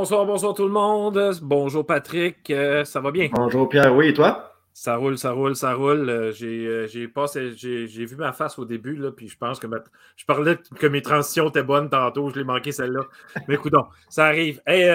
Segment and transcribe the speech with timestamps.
[0.00, 1.20] Bonsoir, bonsoir tout le monde.
[1.42, 3.30] Bonjour Patrick, euh, ça va bien?
[3.32, 4.54] Bonjour Pierre, oui, et toi?
[4.72, 6.08] Ça roule, ça roule, ça roule.
[6.08, 9.66] Euh, euh, j'ai passé, j'ai vu ma face au début, là, puis je pense que
[10.14, 13.00] je parlais que mes transitions étaient bonnes tantôt, je l'ai manqué celle-là.
[13.48, 13.74] Mais écoute,
[14.08, 14.62] ça arrive.
[14.68, 14.88] Hey,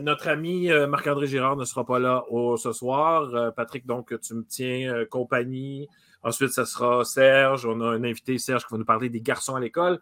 [0.00, 2.22] notre ami Marc-André Girard ne sera pas là
[2.58, 3.52] ce soir.
[3.56, 5.88] Patrick, donc, tu me tiens compagnie.
[6.22, 7.66] Ensuite, ça sera Serge.
[7.66, 9.98] On a un invité, Serge, qui va nous parler des garçons à l'école.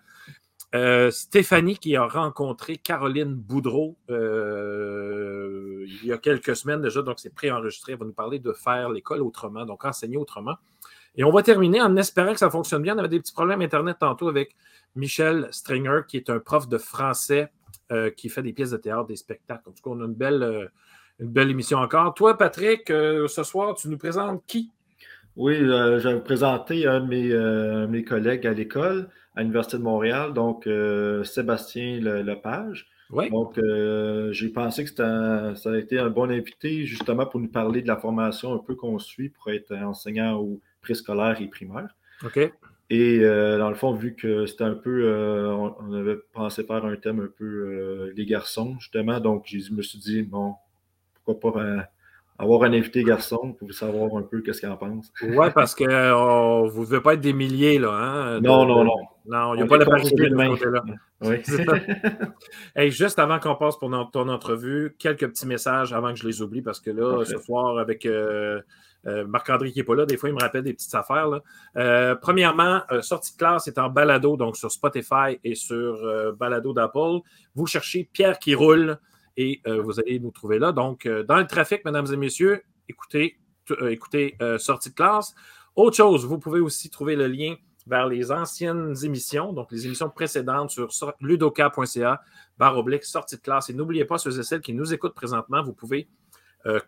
[0.77, 7.19] Euh, Stéphanie qui a rencontré Caroline Boudreau euh, il y a quelques semaines déjà, donc
[7.19, 7.93] c'est préenregistré.
[7.93, 10.57] Elle va nous parler de faire l'école autrement, donc enseigner autrement.
[11.15, 12.95] Et on va terminer en espérant que ça fonctionne bien.
[12.95, 14.55] On avait des petits problèmes Internet tantôt avec
[14.97, 17.51] Michel Stringer, qui est un prof de français
[17.91, 19.71] euh, qui fait des pièces de théâtre, des spectacles.
[19.71, 20.71] En tout cas, on a une belle,
[21.21, 22.13] une belle émission encore.
[22.13, 24.73] Toi, Patrick, ce soir, tu nous présentes qui?
[25.37, 30.33] Oui, je vais vous présenter un de mes collègues à l'école à l'Université de Montréal,
[30.33, 32.89] donc euh, Sébastien Lepage.
[33.31, 37.81] Donc, euh, j'ai pensé que ça a été un bon invité justement pour nous parler
[37.81, 41.95] de la formation un peu qu'on suit pour être enseignant au préscolaire et primaire.
[42.25, 42.51] OK.
[42.89, 45.09] Et euh, dans le fond, vu que c'était un peu,
[45.55, 49.99] on, avait pensé faire un thème un peu les garçons, justement, donc je me suis
[49.99, 50.55] dit, bon,
[51.25, 51.89] pourquoi pas
[52.39, 55.13] avoir un invité garçon pour savoir un peu qu'est-ce qu'il en pense.
[55.23, 57.91] Oui, parce que oh, vous ne devez pas être des milliers, là.
[57.91, 58.97] Hein, non, non, non.
[59.29, 60.85] Non, il n'y a pas la parité de côté-là.
[61.23, 61.43] Oui.
[62.91, 66.63] juste avant qu'on passe pour ton entrevue, quelques petits messages avant que je les oublie,
[66.63, 68.61] parce que là, ce soir, avec euh,
[69.07, 71.41] euh, Marc-André qui n'est pas là, des fois, il me rappelle des petites affaires.
[71.77, 75.99] Euh, premièrement, sortie de classe est en balado, donc sur Spotify et sur
[76.39, 77.21] balado d'Apple.
[77.55, 78.99] Vous cherchez Pierre qui roule
[79.37, 80.73] et euh, vous allez nous trouver là.
[80.73, 83.39] Donc, euh, dans le trafic, mesdames et messieurs, écoutez,
[83.71, 85.35] euh, écoutez sortie de classe.
[85.75, 87.55] Autre chose, vous pouvez aussi trouver le lien
[87.87, 92.21] vers les anciennes émissions, donc les émissions précédentes sur ludoka.ca,
[92.59, 93.71] barre oblique, sortie de classe.
[93.71, 96.09] Et n'oubliez pas, ceux et celles qui nous écoutent présentement, vous pouvez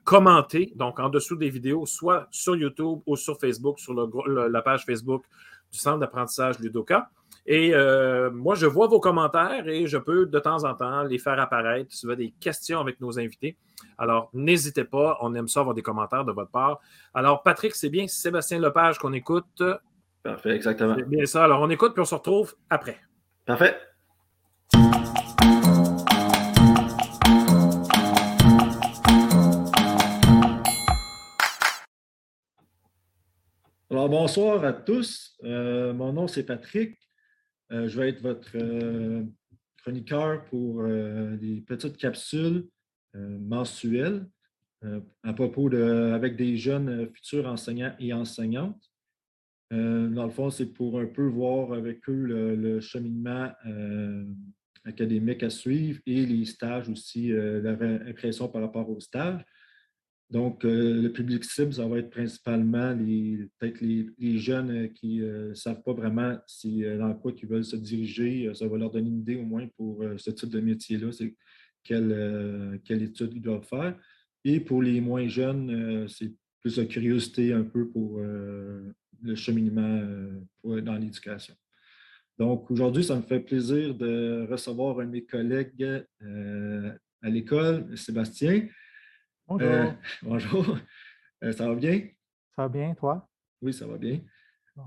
[0.02, 4.84] commenter, donc en dessous des vidéos, soit sur YouTube ou sur Facebook, sur la page
[4.84, 5.24] Facebook
[5.70, 7.10] du Centre d'apprentissage Ludoka.
[7.50, 11.16] Et euh, moi, je vois vos commentaires et je peux de temps en temps les
[11.16, 13.56] faire apparaître si vous avez des questions avec nos invités.
[13.96, 16.78] Alors, n'hésitez pas, on aime ça avoir des commentaires de votre part.
[17.14, 19.62] Alors, Patrick, c'est bien Sébastien Lepage qu'on écoute.
[20.22, 20.94] Parfait, exactement.
[20.98, 21.44] C'est bien ça.
[21.44, 22.98] Alors, on écoute puis on se retrouve après.
[23.46, 23.78] Parfait.
[33.90, 35.34] Alors, bonsoir à tous.
[35.44, 37.07] Euh, mon nom, c'est Patrick.
[37.72, 39.24] Euh, je vais être votre euh,
[39.82, 42.68] chroniqueur pour euh, des petites capsules
[43.14, 44.26] mensuelles
[45.24, 48.92] à propos de, avec des jeunes futurs enseignants et enseignantes.
[49.72, 53.50] dans le fond, c'est pour un peu voir avec eux le, cheminement
[54.84, 59.44] académique à suivre et les stages aussi, leur impression par rapport aux stages.
[60.30, 65.24] Donc, euh, le public cible, ça va être principalement peut-être les, jeunes euh, qui ne
[65.24, 68.52] euh, savent pas vraiment si, dans quoi ils veulent se diriger.
[68.54, 71.34] Ça va leur donner une idée au moins pour ce type de métier-là, c'est
[71.82, 73.96] quelle, quelle, étude ils doivent faire.
[74.44, 80.02] Et pour les moins jeunes, c'est plus la curiosité un peu pour le cheminement
[80.62, 81.54] dans l'éducation.
[82.38, 88.68] Donc, aujourd'hui, ça me fait plaisir de recevoir un de mes collègues à l'école, Sébastien.
[89.48, 89.66] Bonjour.
[89.66, 89.90] Euh,
[90.22, 90.78] bonjour.
[91.42, 92.06] Euh, ça va bien?
[92.54, 93.26] Ça va bien, toi?
[93.62, 94.20] Oui, ça va bien.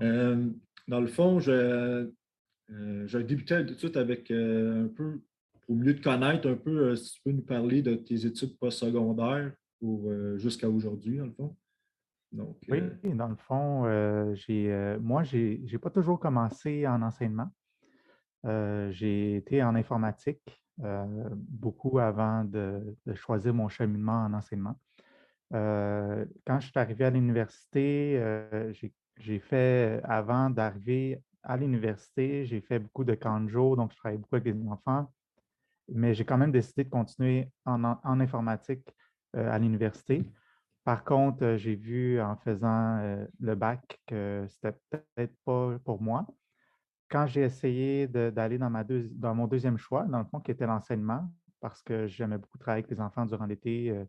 [0.02, 0.50] Euh,
[0.86, 2.08] dans le fond, je,
[2.68, 5.20] je débuter tout de suite avec un peu,
[5.66, 9.52] pour mieux te connaître un peu, si tu peux nous parler de tes études postsecondaires
[10.36, 11.56] jusqu'à aujourd'hui, dans le fond.
[12.30, 12.80] Donc, oui,
[13.14, 17.50] dans le fond, j'ai, moi, je n'ai pas toujours commencé en enseignement.
[18.44, 24.76] j'ai été en informatique euh, beaucoup avant de, choisir mon cheminement en enseignement.
[25.54, 28.72] Euh, quand je suis arrivé à l'université, euh,
[29.16, 34.36] j'ai fait, avant d'arriver à l'université, j'ai fait beaucoup de canjo, donc je travaillais beaucoup
[34.36, 35.12] avec les enfants,
[35.88, 38.88] mais j'ai quand même décidé de continuer en, en informatique
[39.34, 40.24] à l'université.
[40.84, 46.26] Par contre, j'ai vu en faisant le bac que c'était peut-être pas pour moi
[47.12, 51.30] quand j'ai essayé d'aller dans, dans mon deuxième choix, dans le fond, qui était l'enseignement,
[51.60, 54.02] parce que j'aimais beaucoup travailler avec les enfants durant l'été, euh,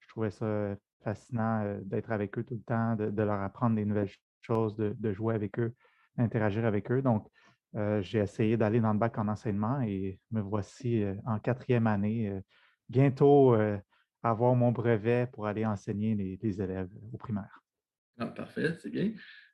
[0.00, 3.86] je trouvais ça fascinant euh, d'être avec eux tout le temps, de, leur apprendre des
[3.86, 4.10] nouvelles
[4.42, 5.74] choses, de, jouer avec eux,
[6.18, 7.00] d'interagir avec eux.
[7.00, 7.26] Donc,
[7.76, 12.38] euh, j'ai essayé d'aller dans le bac en enseignement et me voici en quatrième année,
[12.90, 13.56] bientôt
[14.22, 17.62] avoir mon brevet pour aller enseigner les, élèves au primaire.
[18.18, 19.12] Ah, parfait, c'est bien.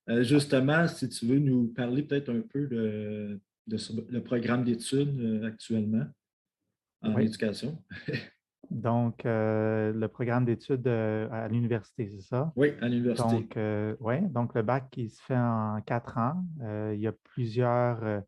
[0.09, 5.47] Euh, justement, si tu veux nous parler peut-être un peu de, le programme d'études euh,
[5.47, 6.07] actuellement
[7.03, 7.83] en éducation.
[8.71, 12.53] Donc, euh, le programme d'études à l'université, c'est ça?
[12.57, 13.47] Oui, à l'université.
[13.55, 13.57] Donc,
[14.01, 16.45] oui, donc le bac qui se fait en quatre ans.
[16.93, 18.25] il y a plusieurs.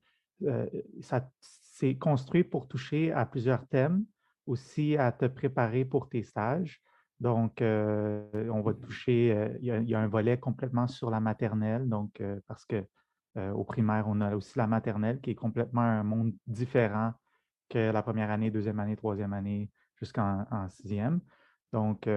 [1.00, 4.04] ça c'est construit pour toucher à plusieurs thèmes,
[4.46, 6.80] aussi à te préparer pour tes stages.
[7.20, 12.64] Donc, on va toucher, il y, a, un volet complètement sur la maternelle, donc parce
[12.64, 12.84] que
[13.36, 17.12] au primaire, on a aussi la maternelle qui est complètement un monde différent
[17.68, 21.20] que la première année, deuxième année, troisième année, jusqu'en sixième.
[21.72, 22.08] Donc,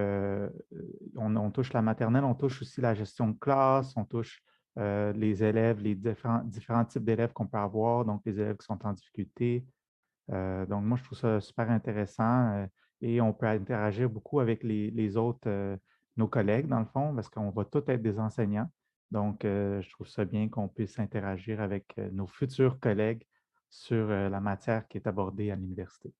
[1.16, 4.42] on, touche la maternelle, on touche aussi la gestion de classe, on touche
[4.76, 8.78] les élèves, les différents, différents types d'élèves qu'on peut avoir, donc les élèves qui sont
[8.86, 9.66] en difficulté.
[10.28, 12.66] donc, moi, je trouve ça super intéressant
[13.02, 15.76] et on peut interagir beaucoup avec les, autres,
[16.16, 18.70] nos collègues, dans le fond, parce qu'on va tous être des enseignants.
[19.10, 23.26] Donc, je trouve ça bien qu'on puisse interagir avec nos futurs collègues
[23.68, 26.12] sur la matière qui est abordée à l'université.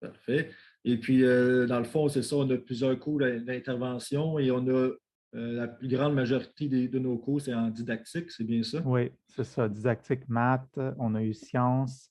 [0.00, 0.50] Parfait.
[0.84, 4.90] Et puis, dans le fond, c'est ça, on a plusieurs cours d'intervention et on a
[5.34, 8.80] la plus grande majorité de nos cours, c'est en didactique, c'est bien ça?
[8.86, 9.68] Oui, c'est ça.
[9.68, 12.10] Didactique, maths, on a eu sciences,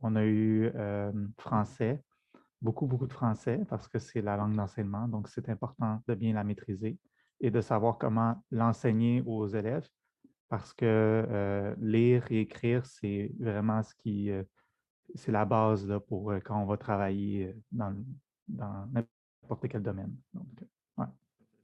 [0.00, 0.72] on a eu
[1.38, 2.02] français
[2.62, 6.32] beaucoup, beaucoup de français parce que c'est la langue d'enseignement, donc c'est important de bien
[6.32, 6.96] la maîtriser
[7.40, 9.88] et de savoir comment l'enseigner aux élèves
[10.48, 14.42] parce que euh, lire et écrire, c'est vraiment ce qui, euh,
[15.14, 17.96] c'est la base là, pour euh, quand on va travailler dans,
[18.48, 20.14] n'importe quel domaine.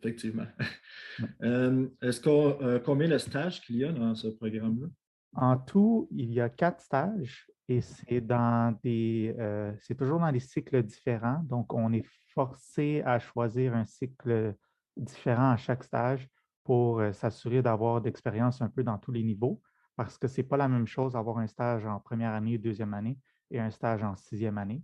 [0.01, 0.47] Effectivement.
[2.01, 4.87] Est-ce qu'on, combien de stages qu'il y a dans ce programme-là?
[5.35, 10.32] En tout, il y a quatre stages et c'est dans des, euh, c'est toujours dans
[10.32, 11.43] des cycles différents.
[11.44, 14.55] Donc, on est forcé à choisir un cycle
[14.97, 16.29] différent à chaque stage
[16.65, 19.61] pour euh, s'assurer d'avoir d'expérience un peu dans tous les niveaux,
[19.97, 22.94] parce que ce n'est pas la même chose d'avoir un stage en première année, deuxième
[22.94, 23.19] année
[23.50, 24.82] et un stage en sixième année.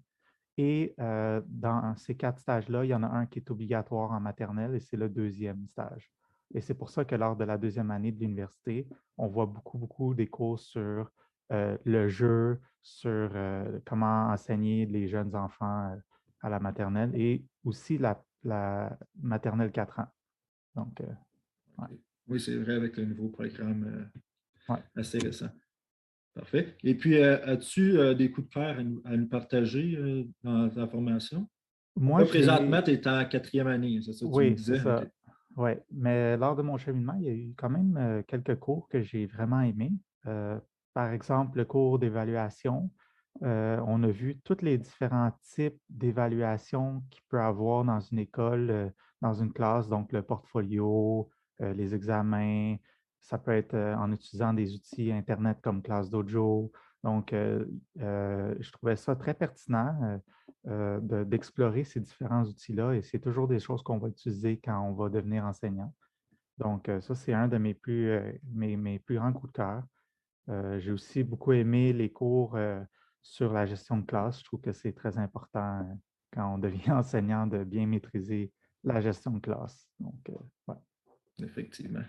[0.58, 4.20] Et euh, dans ces quatre stages-là, il y en a un qui est obligatoire en
[4.20, 6.10] maternelle et c'est le deuxième stage.
[6.54, 8.86] Et c'est pour ça que lors de la deuxième année de l'université,
[9.16, 11.10] on voit beaucoup, beaucoup des cours sur
[11.50, 15.98] le jeu, sur euh, comment enseigner les jeunes enfants
[16.42, 18.22] à la maternelle et aussi la,
[19.20, 20.08] maternelle 4 ans.
[20.76, 21.02] Donc,
[22.28, 24.10] Oui, c'est vrai avec le nouveau programme
[24.94, 25.48] assez récent.
[26.34, 26.76] Parfait.
[26.82, 31.48] Et puis, as-tu des coups de cœur à nous, partager dans ta formation?
[31.96, 35.04] Moi, présentement, tu es en quatrième année, c'est ça que oui, c'est ça.
[35.56, 39.00] Oui, mais lors de mon cheminement, il y a eu quand même quelques cours que
[39.00, 39.92] j'ai vraiment aimés
[40.94, 42.90] par exemple, le cours d'évaluation,
[43.42, 48.70] euh, on a vu tous les différents types d'évaluation qu'il peut avoir dans une école,
[48.70, 48.88] euh,
[49.20, 51.28] dans une classe, donc le portfolio,
[51.60, 52.76] euh, les examens.
[53.20, 56.70] Ça peut être en utilisant des outils Internet comme Classe Dojo.
[57.02, 60.20] Donc, je trouvais ça très pertinent
[60.64, 65.08] d'explorer ces différents outils-là et c'est toujours des choses qu'on va utiliser quand on va
[65.08, 65.94] devenir enseignant.
[66.58, 68.12] Donc, ça, c'est un de mes plus,
[68.52, 69.82] mes, mes plus grands coups de cœur.
[70.50, 72.80] Euh, j'ai aussi beaucoup aimé les cours euh,
[73.22, 74.40] sur la gestion de classe.
[74.40, 75.94] Je trouve que c'est très important euh,
[76.32, 79.88] quand on devient enseignant de bien maîtriser la gestion de classe.
[79.98, 80.14] Donc,
[81.42, 82.04] Effectivement.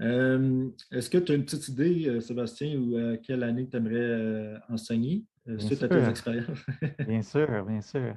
[0.00, 5.24] Mmh est-ce que tu as une petite idée, Sébastien, ou quelle année tu aimerais enseigner
[5.58, 6.66] suite à tes expériences?
[7.06, 8.16] bien sûr, bien sûr.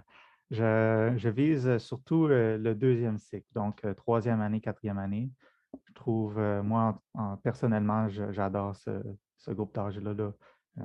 [0.49, 5.29] Je, vise surtout le deuxième cycle, donc troisième année, quatrième année.
[5.83, 6.99] Je trouve, moi,
[7.43, 9.03] personnellement, j'adore ce,
[9.37, 10.13] ce groupe d'âge-là.
[10.77, 10.81] Euh,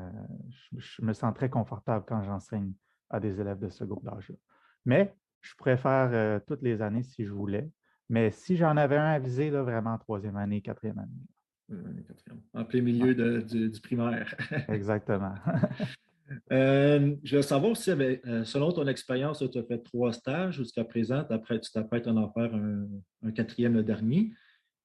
[0.76, 2.72] je, me sens très confortable quand j'enseigne
[3.08, 4.36] à des élèves de ce groupe d'âge-là.
[4.84, 7.68] Mais je préfère euh, toutes les années si je voulais.
[8.08, 11.74] Mais si j'en avais un à viser, là, vraiment troisième année, quatrième année.
[12.52, 14.34] En plein milieu du, primaire.
[14.68, 15.34] Exactement.
[16.50, 17.90] Euh, je veux savoir si,
[18.44, 21.24] selon ton expérience, tu as fait trois stages jusqu'à présent.
[21.30, 22.88] Après, tu t'apprêtes à en faire un,
[23.22, 24.32] un quatrième, le dernier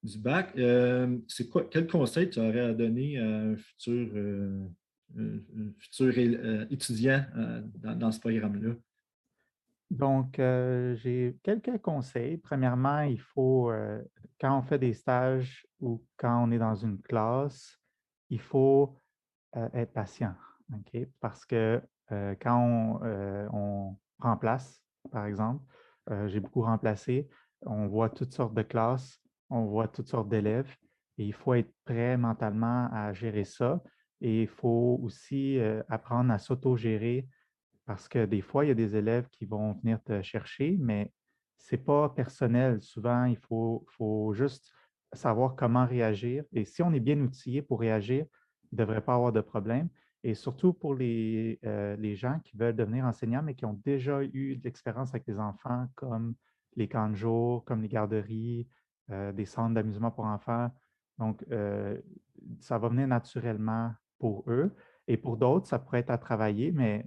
[0.05, 0.53] du bac.
[0.57, 4.67] Euh, c'est quoi, quel conseil tu aurais à donner à un futur, euh,
[5.79, 7.25] futur euh, étudiant
[7.83, 8.75] dans, ce programme-là?
[9.91, 12.37] Donc, j'ai quelques conseils.
[12.37, 13.71] Premièrement, il faut,
[14.39, 17.79] quand on fait des stages ou quand on est dans une classe,
[18.29, 18.99] il faut
[19.53, 20.35] être patient.
[21.19, 22.99] Parce que quand on,
[23.53, 24.81] on, remplace,
[25.11, 25.63] par exemple,
[26.27, 27.27] j'ai beaucoup remplacé,
[27.61, 30.73] on voit toutes sortes de classes on voit toutes sortes d'élèves
[31.17, 33.81] et il faut être prêt mentalement à gérer ça.
[34.21, 35.59] Et il faut aussi
[35.89, 37.27] apprendre à s'auto-gérer
[37.85, 41.11] parce que des fois, il y a des élèves qui vont venir te chercher, mais
[41.57, 42.81] ce n'est pas personnel.
[42.81, 44.71] Souvent, il faut, juste
[45.13, 46.43] savoir comment réagir.
[46.51, 48.25] Et si on est bien outillé pour réagir,
[48.71, 49.89] il ne devrait pas avoir de problème.
[50.23, 51.59] Et surtout pour les,
[51.99, 55.39] les, gens qui veulent devenir enseignants, mais qui ont déjà eu de l'expérience avec des
[55.39, 56.33] enfants, comme
[56.75, 57.13] les camps
[57.65, 58.67] comme les garderies,
[59.11, 60.71] euh, des centres d'amusement pour enfants.
[61.19, 61.95] Donc, euh,
[62.59, 64.73] ça va venir naturellement pour eux.
[65.07, 67.05] Et pour d'autres, ça pourrait être à travailler, mais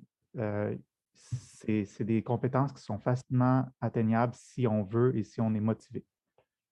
[1.14, 6.04] c'est des compétences qui sont facilement atteignables si on veut et si on est motivé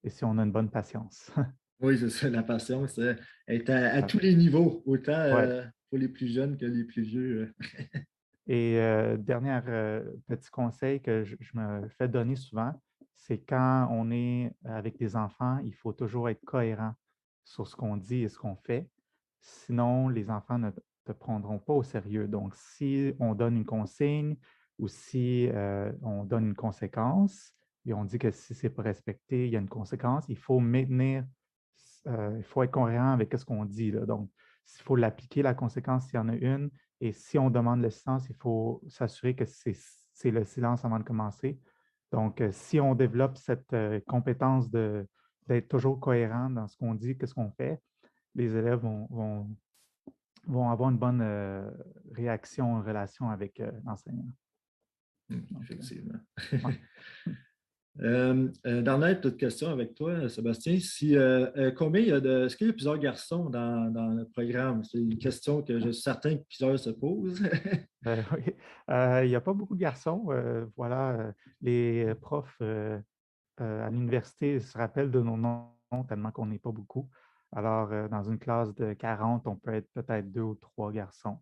[0.04, 1.32] et si on a une bonne patience.
[1.80, 3.00] oui, c'est ça, la patience
[3.48, 5.32] est à, tous les niveaux, autant
[5.90, 7.54] pour les plus jeunes que les plus vieux.
[8.46, 8.76] et
[9.18, 9.58] dernier
[10.28, 12.72] petit conseil que je, me fais donner souvent,
[13.16, 16.92] c'est quand on est avec des enfants, il faut toujours être cohérent
[17.44, 18.88] sur ce qu'on dit et ce qu'on fait.
[19.40, 20.70] Sinon, les enfants ne
[21.04, 22.28] te prendront pas au sérieux.
[22.28, 24.36] Donc, si on donne une consigne
[24.78, 25.48] ou si
[26.02, 27.52] on donne une conséquence
[27.86, 30.36] et on dit que si ce n'est pas respecté, il y a une conséquence, il
[30.36, 31.24] faut maintenir,
[32.06, 33.92] il faut être cohérent avec ce qu'on dit.
[33.92, 34.30] Donc,
[34.78, 36.70] il faut l'appliquer, la conséquence, s'il y en a une.
[37.00, 41.04] Et si on demande le silence, il faut s'assurer que c'est le silence avant de
[41.04, 41.60] commencer.
[42.12, 43.74] Donc, si on développe cette
[44.06, 47.80] compétence d'être toujours cohérent dans ce qu'on dit, qu'est-ce qu'on fait,
[48.34, 49.48] les élèves vont,
[50.46, 51.22] vont, avoir une bonne
[52.12, 54.28] réaction en relation avec l'enseignant.
[55.28, 56.20] Mmh, effectivement.
[58.02, 60.78] Euh, euh, dernière question avec toi, Sébastien.
[61.04, 62.44] Euh, euh, combien il y a de.
[62.44, 64.84] Est-ce qu'il y a plusieurs garçons dans, le programme?
[64.84, 67.42] C'est une question que je suis certain que plusieurs se posent.
[68.06, 70.26] Il n'y a pas beaucoup de garçons.
[70.76, 72.60] voilà, les profs
[73.58, 75.70] à l'université se rappellent de nos noms
[76.08, 77.08] tellement qu'on n'est pas beaucoup.
[77.52, 81.38] Alors, dans une classe de 40, on peut être peut-être deux ou trois garçons.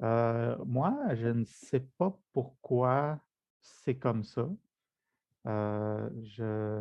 [0.00, 3.20] moi, je ne sais pas pourquoi
[3.60, 4.48] c'est comme ça.
[5.46, 6.80] Euh, je,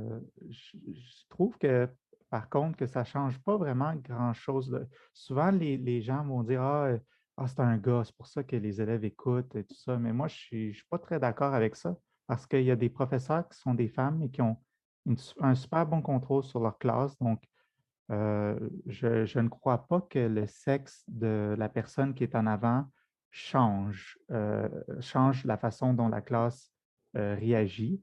[1.29, 1.87] trouve que,
[2.29, 4.85] par contre, que ça ne change pas vraiment grand-chose.
[5.13, 6.99] Souvent, les, gens vont dire Ah, euh,
[7.37, 9.97] ah c'est un gars, c'est pour ça que les élèves écoutent et tout ça.
[9.97, 11.95] Mais moi, je ne suis, pas très d'accord avec ça
[12.27, 14.57] parce qu'il y a des professeurs qui sont des femmes et qui ont
[15.39, 17.15] un super bon contrôle sur leur classe.
[17.19, 17.43] Donc,
[18.11, 18.57] euh,
[18.87, 22.85] je, ne crois pas que le sexe de la personne qui est en avant
[23.29, 24.17] change,
[25.01, 26.71] change la façon dont la classe
[27.13, 28.01] réagit.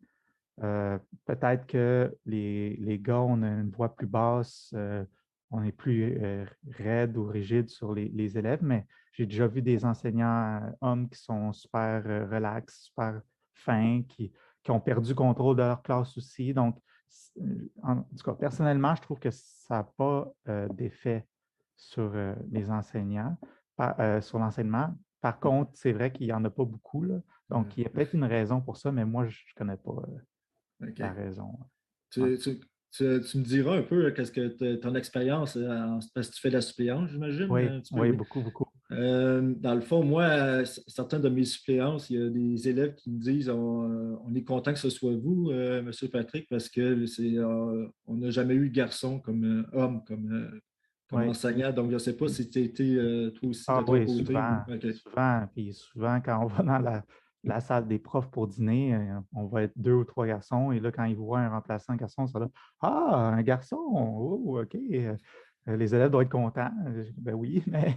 [0.63, 5.05] Euh, peut-être que les, les, gars, on a une voix plus basse, euh,
[5.51, 9.63] on est plus euh, raide ou rigide sur les, les élèves, mais j'ai déjà vu
[9.63, 13.21] des enseignants hommes qui sont super relax, super
[13.55, 14.33] fins, qui,
[14.63, 16.55] qui, ont perdu contrôle de leur classe aussi.
[16.55, 16.79] Donc,
[17.83, 20.33] en, tout cas, personnellement, je trouve que ça n'a pas
[20.71, 21.27] d'effet
[21.77, 22.15] sur
[22.51, 23.37] les enseignants,
[24.23, 24.95] sur l'enseignement.
[25.21, 27.03] Par contre, c'est vrai qu'il n'y en a pas beaucoup.
[27.03, 27.17] Là.
[27.51, 27.73] Donc, mmh.
[27.77, 30.03] il y a peut-être une raison pour ça, mais moi, je ne connais pas
[30.99, 31.59] la raison.
[32.95, 36.55] Tu, me diras un peu qu'est-ce que ton expérience, euh, parce que tu fais de
[36.55, 37.47] la suppléance, j'imagine?
[37.49, 37.63] Oui,
[37.93, 38.67] oui, beaucoup, beaucoup.
[38.91, 43.11] Euh, dans le fond, moi, certains de mes suppléances, il y a des élèves qui
[43.11, 45.91] me disent on, euh, est content que ce soit vous, M.
[46.13, 50.61] Patrick, parce que c'est on n'a jamais eu de garçon comme homme, comme,
[51.13, 51.73] enseignant.
[51.73, 55.47] Donc, je ne sais pas si tu as été toi aussi ah, oui, Souvent, souvent,
[55.55, 57.03] puis souvent, quand on va dans la,
[57.45, 60.73] la salle des profs pour dîner, euh, on va être deux ou trois garçons.
[60.73, 62.49] Et là, quand ils voient un remplaçant garçon, ça là
[62.81, 64.75] Ah, un garçon, oh, OK.
[64.75, 65.17] Euh,
[65.67, 66.71] les élèves doivent être contents.
[67.17, 67.97] Ben oui, mais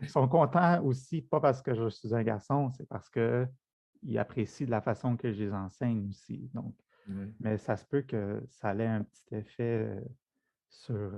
[0.00, 4.66] ils sont contents aussi, pas parce que je suis un garçon, c'est parce qu'ils apprécient
[4.66, 6.50] de la façon que je les enseigne aussi.
[6.54, 6.74] Donc,
[7.40, 10.00] Mais ça se peut que ça ait un petit effet euh,
[10.70, 11.12] sur,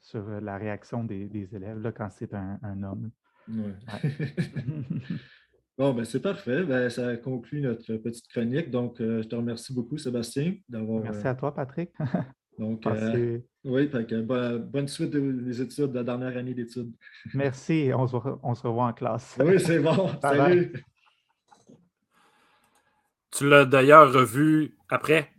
[0.00, 3.10] sur la réaction des, élèves là, quand c'est un, homme.
[5.78, 6.62] Bon, ben c'est parfait.
[6.62, 8.70] Ben, ça conclut notre petite chronique.
[8.70, 11.02] Donc, euh, je te remercie beaucoup, Sébastien, d'avoir.
[11.02, 11.90] Merci euh, à toi, Patrick.
[12.58, 13.90] Donc, euh, oui,
[14.60, 16.94] bonne suite des études, de la dernière année d'études.
[17.34, 17.90] Merci.
[17.94, 19.36] On se, on se revoit en classe.
[19.38, 20.08] Oui, c'est bon.
[20.22, 20.72] Salut.
[23.30, 25.30] Tu l'as d'ailleurs revu après?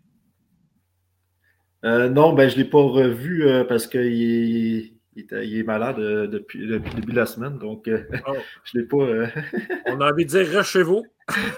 [1.84, 6.80] non, ben, je ne l'ai pas revu parce qu'il il, est malade euh, depuis, le
[6.80, 8.34] début de la semaine, donc euh, oh.
[8.64, 8.98] je ne l'ai pas.
[8.98, 9.28] Euh,
[9.88, 11.06] On a envie de dire chez vous.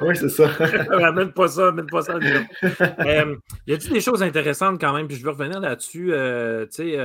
[0.02, 0.50] oui, c'est ça.
[1.06, 2.18] Amène pas ça, amène pas ça.
[2.22, 3.38] il
[3.68, 6.12] y a dit des choses intéressantes quand même, puis je veux revenir là-dessus.
[6.72, 6.96] tu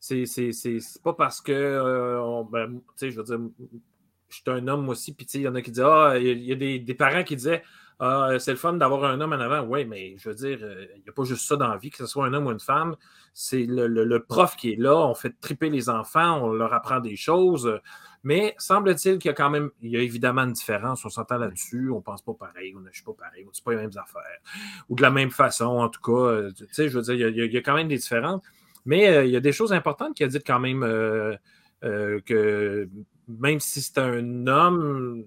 [0.00, 3.38] sais, c'est pas parce que, ben, tu sais, je veux dire,
[4.28, 6.52] je suis un homme aussi, puis il y en a qui disent, ah, il y
[6.52, 7.62] a des, des parents qui disaient,
[8.02, 9.60] ah, c'est le fun d'avoir un homme en avant.
[9.60, 11.90] Oui, mais je veux dire, euh, il n'y a pas juste ça dans la vie,
[11.90, 12.96] que ce soit un homme ou une femme.
[13.34, 17.16] C'est le, prof qui est là, on fait triper les enfants, on leur apprend des
[17.16, 17.78] choses.
[18.22, 21.04] Mais semble-t-il qu'il y a quand même, il y a évidemment une différence.
[21.04, 23.62] On s'entend là-dessus, on ne pense pas pareil, on n'agit pas pareil, on ne dit
[23.62, 24.40] pas les mêmes affaires.
[24.88, 26.30] Ou de la même façon, en tout cas.
[26.30, 28.42] Euh, tu sais, je veux dire, il y, a, quand même des différences.
[28.86, 31.36] Mais euh, il y a des choses importantes qu'il a dit quand même euh,
[31.82, 32.88] que
[33.28, 35.24] même si c'est un homme,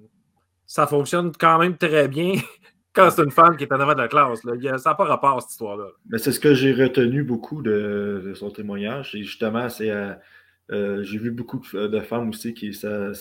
[0.73, 2.33] ça fonctionne quand même très bien
[2.93, 4.41] quand c'est une femme qui est en avant de la classe.
[4.41, 5.85] Ça n'a pas rapport à cette histoire-là.
[6.17, 9.13] C'est ce que j'ai retenu beaucoup de, son témoignage.
[9.13, 13.11] Et justement, c'est euh, j'ai vu beaucoup de, femmes aussi qui ça,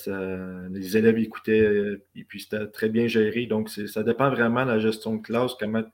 [0.71, 3.45] les élèves écoutaient euh, et puis c'était très bien géré.
[3.45, 5.85] Donc, ça dépend vraiment de la gestion de classe, comment,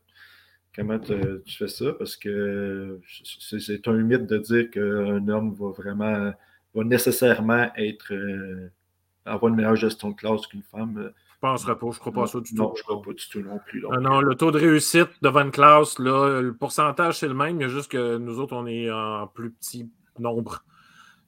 [0.77, 1.17] comment tu
[1.59, 3.01] fais ça, parce que
[3.59, 6.33] c'est un mythe de dire qu'un homme va vraiment
[6.75, 8.71] va nécessairement être euh,
[9.25, 11.13] avoir une meilleure gestion de classe qu'une femme.
[11.41, 12.63] Penserais pas, je ne crois pas ça du tout.
[12.63, 13.85] Non, je ne crois pas du tout non plus.
[14.01, 17.63] non, le taux de réussite devant une classe, là, le pourcentage, c'est le même, il
[17.63, 20.65] y a juste que nous autres, on est en plus petit nombre.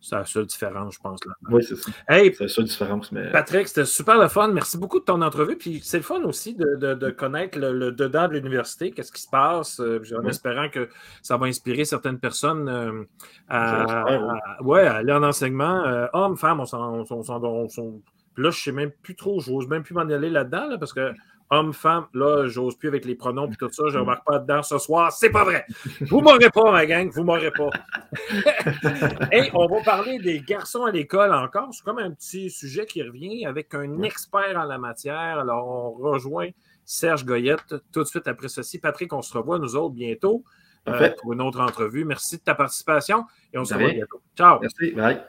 [0.02, 1.22] C'est la seule différence, je pense.
[1.26, 1.34] Là.
[1.50, 1.92] Oui, c'est ça.
[2.08, 3.12] Hey, c'est la seule différence.
[3.12, 3.30] Mais...
[3.30, 4.48] Patrick, c'était super le fun.
[4.48, 5.56] Merci beaucoup de ton entrevue.
[5.56, 9.78] Puis c'est le fun aussi de, connaître le, dedans de l'université, qu'est-ce qui se passe,
[9.78, 10.88] euh, en espérant que
[11.20, 13.04] ça va inspirer certaines personnes euh,
[13.50, 15.84] à, ouais, aller en enseignement.
[15.84, 18.00] Euh, hommes, femmes, on s'en.
[18.37, 20.92] Là, je ne sais même plus trop, je n'ose même plus m'en aller là-dedans, parce
[20.92, 21.12] que
[21.50, 24.38] homme, femme, là, j'ose plus avec les pronoms et tout ça, je ne remarque pas
[24.38, 25.12] dedans ce soir.
[25.12, 25.66] C'est pas vrai.
[26.02, 27.70] Vous m'aurez pas, ma gang, vous m'aurez pas.
[29.32, 31.68] Et on va parler des garçons à l'école encore.
[31.72, 35.40] C'est comme un petit sujet qui revient avec un expert en la matière.
[35.40, 36.49] Alors, on rejoint
[36.84, 38.78] Serge Goyette tout de suite après ceci.
[38.78, 40.44] Patrick, on se revoit, nous autres, bientôt
[40.88, 42.04] euh, pour une autre entrevue.
[42.04, 44.22] Merci de ta participation et on se revoit bientôt.
[44.37, 44.60] Ciao.
[44.60, 44.92] Merci.
[44.92, 45.20] Bye.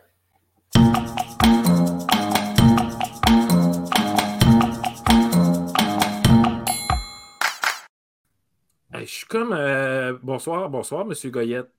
[9.06, 9.54] Je suis comme.
[9.54, 11.70] Euh, bonsoir, bonsoir, Monsieur Goyette.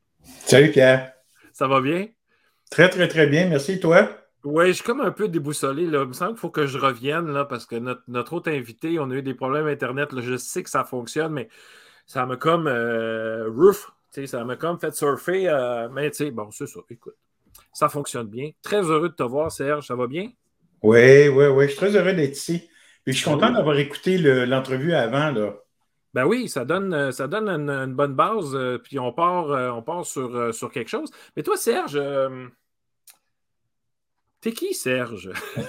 [0.44, 1.12] Salut, Pierre.
[1.52, 2.08] Ça va bien?
[2.70, 3.48] Très, très, très bien.
[3.48, 4.08] Merci, toi?
[4.44, 5.86] Oui, je suis comme un peu déboussolé.
[5.86, 6.02] Là.
[6.02, 7.76] Il me semble qu'il faut que je revienne là, parce que
[8.08, 10.12] notre, autre invité, on a eu des problèmes Internet.
[10.12, 10.22] Là.
[10.22, 11.48] Je sais que ça fonctionne, mais
[12.06, 13.90] ça m'a comme euh, roof.
[14.26, 15.48] Ça m'a comme fait surfer.
[15.48, 16.80] Euh, mais tu sais, bon, c'est ça.
[16.90, 17.14] Écoute,
[17.72, 18.50] ça fonctionne bien.
[18.62, 19.86] Très heureux de te voir, Serge.
[19.86, 20.30] Ça va bien?
[20.82, 21.64] Oui, oui, oui.
[21.64, 22.68] Je suis très heureux d'être ici.
[23.04, 25.30] Puis je suis content d'avoir écouté l'entrevue avant.
[25.30, 25.54] Là.
[26.14, 29.70] Ben oui, ça donne, euh, ça donne une, bonne base, euh, puis on part, euh,
[29.70, 31.10] on part sur, sur, quelque chose.
[31.36, 31.98] Mais toi, Serge,
[34.40, 35.30] t'es qui, Serge?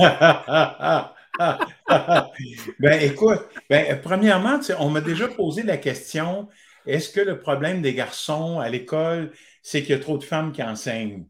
[2.80, 6.48] ben écoute, ben, premièrement, on m'a déjà posé la question
[6.86, 10.52] est-ce que le problème des garçons à l'école, c'est qu'il y a trop de femmes
[10.52, 11.26] qui enseignent?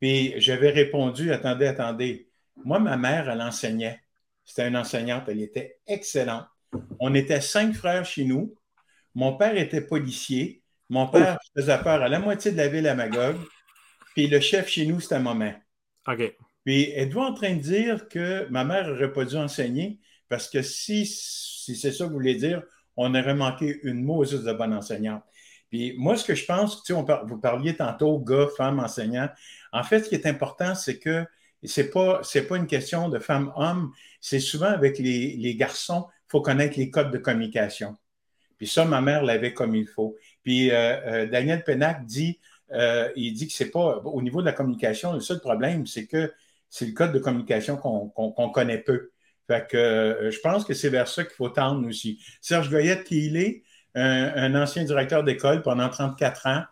[0.00, 2.30] Puis j'avais répondu attendez, attendez.
[2.64, 4.00] Moi, ma mère, elle enseignait.
[4.44, 6.46] C'était une enseignante, elle était excellente.
[7.00, 8.54] On était cinq frères chez nous.
[9.14, 10.62] Mon père était policier.
[10.88, 13.36] Mon père faisait peur à la moitié de la ville à Magog.
[14.14, 15.52] Puis le chef chez nous, c'était maman.
[16.06, 16.36] OK.
[16.64, 19.98] Puis êtes-vous en train de dire que ma mère n'aurait pas dû enseigner?
[20.28, 22.62] Parce que si, si c'est ça que vous voulez dire,
[22.96, 25.22] on aurait manqué une Moses de bonne enseignante.
[25.68, 29.28] Puis moi, ce que je pense, tu sais, vous parliez tantôt gars, femmes, enseignants.
[29.72, 31.24] En fait, ce qui est important, c'est que
[31.64, 36.40] ce n'est pas, pas une question de femme-homme, c'est souvent avec les, les garçons, faut
[36.40, 37.96] connaître les codes de communication.
[38.58, 40.16] Puis ça, ma mère l'avait comme il faut.
[40.42, 40.74] Puis euh,
[41.06, 42.40] euh, Daniel Pennac dit,
[42.72, 46.08] euh, il dit que c'est pas au niveau de la communication, le seul problème, c'est
[46.08, 46.32] que
[46.68, 49.12] c'est le code de communication qu'on connaît peu.
[49.46, 52.20] Fait que je pense que c'est vers ça qu'il faut tendre aussi.
[52.40, 53.62] Serge Goyette, qui il est,
[53.94, 56.64] un, ancien directeur d'école pendant 34 ans.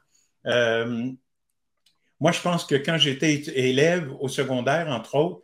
[2.18, 5.42] moi, je pense que quand j'étais élève au secondaire, entre autres,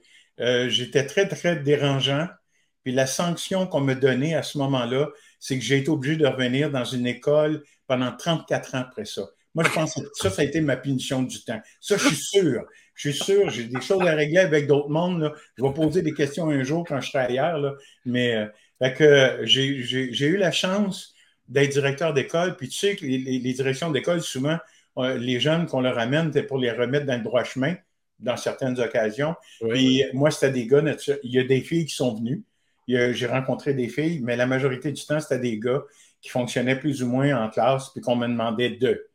[0.69, 2.27] j'étais très, très dérangeant
[2.89, 6.27] puis la sanction qu'on me donnait à ce moment-là, c'est que j'ai été obligé de
[6.27, 9.29] revenir dans une école pendant 34 ans après ça.
[9.55, 11.61] Moi, je pense que ça, ça a été ma punition du temps.
[11.83, 12.65] Ça, je suis sûr.
[12.95, 15.35] Je suis sûr, j'ai des choses à régler avec d'autres mondes.
[15.59, 17.77] Je vais poser des questions un jour quand je serai ailleurs.
[18.07, 18.49] Mais
[18.81, 21.13] euh, que j'ai eu la chance
[21.47, 22.57] d'être directeur d'école.
[22.57, 24.57] Puis tu sais que les, directions d'école, souvent,
[24.97, 27.75] euh, les jeunes qu'on leur amène, c'est pour les remettre dans le droit chemin
[28.19, 29.35] dans certaines occasions.
[29.69, 30.83] Puis moi, c'était des gars,
[31.23, 32.45] il y a des filles qui sont venues
[32.89, 35.85] j'ai rencontré des filles, mais la majorité du temps, c'était des gars
[36.21, 39.09] qui fonctionnaient plus ou moins en classe, puis qu'on me demandait de,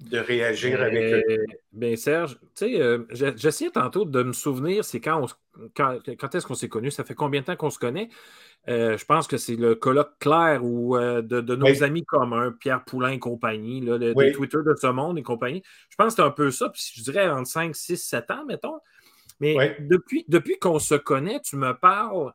[0.00, 1.46] de réagir avec eux.
[1.72, 5.26] Bien, Serge, tu sais, euh, j'essayais tantôt de me souvenir, c'est quand,
[5.74, 6.92] quand, est-ce qu'on s'est connus?
[6.92, 8.08] Ça fait combien de temps qu'on se connaît?
[8.68, 12.84] Euh, je pense que c'est le colloque clair ou euh, de, nos amis communs, Pierre
[12.84, 15.62] Poulain et compagnie, là, le, Twitter de ce monde et compagnie.
[15.90, 18.44] Je pense que c'est un peu ça, puis je dirais entre 5, 6, 7 ans,
[18.46, 18.78] mettons.
[19.40, 22.32] Mais depuis, depuis qu'on se connaît, tu me parles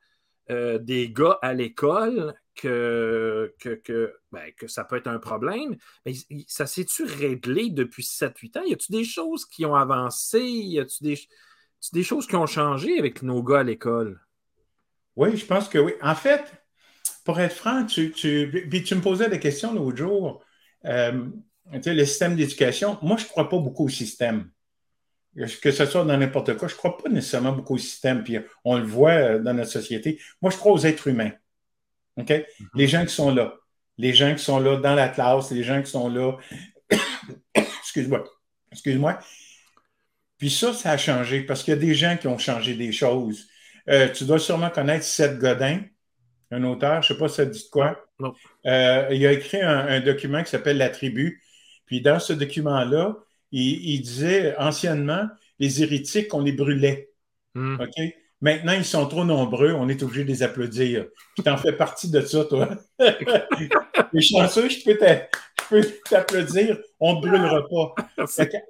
[0.49, 5.75] euh, des gars à l'école que, que, ben, que, ça peut être un problème.
[6.06, 6.13] Mais
[6.47, 8.63] ça s'est-tu réglé depuis 7-8 ans?
[8.63, 10.39] Y a-tu des choses qui ont avancé?
[10.39, 11.19] Y a-tu des.
[11.91, 14.21] Des choses qui ont changé avec nos gars à l'école?
[15.17, 15.91] Oui, je pense que oui.
[16.01, 16.41] En fait,
[17.25, 20.43] pour être franc, tu, tu, tu me posais des questions l'autre jour.
[20.86, 21.25] Euh,
[21.71, 24.49] le système d'éducation, moi, je ne crois pas beaucoup au système.
[25.36, 28.24] Que ce soit dans n'importe quoi, je ne crois pas nécessairement beaucoup au système.
[28.24, 30.19] Puis on le voit euh, dans notre société.
[30.41, 31.32] Moi, je crois aux êtres humains.
[32.17, 32.30] OK?
[32.30, 32.67] Mm-hmm.
[32.76, 33.56] Les gens qui sont là.
[33.98, 36.38] Les gens qui sont là dans la classe, les gens qui sont là.
[37.56, 38.24] Excuse-moi.
[38.72, 39.19] Excuse-moi.
[40.38, 42.91] Puis ça, ça a changé parce qu'il y a des gens qui ont changé des
[42.91, 43.48] choses.
[43.89, 45.82] Euh, tu dois sûrement connaître Seth Godin,
[46.52, 47.98] un auteur, je ne sais pas si ça dit quoi.
[48.65, 51.41] Euh, il a écrit un, document qui s'appelle La tribu.
[51.86, 53.15] Puis dans ce document-là,
[53.53, 55.27] il, disait anciennement,
[55.59, 57.11] les hérétiques, on les brûlait.
[57.53, 57.79] Hmm.
[57.79, 58.13] OK?
[58.41, 61.05] Maintenant, ils sont trop nombreux, on est obligé de les applaudir.
[61.41, 62.69] Tu en fais partie de ça, toi.
[64.11, 64.97] les chanceux, je peux
[66.09, 67.95] t'applaudir, on ne brûlera pas.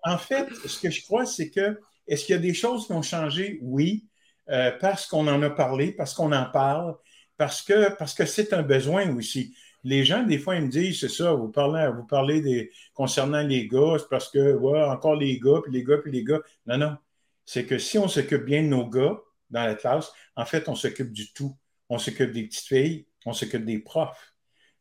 [0.03, 2.91] en fait, ce que je crois, c'est que est-ce qu'il y a des choses qui
[2.91, 3.57] ont changé?
[3.63, 4.05] Oui,
[4.49, 6.95] euh, parce qu'on en a parlé, parce qu'on en parle,
[7.37, 9.55] parce que parce que c'est un besoin aussi.
[9.83, 13.41] Les gens, des fois, ils me disent, c'est ça, vous parlez, vous parlez des, concernant
[13.41, 16.39] les gars, c'est parce que, ouais, encore les gars, puis les gars, puis les gars.
[16.65, 16.97] Non, non.
[17.45, 19.19] C'est que si on s'occupe bien de nos gars,
[19.53, 21.55] dans la classe, en fait, on s'occupe du tout.
[21.89, 24.33] On s'occupe des petites filles, on s'occupe des profs.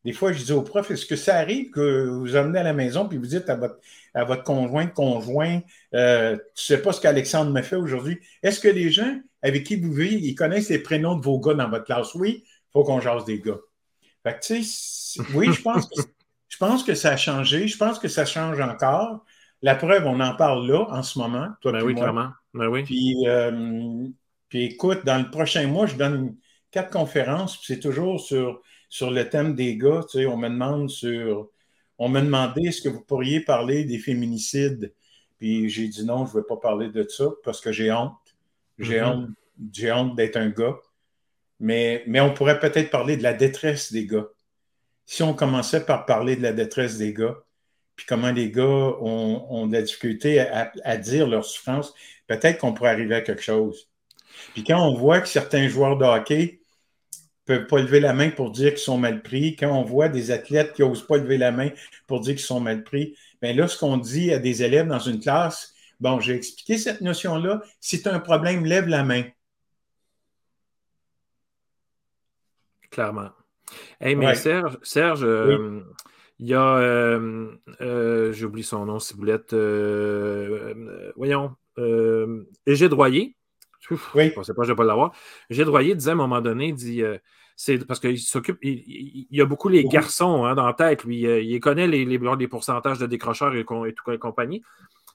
[0.05, 2.73] Des fois, je dis aux profs, est-ce que ça arrive que vous emmenez à la
[2.73, 3.79] maison puis vous dites à votre,
[4.15, 5.61] à votre conjoint, conjoint,
[5.95, 8.19] euh, tu sais pas ce qu'Alexandre me fait aujourd'hui.
[8.43, 11.55] Est-ce que les gens avec qui vous vivez, ils connaissent les prénoms de vos gars
[11.55, 12.15] dans votre classe?
[12.15, 13.59] Oui, faut qu'on jase des gars.
[14.23, 16.03] Fait que, tu sais, oui, je pense, que,
[16.49, 17.67] je pense que ça a changé.
[17.67, 19.25] Je pense que ça change encore.
[19.63, 21.49] La preuve, on en parle là, en ce moment.
[21.61, 22.31] Toi, ben oui, clairement.
[22.55, 22.83] Ben oui.
[22.83, 24.07] Puis, euh,
[24.49, 26.37] puis écoute, dans le prochain mois, je donne
[26.71, 30.03] quatre conférences, puis c'est toujours sur, sur le thème des gars.
[30.11, 31.51] Tu sais, on me demande sur.
[31.99, 34.93] On m'a demandé est-ce que vous pourriez parler des féminicides?
[35.39, 38.13] Puis j'ai dit non, je ne veux pas parler de ça parce que j'ai honte.
[38.79, 39.07] J'ai mm-hmm.
[39.07, 39.31] honte,
[39.73, 40.77] j'ai honte d'être un gars.
[41.63, 44.27] Mais, on pourrait peut-être parler de la détresse des gars.
[45.07, 47.37] Si on commençait par parler de la détresse des gars,
[47.95, 51.95] puis comment les gars ont, de la difficulté à, à dire leur souffrance,
[52.27, 53.89] peut-être qu'on pourrait arriver à quelque chose.
[54.55, 56.61] Puis quand on voit que certains joueurs de hockey
[57.49, 60.09] ne peuvent pas lever la main pour dire qu'ils sont mal pris, quand on voit
[60.09, 61.71] des athlètes qui n'osent pas lever la main
[62.09, 64.99] pour dire qu'ils sont mal pris, bien là, ce qu'on dit à des élèves dans
[64.99, 69.23] une classe, bon, j'ai expliqué cette notion-là, si tu as un problème, lève la main.
[72.93, 73.31] Clairement.
[74.01, 75.81] Hey, mais Serge, Serge euh,
[76.39, 77.49] il y a, euh,
[77.81, 79.55] euh, j'oublie son nom, Ciboulette,
[81.17, 81.57] voyons,
[82.67, 83.35] Égide Royer,
[84.15, 84.29] oui.
[84.29, 85.13] Je pensais pas que je vais pas l'avoir.
[85.51, 87.19] J'ai Droyer disait à un moment donné, dit, euh,
[87.57, 91.27] c'est parce qu'il s'occupe, il, y a beaucoup les garçons hein, dans la tête, lui.
[91.27, 94.63] Euh, il connaît les, les, pourcentages de décrocheurs et, tout et compagnie.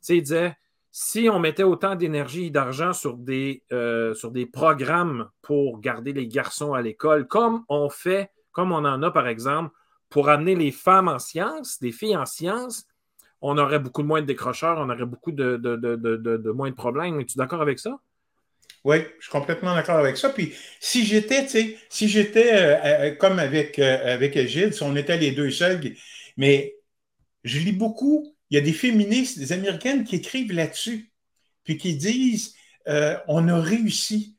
[0.09, 0.55] il disait,
[0.99, 6.11] si on mettait autant d'énergie et d'argent sur, des, euh, sur des programmes pour garder
[6.11, 9.75] les garçons à l'école, comme on fait, comme on en a par exemple,
[10.09, 12.87] pour amener les femmes en sciences, des filles en sciences,
[13.41, 16.75] on aurait beaucoup de moins de décrocheurs, on aurait beaucoup de, de, de moins de
[16.75, 17.19] problèmes.
[17.19, 17.99] Es-tu d'accord avec ça?
[18.83, 20.29] Oui, je suis complètement d'accord avec ça.
[20.29, 24.95] Puis si j'étais, tu sais, si j'étais euh, euh, comme avec, avec Gilles, si on
[24.95, 25.79] était les deux seuls,
[26.37, 26.73] mais
[27.43, 31.11] je lis beaucoup, il y a des féministes, des Américaines qui écrivent là-dessus,
[31.63, 32.55] puis qui disent
[33.27, 34.37] on a réussi.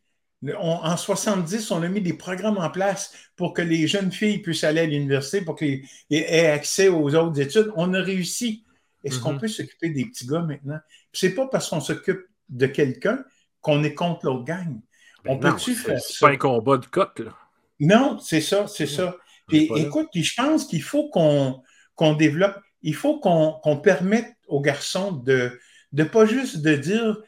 [0.57, 4.65] en 70, on a mis des programmes en place pour que les jeunes filles puissent
[4.65, 7.73] aller à l'université, pour qu'elles aient accès aux autres études.
[7.77, 8.65] On a réussi.
[9.05, 9.41] Est-ce qu'on mm-hmm.
[9.41, 10.79] peut s'occuper des petits gars maintenant?
[11.13, 13.23] C'est pas parce qu'on s'occupe de quelqu'un,
[13.61, 14.81] qu'on est contre l'autre gang.
[15.25, 17.37] Ben on peut-tu faire C'est pas un combat de coq, là.
[17.81, 19.17] Non, c'est ça, c'est ça.
[19.47, 25.61] Puis écoute, je pense qu'il faut qu'on développe, il faut qu'on permette aux garçons de
[25.93, 27.19] ne pas juste de dire,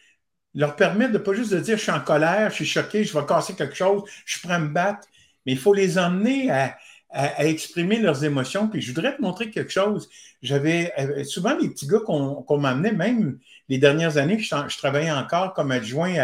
[0.54, 3.16] leur permettre de pas juste de dire je suis en colère, je suis choqué, je
[3.16, 5.06] vais casser quelque chose, je suis prêt à me battre,
[5.44, 6.78] mais il faut les emmener à,
[7.10, 8.68] à, exprimer leurs émotions.
[8.68, 10.08] Puis je voudrais te montrer quelque chose.
[10.42, 15.52] J'avais euh, souvent les petits gars qu'on m'amenait, même les dernières années, je, travaillais encore
[15.52, 16.14] comme adjoint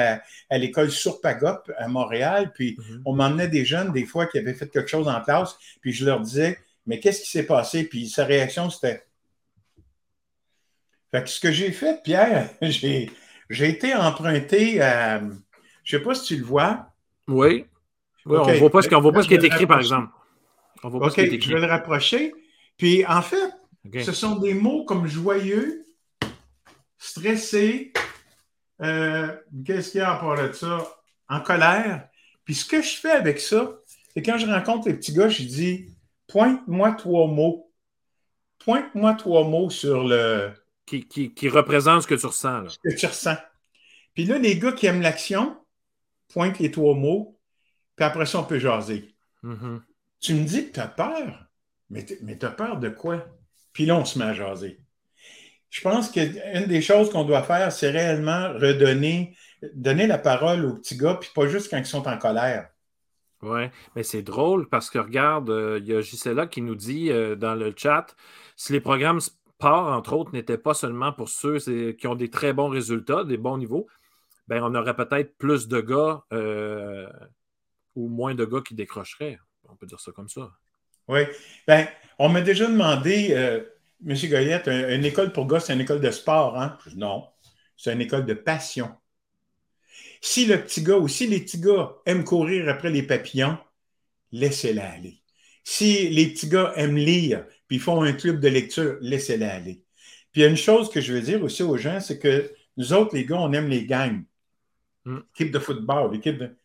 [0.50, 2.52] à, l'école Surpagop à Montréal.
[2.54, 3.02] Puis mhm.
[3.04, 5.56] on m'emmenait des jeunes, des fois, qui avaient fait quelque chose en classe.
[5.82, 7.84] Puis je leur disais, mais qu'est-ce qui s'est passé?
[7.84, 9.02] Puis sa réaction, c'était.
[11.16, 13.08] Fait que ce que j'ai fait, Pierre, j'ai,
[13.50, 15.20] été emprunté à.
[15.82, 16.92] Je ne sais pas si tu le vois.
[17.26, 17.64] Oui.
[18.26, 20.10] on ne voit pas ce, voit pas ce qui est écrit, par exemple.
[20.82, 22.34] OK, je vais le rapprocher.
[22.76, 23.50] Puis en fait,
[24.04, 25.86] ce sont des mots comme joyeux,
[26.98, 27.94] stressé,
[28.82, 30.86] euh, qu'est-ce qu'il y a à part de ça?
[31.30, 32.08] En colère.
[32.44, 33.78] Puis ce que je fais avec ça,
[34.12, 35.88] c'est quand je rencontre les petits gars, je dis
[36.26, 37.72] pointe-moi trois mots.
[38.58, 40.52] Pointe-moi trois mots sur le.
[40.86, 42.68] Qui, qui, représente ce que tu ressens.
[42.68, 43.36] Ce que tu ressens.
[44.14, 45.56] Puis là, les gars qui aiment l'action
[46.32, 47.38] pointent les trois mots,
[47.96, 49.14] puis après ça, on peut jaser.
[49.42, 49.82] Mhm.
[50.20, 51.46] Tu me dis que tu as peur,
[51.90, 53.26] mais tu as peur de quoi?
[53.72, 54.80] Puis là, on se met à jaser.
[55.70, 59.36] Je pense qu'une des choses qu'on doit faire, c'est réellement redonner,
[59.74, 62.70] donner la parole aux petits gars, puis pas juste quand ils sont en colère.
[63.42, 67.10] Oui, mais c'est drôle parce que regarde, euh, il y a Gisela qui nous dit
[67.10, 68.06] euh, dans le chat
[68.56, 69.20] si les programmes
[69.58, 71.58] sport, entre autres, n'étaient pas seulement pour ceux
[71.92, 73.86] qui ont des très bons résultats, des bons niveaux,
[74.48, 77.08] ben, on aurait peut-être plus de gars euh,
[77.94, 79.38] ou moins de gars qui décrocheraient.
[79.68, 80.52] On peut dire ça comme ça.
[81.08, 81.20] Oui.
[81.66, 81.88] Ben,
[82.18, 83.32] on m'a déjà demandé,
[84.06, 84.16] M.
[84.28, 86.78] Goyette, une école pour gars, c'est une école de sport, hein?
[86.94, 87.28] Non,
[87.76, 88.90] c'est une école de passion.
[90.20, 93.58] Si le petit gars ou si les petits gars aiment courir après les papillons,
[94.32, 95.22] laissez-les aller.
[95.64, 99.82] Si les petits gars aiment lire, puis font un club de lecture, laissez-les aller.
[100.32, 102.52] Puis il y a une chose que je veux dire aussi aux gens, c'est que
[102.76, 104.24] nous autres, les gars, on aime les gangs.
[105.04, 105.18] Mm.
[105.34, 106.56] Équipe de football, équipe de...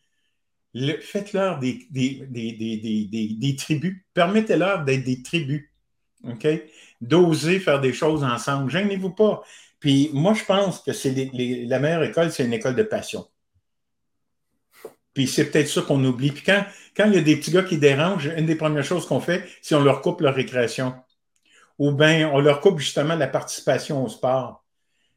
[1.00, 4.02] Faites-leur des, des, des, des, tribus.
[4.14, 5.68] Permettez-leur d'être des tribus.
[6.24, 6.46] OK?
[7.00, 8.70] D'oser faire des choses ensemble.
[8.70, 9.42] Gênez-vous pas.
[9.80, 13.26] Puis moi, je pense que c'est la meilleure école, c'est une école de passion.
[15.14, 16.32] Puis c'est peut-être ça qu'on oublie.
[16.32, 16.64] Puis quand,
[16.96, 19.46] quand il y a des petits gars qui dérangent, une des premières choses qu'on fait,
[19.60, 20.94] c'est on leur coupe leur récréation.
[21.78, 24.64] Ou bien on leur coupe justement la participation au sport.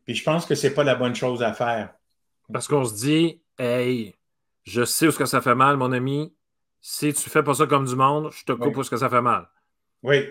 [0.05, 1.93] Puis je pense que ce n'est pas la bonne chose à faire.
[2.51, 4.15] Parce qu'on se dit, hey,
[4.63, 6.33] je sais où ce que ça fait mal, mon ami.
[6.81, 9.09] Si tu fais pas ça comme du monde, je te coupe où ce que ça
[9.09, 9.47] fait mal.
[10.03, 10.27] Oui.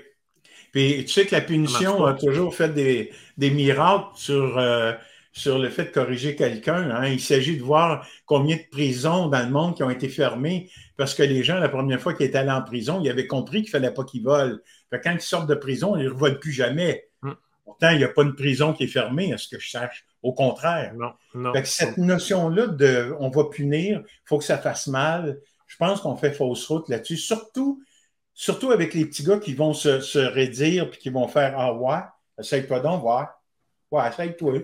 [0.71, 4.93] Puis tu sais que la punition a toujours fait des, miracles sur, euh,
[5.35, 6.91] sur le fait de corriger quelqu'un.
[6.91, 7.09] Hein.
[7.09, 11.13] Il s'agit de voir combien de prisons dans le monde qui ont été fermées parce
[11.13, 13.71] que les gens, la première fois qu'ils étaient allés en prison, ils avaient compris qu'il
[13.75, 14.59] ne fallait pas qu'ils volent.
[14.93, 17.09] quand ils sortent de prison, ils ne revolent plus jamais.
[17.23, 17.33] Mm.
[17.65, 20.07] Pourtant, il n'y a pas une prison qui est fermée, à ce que je sache.
[20.23, 20.95] Au contraire.
[20.95, 26.01] Non, cette notion-là de on va punir, il faut que ça fasse mal, je pense
[26.01, 27.17] qu'on fait fausse route là-dessus.
[27.17, 27.83] Surtout,
[28.35, 31.75] surtout avec les petits gars qui vont se, se raidir puis qui vont faire Ah
[31.75, 31.99] ouais,
[32.39, 33.43] essaye-toi donc, voir.
[33.91, 34.61] Ouais, essaye-toi.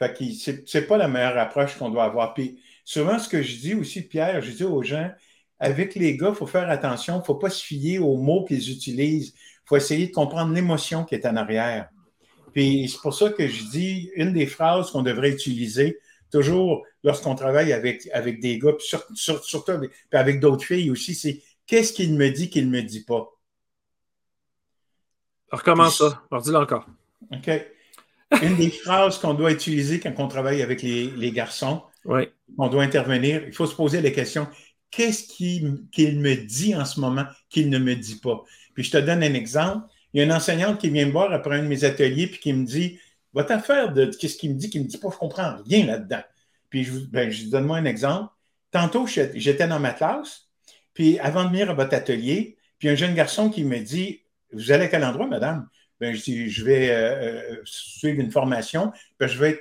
[0.00, 0.24] Fait que
[0.66, 2.32] c'est pas la meilleure approche qu'on doit avoir.
[2.32, 5.10] Puis souvent, ce que je dis aussi, Pierre, je dis aux gens,
[5.58, 8.46] avec les gars, il faut faire attention, il ne faut pas se fier aux mots
[8.46, 9.34] qu'ils utilisent.
[9.36, 11.90] Il faut essayer de comprendre l'émotion qui est en arrière.
[12.54, 15.98] Puis c'est pour ça que je dis, une des phrases qu'on devrait utiliser,
[16.32, 18.72] toujours lorsqu'on travaille avec, avec des gars,
[19.12, 19.72] surtout
[20.12, 23.28] avec d'autres filles aussi, c'est qu'est-ce qu'il me dit qu'il ne me dit pas?
[25.52, 26.22] Recommence ça.
[26.40, 26.86] dis-le encore.
[27.30, 27.50] OK
[28.42, 33.42] une des phrases qu'on doit utiliser quand on travaille avec les, garçons, on doit intervenir,
[33.46, 34.46] il faut se poser la question
[34.90, 38.44] qu'est-ce qu'il me dit en ce moment qu'il ne me dit pas?
[38.74, 39.86] Puis je te donne un exemple.
[40.12, 42.40] Il y a une enseignante qui vient me voir après un de mes ateliers puis
[42.40, 42.98] qui me dit
[43.32, 45.86] Votre affaire de qu'est-ce qu'il me dit qu'il ne me dit pas, je comprends rien
[45.86, 46.22] là-dedans.
[46.68, 48.32] Puis je, ben, je donne-moi un exemple.
[48.70, 50.48] Tantôt, j'étais dans ma classe,
[50.94, 54.72] puis avant de venir à votre atelier, puis un jeune garçon qui me dit Vous
[54.72, 55.68] allez à quel endroit, madame?
[56.00, 59.60] Ben, je dis, je vais euh, euh, suivre une formation, ben, je vais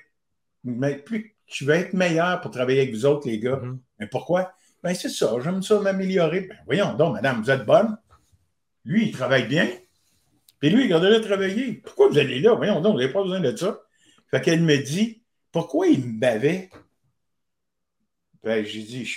[0.83, 3.57] être plus, je vais être meilleur pour travailler avec vous autres, les gars.
[3.57, 3.77] Mm-hmm.
[3.99, 4.53] Mais pourquoi?
[4.81, 6.41] Ben, c'est ça, j'aime ça m'améliorer.
[6.41, 7.97] Ben, voyons donc, madame, vous êtes bonne.
[8.85, 9.69] Lui, il travaille bien.
[10.59, 11.73] Puis lui, regardez-le travailler.
[11.73, 12.53] Pourquoi vous allez là?
[12.55, 13.81] Voyons donc, vous n'avez pas besoin de ça.
[14.31, 16.69] Fait qu'elle me dit, pourquoi il me bavait?
[18.43, 19.09] Ben, j'ai dit,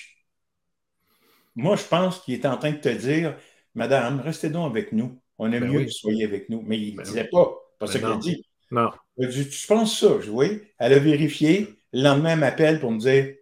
[1.54, 3.36] moi, je pense qu'il est en train de te dire,
[3.74, 5.20] madame, restez donc avec nous.
[5.44, 6.62] On aime ben mieux que vous soyez avec nous.
[6.64, 7.52] Mais il ne ben disait pas.
[7.80, 8.46] Pas ce ben qu'il a dit.
[8.70, 8.90] Non.
[9.18, 10.14] Il dit, tu penses ça?
[10.30, 10.62] Oui.
[10.78, 11.66] Elle a vérifié.
[11.92, 13.34] Le lendemain, elle m'appelle pour me dire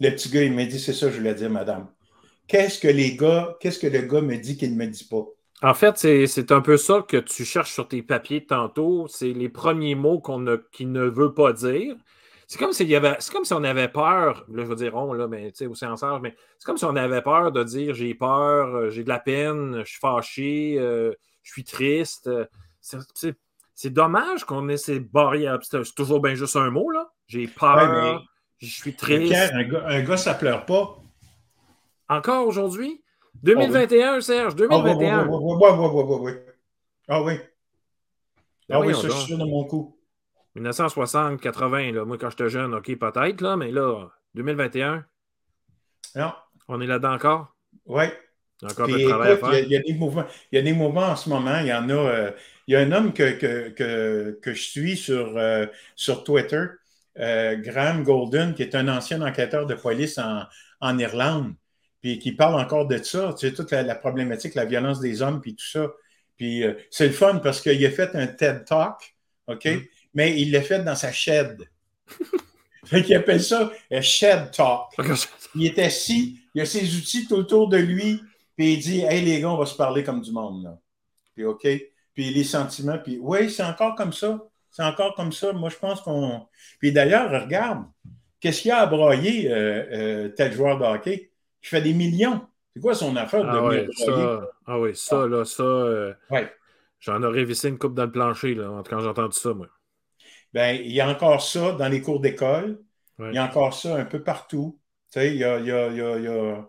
[0.00, 1.88] Le petit gars, il m'a dit, c'est ça, je voulais dire, madame.
[2.46, 5.24] Qu'est-ce que les gars, qu'est-ce que le gars me dit qu'il ne me dit pas?
[5.62, 9.06] En fait, c'est un peu ça que tu cherches sur tes papiers tantôt.
[9.08, 11.96] C'est les premiers mots qu'on qu'il ne veut pas dire.
[12.52, 14.94] C'est comme, s'il y avait, c'est comme si on avait peur, là, je veux dire
[14.94, 17.64] on, là, mais tu sais, au séanceur, mais c'est comme si on avait peur de
[17.64, 22.28] dire j'ai peur, euh, j'ai de la peine, je suis fâché, euh, je suis triste.
[22.82, 25.60] C'est, dommage qu'on ait ces barrières.
[25.62, 27.10] C'est toujours bien juste un mot, là.
[27.26, 28.22] J'ai peur,
[28.58, 29.32] je suis triste.
[29.32, 30.98] Pierre, un gars, un gars, ça pleure pas.
[32.10, 33.02] Encore aujourd'hui?
[33.44, 35.26] 2021, Serge, 2021.
[35.26, 36.32] oui, oui, oui, oui,
[37.08, 37.32] Ah oui.
[38.70, 39.96] Ah oui, ça, je suis dans mon coup.
[40.54, 42.04] 1960, 80, là.
[42.04, 45.04] moi quand j'étais jeune, OK, peut-être, là, mais là, 2021.
[46.16, 46.32] Non.
[46.68, 47.56] On est là-dedans encore?
[47.86, 48.04] Oui.
[48.62, 49.58] Encore de travail à faire.
[49.58, 51.58] Il y, a, des mouvements, il y a des mouvements en ce moment.
[51.60, 51.94] Il y en a.
[51.94, 52.30] Euh,
[52.68, 56.64] il y a un homme que, que, que, je suis sur, euh, sur Twitter,
[57.18, 60.44] euh, Graham Golden, qui est un ancien enquêteur de police en,
[60.80, 61.54] en Irlande,
[62.00, 65.40] puis qui parle encore de ça, tu sais, toute la, problématique, la violence des hommes,
[65.40, 65.90] puis tout ça.
[66.36, 69.16] Puis c'est le fun parce qu'il a fait un TED Talk,
[69.48, 69.64] OK?
[69.64, 69.80] Mm
[70.14, 71.68] mais il l'a fait dans sa shed.
[72.84, 74.92] Fait qu'il appelle ça un shed talk.
[75.54, 78.20] Il est assis, il a ses outils tout autour de lui,
[78.56, 80.64] puis il dit Hey les gars, on va se parler comme du monde.
[80.64, 80.78] Là.
[81.34, 81.66] Puis OK.
[82.14, 84.44] Puis les sentiments, puis oui, c'est encore comme ça.
[84.70, 85.52] C'est encore comme ça.
[85.52, 86.46] Moi, je pense qu'on.
[86.78, 87.84] Puis d'ailleurs, regarde,
[88.40, 91.30] qu'est-ce qu'il y a à broyer euh, euh, tel joueur de hockey?
[91.62, 92.40] Il fait des millions.
[92.74, 95.62] C'est quoi son affaire de ah, ouais, ça, ah oui, ça, là, ça.
[95.62, 96.50] Euh, ouais.
[97.00, 99.66] J'en aurais vissé une coupe dans le plancher, là, quand j'ai entendu ça, moi.
[100.52, 102.80] Ben, il y a encore ça dans les cours d'école.
[103.18, 104.78] Il y a encore ça un peu partout.
[105.12, 105.58] Tu sais, il y a.
[105.58, 106.68] Il y a, il y a,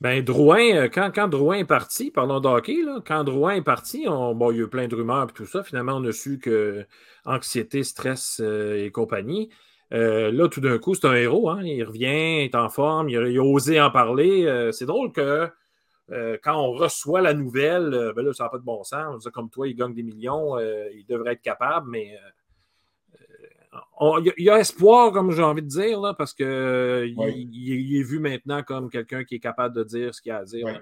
[0.00, 4.06] ben, Drouin, quand, quand Drouin est parti, parlons de hockey, là, quand Drouin est parti,
[4.08, 5.62] on, bon, il y a eu plein de rumeurs et tout ça.
[5.62, 6.86] Finalement, on a su que
[7.26, 9.50] anxiété, stress et compagnie.
[9.92, 11.50] Euh, là, tout d'un coup, c'est un héros.
[11.50, 11.62] Hein?
[11.62, 14.46] Il revient, il est en forme, il a, osé en parler.
[14.46, 15.48] Euh, c'est drôle que
[16.10, 19.28] euh, quand on reçoit la nouvelle, ben là, ça n'a pas de bon sens.
[19.32, 22.16] comme toi, il gagne des millions, il devrait être capable, mais
[24.18, 28.18] il y, a espoir, comme j'ai envie de dire, là, parce qu'il il, est vu
[28.18, 30.80] maintenant comme quelqu'un qui est capable de dire ce qu'il a à dire.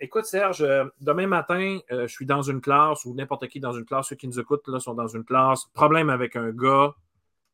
[0.00, 0.66] écoute, Serge,
[1.00, 4.28] demain matin, je suis dans une classe ou n'importe qui dans une classe, ceux qui
[4.28, 6.94] nous écoutent là, sont dans une classe, problème avec un gars,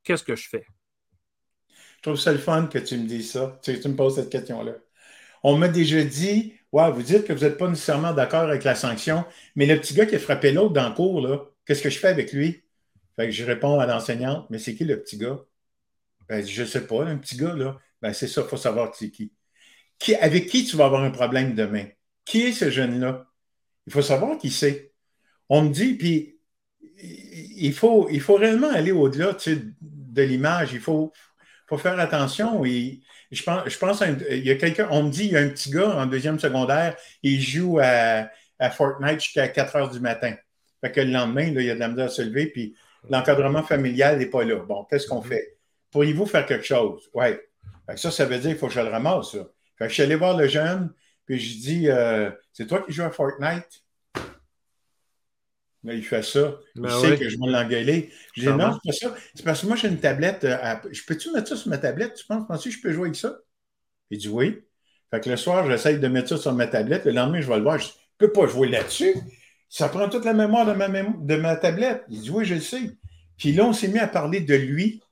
[0.04, 0.66] qu'est-ce que je fais?
[2.04, 3.58] Je trouve ça le fun que tu me dises ça.
[3.62, 4.72] Tu, me poses cette question-là.
[5.44, 8.74] On m'a déjà dit, ouais, vous dites que vous n'êtes pas nécessairement d'accord avec la
[8.74, 11.98] sanction, mais le petit gars qui a frappé l'autre dans le cours, qu'est-ce que je
[11.98, 12.64] fais avec lui?
[13.16, 15.38] Fait que je réponds à l'enseignante, mais c'est qui le petit gars?
[16.28, 17.78] Ben, je ne sais pas, un petit gars, là.
[18.02, 19.32] Ben, c'est ça, il faut savoir c'est qui.
[19.98, 20.14] qui.
[20.16, 21.86] Avec qui tu vas avoir un problème demain?
[22.24, 23.26] Qui est ce jeune-là?
[23.86, 24.92] Il faut savoir qui c'est.
[25.48, 26.38] On me dit, puis
[27.56, 29.36] il faut, il réellement aller au-delà
[29.80, 30.72] de l'image.
[30.72, 31.12] Il faut,
[31.78, 32.64] faire attention.
[33.34, 35.48] Je pense, je pense il y a quelqu'un, on me dit, il y a un
[35.48, 40.34] petit gars en deuxième secondaire, il joue à, à Fortnite jusqu'à 4 heures du matin.
[40.80, 42.74] Fait que le lendemain, là, il y a de la misère à se lever, puis
[43.08, 44.56] l'encadrement familial n'est pas là.
[44.56, 45.28] Bon, qu'est-ce qu'on mm-hmm.
[45.28, 45.56] fait?
[45.90, 47.08] Pourriez-vous faire quelque chose?
[47.14, 47.26] Oui.
[47.96, 49.32] Ça, ça veut dire qu'il faut que je le ramasse.
[49.78, 50.92] Fait que je suis allé voir le jeune,
[51.26, 53.83] puis je dis euh, C'est toi qui joues à Fortnite?
[55.92, 56.58] Il fait ça.
[56.76, 58.10] Ben il sait que je vais l'engueuler.
[58.34, 59.16] Je dis non, c'est pas ça.
[59.34, 60.44] C'est parce que moi, j'ai une tablette.
[60.44, 62.14] Euh, je peux-tu mettre ça sur ma tablette?
[62.14, 63.38] Tu penses, que je peux jouer avec ça?
[64.10, 64.60] Il dit oui.
[65.10, 67.04] Fait que le soir, j'essaye de mettre ça sur ma tablette.
[67.04, 67.78] Le lendemain, je vais le voir.
[67.78, 69.14] Je ne peux pas jouer là-dessus.
[69.68, 72.04] Ça prend toute la mémoire de ma, de ma tablette.
[72.08, 72.90] Il dit oui, je le sais.
[73.36, 75.02] Puis là, on s'est mis à parler de lui,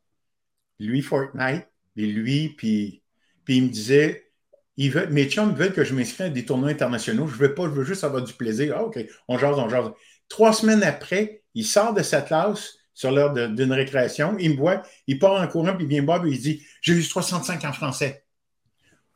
[0.79, 3.03] lui Fortnite, et lui, puis,
[3.45, 4.31] puis il me disait,
[4.77, 7.27] il veut, mes chums veulent que je m'inscrive à des tournois internationaux.
[7.27, 8.75] Je ne veux pas, je veux juste avoir du plaisir.
[8.77, 9.91] Ah, OK, on jase, on jase.
[10.33, 14.83] Trois semaines après, il sort de sa classe sur l'heure d'une récréation, il me voit,
[15.07, 17.62] il part en courant, puis il vient me voir, puis il dit J'ai eu 65
[17.66, 18.25] en français.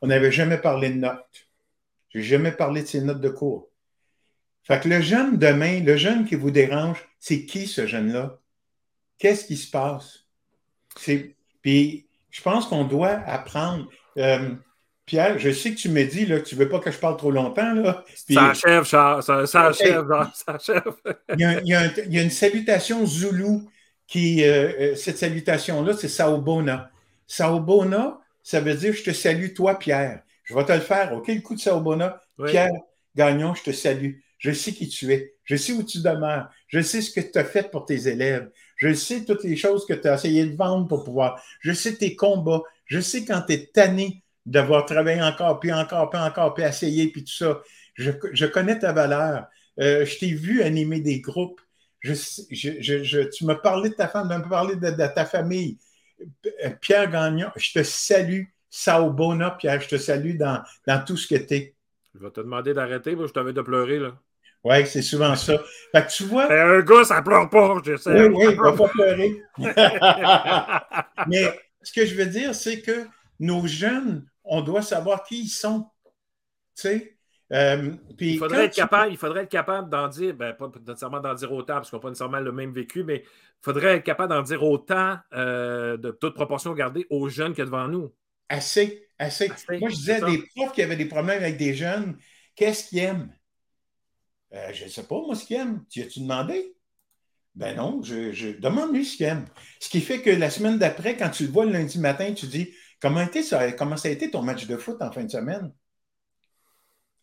[0.01, 1.49] On n'avait jamais parlé de notes.
[2.09, 3.67] Je n'ai jamais parlé de ses notes de cours.
[4.61, 8.37] Fait que le jeune demain, le jeune qui vous dérange, c'est qui ce jeune-là?
[9.17, 10.27] Qu'est-ce qui se passe?
[11.63, 13.89] Puis je pense qu'on doit apprendre.
[14.19, 14.53] Euh,
[15.07, 16.97] Pierre, je sais que tu me dis là, que tu ne veux pas que je
[16.97, 17.73] parle trop longtemps.
[17.73, 18.03] Là.
[18.29, 19.23] ça achève, Charles.
[19.23, 20.83] Ça, achève, ça achève.
[21.37, 23.71] il, y a, une salutation zoulou
[24.05, 26.91] qui, euh, euh, cette salutation-là, c'est Saobona.
[27.25, 30.23] Saobona, ça veut dire je te salue, toi, Pierre.
[30.43, 31.13] Je vais te le faire.
[31.13, 32.21] OK, le coup de Saobona.
[32.45, 32.73] Pierre
[33.15, 34.15] Gagnon, je te salue.
[34.39, 35.35] Je sais qui tu es.
[35.45, 36.49] Je sais où tu demeures.
[36.67, 38.49] Je sais ce que tu as fait pour tes élèves.
[38.75, 41.41] Je sais toutes les choses que tu as essayé de vendre pour pouvoir.
[41.61, 42.61] Je sais tes combats.
[42.85, 47.07] Je sais quand tu es tanné d'avoir travaillé encore, puis encore, puis encore, puis essayé,
[47.07, 47.61] puis tout ça.
[47.95, 49.47] Je, connais ta valeur.
[49.79, 51.59] Euh, je t'ai vu animer des groupes.
[52.01, 55.77] Je, tu m'as parlé de ta femme, tu m'as parlé de, ta famille.
[56.21, 58.43] Euh, Pierre Gagnon, je te salue.
[58.69, 61.75] Sao Bona, Pierre, je te salue dans, dans tout ce que tu es.
[62.13, 64.17] Je vais te demander d'arrêter, je t'avais de pleurer, là.
[64.63, 65.61] Oui, c'est souvent ça.
[65.93, 66.51] Fait que tu vois.
[66.51, 68.27] un gars, ça pleure pas, je sais.
[68.27, 69.41] Oui, oui, il va pas pleurer.
[71.27, 73.07] Mais ce que je veux dire, c'est que
[73.39, 75.89] nos jeunes on doit savoir qui ils sont.
[76.75, 77.17] Tu sais?
[77.53, 81.33] Euh, il, faudrait être capable, il faudrait être capable d'en dire, ben, pas nécessairement d'en
[81.33, 84.33] dire autant, parce qu'on n'a pas nécessairement le même vécu, mais il faudrait être capable
[84.33, 88.13] d'en dire autant, euh, de toute proportion gardée, aux jeunes que devant nous.
[88.49, 89.49] Assez, assez.
[89.79, 92.17] Moi, je disais à des profs qui avaient des problèmes avec des jeunes,
[92.55, 93.33] qu'est-ce qu'ils aiment?
[94.53, 95.85] Euh, je ne sais pas, moi, ce qu'ils aiment.
[95.89, 96.73] Tu as-tu demandé?
[97.55, 99.45] Ben non, je, demande-lui ce qu'il aime.
[99.79, 102.45] Ce qui fait que la semaine d'après, quand tu le vois le lundi matin, tu
[102.45, 105.71] dis Comment, ça, comment ça a été ton match de foot en fin de semaine?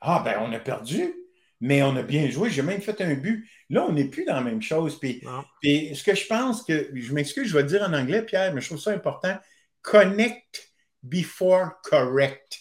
[0.01, 1.15] Ah, ben, on a perdu,
[1.61, 2.51] mais on a bien joué.
[2.51, 3.49] J'ai même fait un but.
[3.71, 5.01] Là, on n'est plus dans la même chose.
[5.01, 5.23] Puis,
[5.63, 8.61] ce que je pense que, je m'excuse, je vais le dire en anglais, Pierre, mais
[8.61, 9.37] je trouve ça important.
[9.83, 10.73] Connect
[11.03, 12.61] before correct.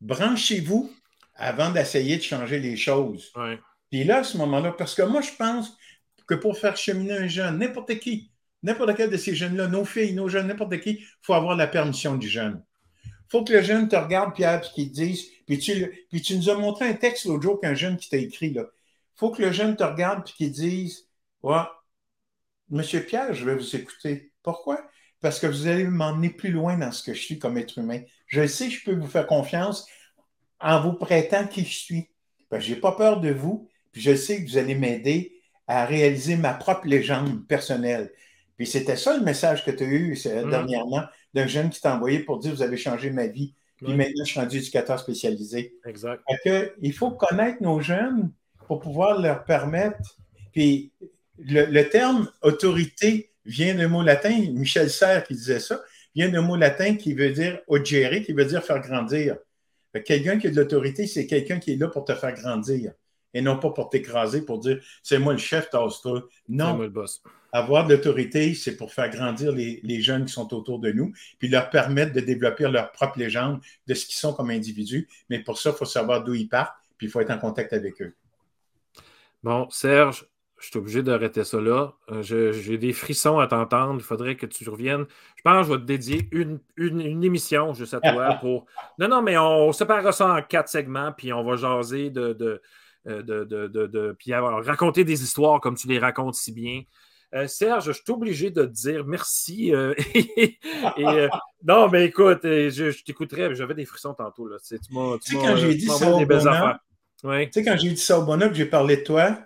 [0.00, 0.92] Branchez-vous
[1.34, 3.32] avant d'essayer de changer les choses.
[3.90, 5.76] Puis là, à ce moment-là, parce que moi, je pense
[6.26, 8.30] que pour faire cheminer un jeune, n'importe qui,
[8.62, 11.66] n'importe quel de ces jeunes-là, nos filles, nos jeunes, n'importe qui, il faut avoir la
[11.66, 12.62] permission du jeune.
[13.04, 16.22] Il faut que le jeune te regarde, Pierre, puis qu'il te dise, puis tu, puis
[16.22, 18.64] tu nous as montré un texte l'autre jour qu'un jeune qui t'a écrit, là.
[19.16, 21.08] Faut que le jeune te regarde, puis qu'il dise,
[21.42, 21.56] ouais,
[22.70, 24.30] Monsieur Pierre, je vais vous écouter.
[24.42, 24.86] Pourquoi?
[25.20, 28.00] Parce que vous allez m'emmener plus loin dans ce que je suis comme être humain.
[28.26, 29.86] Je sais, je peux vous faire confiance
[30.60, 32.10] en vous prêtant qui je suis.
[32.50, 35.86] Ben, je n'ai pas peur de vous, puis je sais que vous allez m'aider à
[35.86, 38.12] réaliser ma propre légende personnelle.
[38.58, 40.50] Puis c'était ça le message que tu as eu mm.
[40.50, 43.54] dernièrement d'un jeune qui t'a envoyé pour dire Vous avez changé ma vie.
[43.76, 45.76] Puis maintenant, je suis rendu éducateur spécialisé.
[45.86, 46.20] Exact.
[46.44, 48.32] que, il faut connaître nos jeunes
[48.66, 50.16] pour pouvoir leur permettre.
[50.52, 50.92] Puis
[51.38, 55.80] le, terme autorité vient d'un mot latin, Michel Serres qui disait ça,
[56.16, 59.36] vient d'un mot latin qui veut dire augere, qui veut dire faire grandir.
[60.04, 62.92] Quelqu'un qui a de l'autorité, c'est quelqu'un qui est là pour te faire grandir
[63.34, 66.24] et non pas pour t'écraser, pour dire c'est moi le chef, tasse-toi.
[66.48, 66.74] Non.
[66.76, 67.22] Moi le boss.
[67.52, 71.48] Avoir de l'autorité, c'est pour faire grandir les, jeunes qui sont autour de nous, puis
[71.48, 75.08] leur permettre de développer leur propre légende de ce qu'ils sont comme individus.
[75.30, 77.72] Mais pour ça, il faut savoir d'où ils partent, puis il faut être en contact
[77.72, 78.14] avec eux.
[79.42, 80.26] Bon, Serge,
[80.58, 81.94] je suis obligé d'arrêter ça là.
[82.10, 84.00] Euh, j'ai des frissons à t'entendre.
[84.00, 85.06] Il faudrait que tu reviennes.
[85.36, 86.60] Je pense que je vais te dédier une,
[87.24, 88.66] émission juste à toi pour.
[88.98, 92.60] Non, non, mais on, sépare ça en quatre segments, puis on va jaser de
[93.08, 96.82] euh, de, de, puis raconter des histoires comme tu les racontes si bien.
[97.34, 99.74] Euh, Serge, je suis obligé de te dire merci.
[99.74, 99.94] Euh,
[101.62, 104.48] non, mais écoute, je, t'écouterai, j'avais des frissons tantôt.
[104.48, 104.56] Là.
[104.58, 106.78] Tu, sais, quand j'ai dit ça au bonheur,
[107.20, 109.38] tu sais, quand j'ai dit ça au bonheur, que j'ai parlé de toi,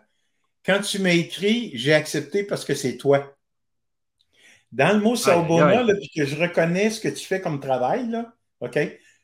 [0.64, 3.34] quand tu m'as écrit, j'ai accepté parce que c'est toi.
[4.70, 8.78] Dans le mot puis que je reconnais ce que tu fais comme travail, là, OK?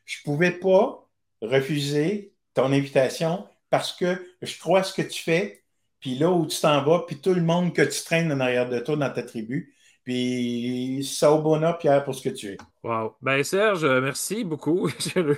[0.05, 1.09] Je ne pouvais pas
[1.41, 5.63] refuser ton invitation parce que je crois ce que tu fais,
[6.01, 8.69] puis là où tu t'en vas, puis tout le monde que tu traînes en arrière
[8.69, 9.75] de toi dans ta tribu.
[10.09, 12.57] Puis ça au bon Pierre, pour ce que tu es.
[12.83, 13.17] Wow.
[13.21, 14.89] Ben Serge, euh, merci beaucoup.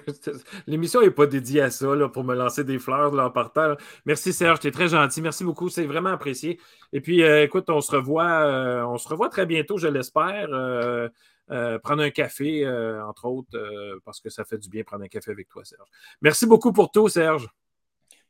[0.69, 3.75] L'émission n'est pas dédiée à ça, là, pour me lancer des fleurs là, en partant.
[4.05, 5.23] Merci Serge, tu es très gentil.
[5.23, 5.71] Merci beaucoup.
[5.71, 6.61] C'est vraiment apprécié.
[6.93, 10.47] Et puis, euh, écoute, on se revoit, euh, on se revoit très bientôt, je l'espère.
[11.83, 12.65] prendre un café,
[13.09, 13.59] entre autres,
[14.05, 15.89] parce que ça fait du bien prendre un café avec toi, Serge.
[16.23, 17.49] Merci beaucoup pour tout, Serge.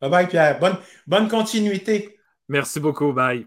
[0.00, 0.58] Bye bye, Pierre.
[0.58, 2.16] Bonne, bonne continuité.
[2.50, 3.12] Merci beaucoup.
[3.12, 3.46] Bye.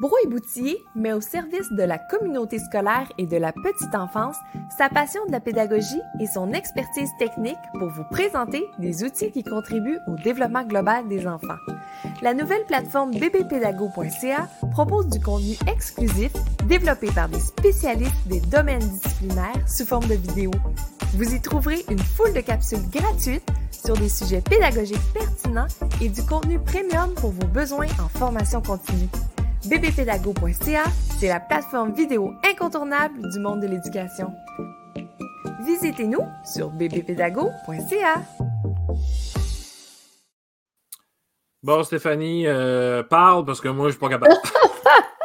[0.00, 4.36] Brouille Boutier met au service de la communauté scolaire et de la petite enfance
[4.78, 9.42] sa passion de la pédagogie et son expertise technique pour vous présenter des outils qui
[9.42, 11.58] contribuent au développement global des enfants.
[12.22, 16.32] La nouvelle plateforme bbpédago.ca propose du contenu exclusif
[16.68, 20.52] développé par des spécialistes des domaines disciplinaires sous forme de vidéos.
[21.14, 25.66] Vous y trouverez une foule de capsules gratuites sur des sujets pédagogiques pertinents
[26.00, 29.08] et du contenu premium pour vos besoins en formation continue.
[29.66, 30.84] bbpédago.ca,
[31.18, 34.32] c'est la plateforme vidéo incontournable du monde de l'éducation.
[35.66, 38.22] Visitez-nous sur bbpédago.ca.
[41.62, 44.34] Bon, Stéphanie, euh, parle parce que moi, je suis pas capable.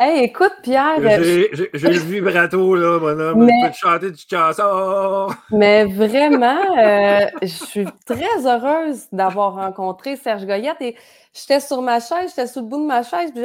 [0.00, 1.00] Hey, écoute, Pierre.
[1.00, 3.44] J'ai le vibrato, là, mon homme.
[3.44, 3.52] Mais...
[3.60, 5.34] Je peux te chanter du chanson.
[5.50, 10.96] Mais vraiment, euh, je suis très heureuse d'avoir rencontré Serge Goyette et
[11.34, 13.42] j'étais sur ma chaise, j'étais sous le bout de ma chaise, puis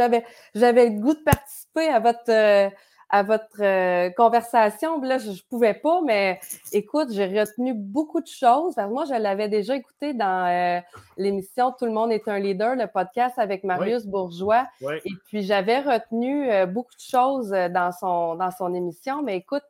[0.53, 2.29] j'avais le goût de participer à votre.
[2.29, 2.69] Euh,
[3.13, 4.99] à votre euh, conversation.
[5.03, 6.39] Là, je ne pouvais pas, mais
[6.71, 8.75] écoute, j'ai retenu beaucoup de choses.
[8.89, 10.81] moi, je l'avais déjà écouté dans euh,
[11.17, 14.65] l'émission Tout le monde est un leader, le podcast avec Marius Bourgeois.
[14.81, 19.21] Et puis, j'avais retenu euh, beaucoup de choses dans son, dans son émission.
[19.21, 19.63] Mais écoute,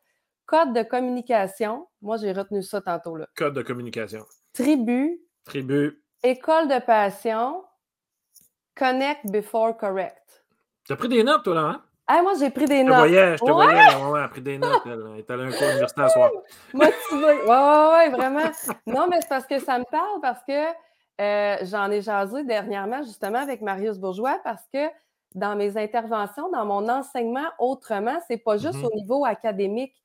[0.46, 3.18] code de communication, moi, j'ai retenu ça tantôt.
[3.18, 3.28] Là.
[3.36, 4.24] Code de communication.
[4.54, 5.20] Tribu.
[5.44, 6.02] Tribu.
[6.24, 7.62] École de passion.
[8.78, 10.46] Connect before correct.
[10.86, 11.84] Tu as pris des notes, toi, là, hein?
[12.08, 12.96] Ah, moi, j'ai pris des notes.
[12.96, 14.82] Je te voyais, je te voyais, elle a pris des notes.
[14.86, 16.32] Elle, est allée à un cours universitaire ce soir.
[16.74, 16.94] Motivée.
[17.12, 18.52] Oui, oui, oui, vraiment.
[18.86, 20.68] Non, mais c'est parce que ça me parle, parce que
[21.22, 24.90] euh, j'en ai jasé dernièrement, justement, avec Marius Bourgeois, parce que
[25.34, 28.86] dans mes interventions, dans mon enseignement autrement, c'est pas juste mm-hmm.
[28.86, 29.96] au niveau académique.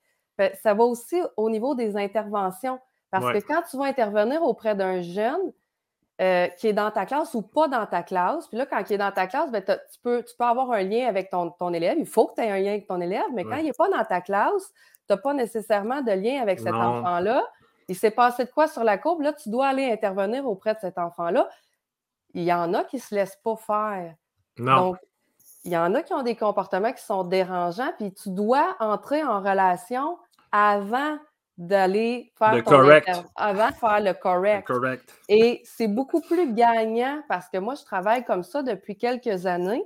[0.63, 2.79] Ça va aussi au niveau des interventions.
[3.11, 5.51] Parce que quand tu vas intervenir auprès d'un jeune,
[6.21, 8.47] euh, qui est dans ta classe ou pas dans ta classe.
[8.47, 10.83] Puis là, quand il est dans ta classe, ben, tu, peux, tu peux avoir un
[10.83, 11.97] lien avec ton, ton élève.
[11.97, 13.89] Il faut que tu aies un lien avec ton élève, mais quand il n'est pas
[13.89, 17.43] dans ta classe, tu n'as pas nécessairement de lien avec cet enfant-là.
[17.87, 19.21] Il s'est passé de quoi sur la courbe?
[19.21, 21.49] Là, tu dois aller intervenir auprès de cet enfant-là.
[22.33, 24.13] Il y en a qui ne se laissent pas faire.
[24.57, 24.75] Non.
[24.75, 24.97] Donc,
[25.63, 29.23] il y en a qui ont des comportements qui sont dérangeants, puis tu dois entrer
[29.23, 30.17] en relation
[30.51, 31.17] avant
[31.59, 33.09] d'aller faire le correct.
[33.35, 34.65] avant de faire le correct.
[34.65, 35.13] correct.
[35.27, 39.83] Et c'est beaucoup plus gagnant parce que moi, je travaille comme ça depuis quelques années.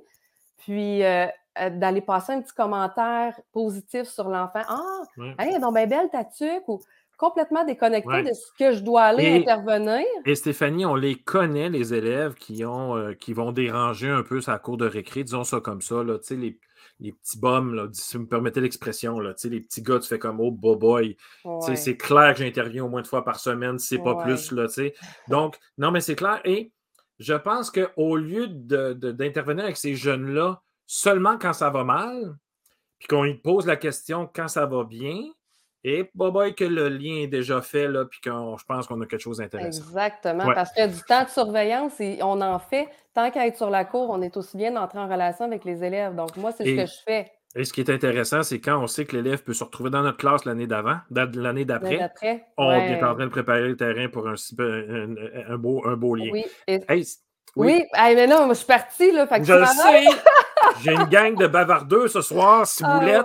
[0.59, 1.25] Puis, euh,
[1.59, 4.61] euh, d'aller passer un petit commentaire positif sur l'enfant.
[4.67, 5.03] Ah,
[5.39, 6.79] hey, donc bien belle ta tuque ou
[7.17, 10.05] complètement déconnecté de ce que je dois aller intervenir.
[10.25, 14.41] Et Stéphanie, on les connaît, les élèves qui, ont, euh, qui vont déranger un peu
[14.41, 16.59] sa cour de récré, disons ça comme ça, là, les,
[17.03, 20.39] les petits bums, là, si vous me permettez l'expression, les petits gars, tu fais comme
[20.39, 21.17] Oh boy.
[21.75, 24.51] C'est clair que j'interviens au moins une fois par semaine, c'est pas plus.
[24.51, 24.67] Là,
[25.27, 26.39] Donc, non, mais c'est clair.
[26.45, 26.71] Et
[27.19, 32.37] je pense qu'au lieu d'intervenir avec ces jeunes-là seulement quand ça va mal,
[32.99, 35.23] puis qu'on lui pose la question quand ça va bien,
[35.83, 39.05] et boy, que le lien est déjà fait, là, puis que je pense qu'on a
[39.05, 39.83] quelque chose d'intéressant.
[39.83, 42.87] Exactement, parce que du temps de surveillance, on en fait.
[43.13, 45.83] Tant qu'à être sur la cour, on est aussi bien d'entrer en relation avec les
[45.83, 46.15] élèves.
[46.15, 47.31] Donc, moi, c'est ce que je fais.
[47.55, 50.01] Et ce qui est intéressant, c'est quand on sait que l'élève peut se retrouver dans
[50.01, 52.11] notre classe l'année d'avant, l'année d'après,
[52.57, 56.31] on est en train de préparer le terrain pour un, un, beau, un beau lien.
[56.31, 56.45] Oui,
[57.55, 57.83] oui.
[57.95, 59.11] mais non, je suis partie.
[59.11, 60.05] Là, je le sais.
[60.81, 63.21] J'ai une gang de bavardeux ce soir, si vous ah, voulez.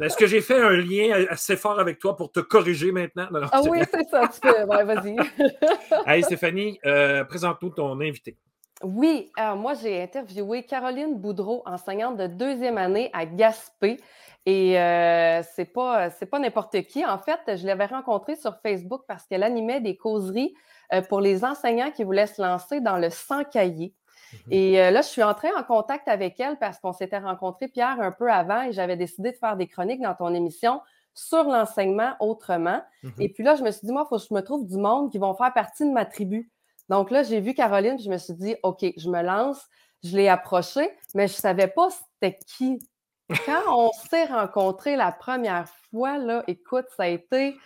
[0.00, 3.28] Est-ce que j'ai fait un lien assez fort avec toi pour te corriger maintenant?
[3.52, 4.64] ah oui, c'est ça, tu peux.
[4.64, 5.16] vas-y.
[6.06, 8.36] hey, Stéphanie, euh, présente-nous ton invité.
[8.82, 13.98] Oui, alors moi, j'ai interviewé Caroline Boudreau, enseignante de deuxième année à Gaspé.
[14.46, 17.04] Et euh, c'est pas, pas n'importe qui.
[17.04, 20.77] En fait, je l'avais rencontrée sur Facebook parce qu'elle animait des causeries euh,
[21.08, 23.94] pour les enseignants qui voulaient se lancer dans le sans cahier.
[24.32, 24.38] Mhm.
[24.50, 28.00] Et euh, là, je suis entrée en contact avec elle parce qu'on s'était rencontré, Pierre,
[28.00, 30.80] un peu avant et j'avais décidé de faire des chroniques dans ton émission
[31.14, 32.82] sur l'enseignement autrement.
[33.02, 33.12] Mhm.
[33.18, 34.76] Et puis là, je me suis dit, moi, il faut que je me trouve du
[34.76, 36.50] monde qui vont faire partie de ma tribu.
[36.88, 39.66] Donc là, j'ai vu Caroline, je me suis dit, OK, je me lance.
[40.04, 42.78] Je l'ai approchée, mais je ne savais pas c'était qui.
[43.44, 47.56] Quand on s'est rencontrés la première fois, là, écoute, ça a été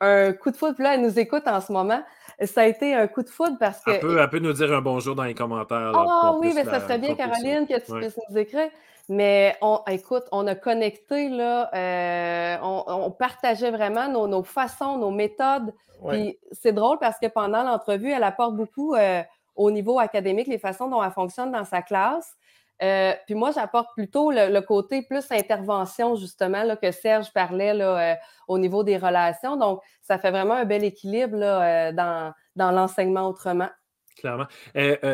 [0.00, 0.74] un coup de foudre.
[0.74, 2.02] Puis là, elle nous écoute en ce moment
[2.46, 3.90] ça a été un coup de foudre parce que.
[3.90, 5.92] Elle peut, nous dire un bonjour dans les commentaires.
[5.94, 8.70] Ah oui, mais ça serait bien, Caroline, que tu puisses nous écrire.
[9.08, 15.72] Mais on, écoute, on a connecté, là, euh, on, partageait vraiment nos, façons, nos méthodes.
[16.06, 19.22] Puis c'est drôle parce que pendant l'entrevue, elle apporte beaucoup euh,
[19.56, 22.36] au niveau académique les façons dont elle fonctionne dans sa classe.
[22.82, 28.14] Euh, puis moi, j'apporte plutôt le, côté plus intervention, justement, que Serge parlait euh,
[28.46, 29.56] au niveau des relations.
[29.56, 33.70] Donc, ça fait vraiment un bel équilibre euh, dans, l'enseignement autrement.
[34.16, 34.46] Clairement.
[34.74, 35.08] J'ai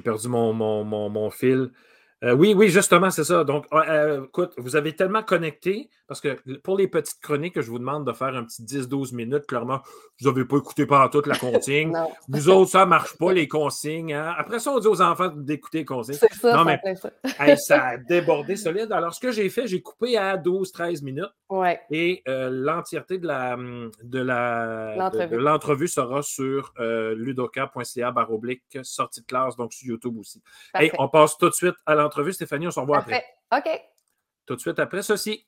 [0.00, 1.70] perdu mon fil.
[2.22, 3.44] Euh, oui, oui, justement, c'est ça.
[3.44, 7.70] Donc, euh, écoute, vous avez tellement connecté, parce que pour les petites chroniques que je
[7.70, 9.80] vous demande de faire un petit 10-12 minutes, clairement,
[10.20, 11.96] vous n'avez pas écouté pendant toute la consigne.
[12.28, 14.12] vous autres, ça ne marche pas, les consignes.
[14.12, 14.34] Hein.
[14.36, 16.16] Après ça, on dit aux enfants d'écouter les consignes.
[16.16, 17.82] C'est ça, non, mais, ça.
[17.82, 18.92] a débordé solide.
[18.92, 21.32] Alors, ce que j'ai fait, j'ai coupé à 12-13 minutes.
[21.48, 21.80] Ouais.
[21.90, 23.56] Et euh, l'entièreté de la
[24.02, 30.42] de la l'entrevue sera sur ludoka.ca baroblique sortie de classe, donc sur YouTube aussi.
[30.80, 32.66] Et on passe tout de suite à l'entrevue entrevue, Stéphanie.
[32.66, 33.24] On se revoit après.
[33.56, 33.68] OK.
[34.46, 35.46] Tout de suite après ceci.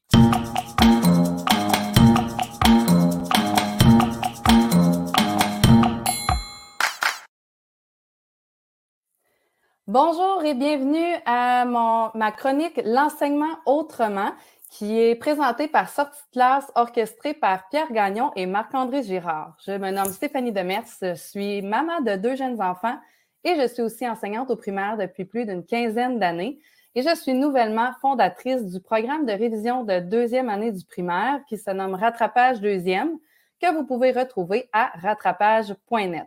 [9.89, 14.33] Bonjour et bienvenue à mon, ma chronique L'enseignement autrement,
[14.71, 19.57] qui est présentée par Sortie de classe, orchestrée par Pierre Gagnon et Marc-André Girard.
[19.67, 22.97] Je me nomme Stéphanie Demers, je suis maman de deux jeunes enfants
[23.45, 26.61] et je suis aussi enseignante au primaire depuis plus d'une quinzaine d'années.
[26.95, 31.57] Et je suis nouvellement fondatrice du programme de révision de deuxième année du primaire qui
[31.57, 33.19] se nomme Rattrapage deuxième,
[33.61, 36.27] que vous pouvez retrouver à rattrapage.net.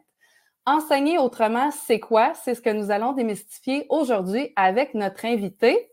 [0.66, 2.34] Enseigner autrement, c'est quoi?
[2.34, 5.92] C'est ce que nous allons démystifier aujourd'hui avec notre invitée,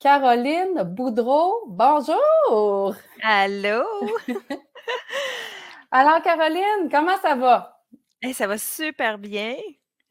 [0.00, 1.62] Caroline Boudreau.
[1.68, 2.96] Bonjour!
[3.22, 3.84] Allô!
[5.90, 7.84] Alors, Caroline, comment ça va?
[8.32, 9.54] ça va super bien.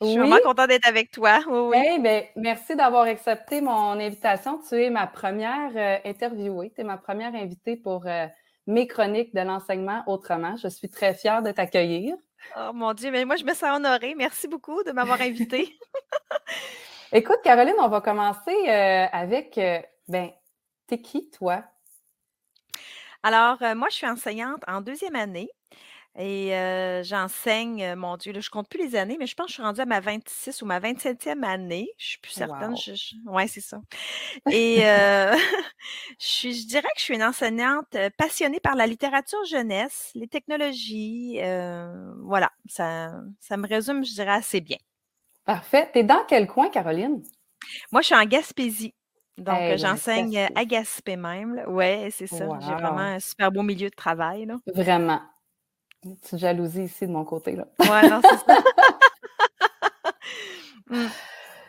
[0.02, 1.40] Je suis vraiment contente d'être avec toi.
[1.48, 4.60] Oui, ben, merci d'avoir accepté mon invitation.
[4.68, 8.28] Tu es ma première euh, interviewée, tu es ma première invitée pour euh,
[8.68, 10.56] mes chroniques de l'enseignement autrement.
[10.58, 12.16] Je suis très fière de t'accueillir.
[12.56, 14.14] Oh mon Dieu, mais moi, je me sens honorée.
[14.16, 15.76] Merci beaucoup de m'avoir invitée.
[17.12, 19.60] Écoute, Caroline, on va commencer euh, avec,
[20.08, 20.30] ben,
[20.86, 21.64] t'es qui, toi?
[23.24, 25.50] Alors, moi, je suis enseignante en deuxième année.
[26.20, 26.50] Et
[27.04, 29.64] j'enseigne, mon Dieu, là, je compte plus les années, mais je pense que je suis
[29.64, 31.88] rendue à ma 26 ou ma 27e année.
[31.98, 32.74] Je suis plus certaine.
[33.28, 33.80] Oui, c'est ça.
[34.50, 34.78] Et
[36.20, 41.40] je, je dirais que je suis une enseignante passionnée par la littérature jeunesse, les technologies.
[42.24, 44.78] voilà, ça, ça me résume, je dirais, assez bien.
[45.46, 45.90] Parfait.
[45.94, 47.22] Tu es dans quel coin, Caroline?
[47.92, 48.94] Moi, je suis en Gaspésie.
[49.38, 51.64] Donc, j'enseigne à Gaspé même.
[51.68, 52.48] Oui, c'est ça.
[52.60, 54.46] J'ai vraiment un super beau milieu de travail.
[54.46, 54.56] Là.
[54.74, 55.22] Vraiment.
[56.08, 57.56] Une petite jalousie ici de mon côté.
[57.56, 57.66] Là.
[57.80, 58.60] Ouais, non, c'est ça.
[60.90, 61.08] Mm.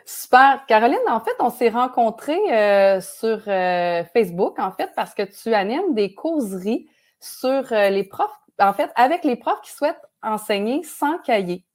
[0.05, 0.65] Super.
[0.67, 5.53] Caroline, en fait, on s'est rencontrés euh, sur euh, Facebook, en fait, parce que tu
[5.53, 10.83] animes des causeries sur euh, les profs, en fait, avec les profs qui souhaitent enseigner
[10.83, 11.65] sans cahier.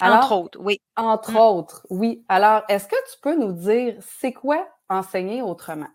[0.00, 0.80] entre autres, oui.
[0.96, 1.36] Entre mm.
[1.36, 2.24] autres, oui.
[2.28, 5.90] Alors, est-ce que tu peux nous dire, c'est quoi enseigner autrement?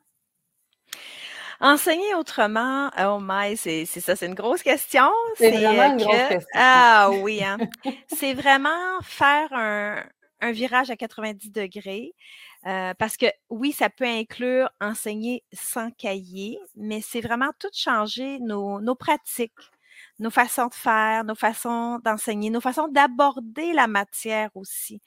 [1.61, 5.11] Enseigner autrement, oh my, c'est ça, c'est une grosse question.
[5.35, 6.49] C'est vraiment une grosse question.
[6.55, 7.57] Ah oui, hein.
[8.07, 10.03] c'est vraiment faire un,
[10.41, 12.13] un virage à 90 degrés.
[12.65, 18.39] Euh, parce que oui, ça peut inclure enseigner sans cahier, mais c'est vraiment tout changer
[18.39, 19.53] nos, nos, pratiques,
[20.19, 25.01] nos façons de faire, nos façons d'enseigner, nos façons d'aborder la matière aussi.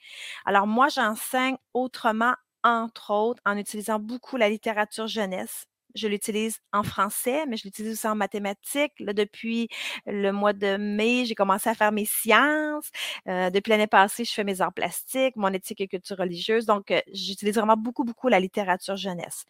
[0.45, 2.33] Alors moi, j'enseigne autrement,
[2.63, 7.93] entre autres, en utilisant beaucoup la littérature jeunesse je l'utilise en français, mais je l'utilise
[7.93, 8.93] aussi en mathématiques.
[8.99, 9.69] Là, depuis
[10.05, 12.89] le mois de mai, j'ai commencé à faire mes sciences.
[13.27, 16.65] Euh, depuis l'année passée, je fais mes arts plastiques, mon éthique et culture religieuse.
[16.65, 19.45] Donc, euh, j'utilise vraiment beaucoup, beaucoup la littérature jeunesse.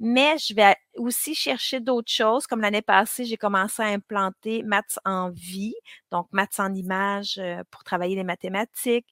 [0.00, 2.46] Mais je vais aussi chercher d'autres choses.
[2.46, 5.74] Comme l'année passée, j'ai commencé à implanter maths en vie,
[6.10, 9.06] donc maths en images euh, pour travailler les mathématiques.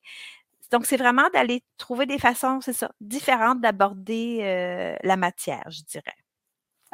[0.72, 6.25] Donc, c'est vraiment d'aller trouver des façons, c'est ça, différentes d'aborder la matière, je dirais.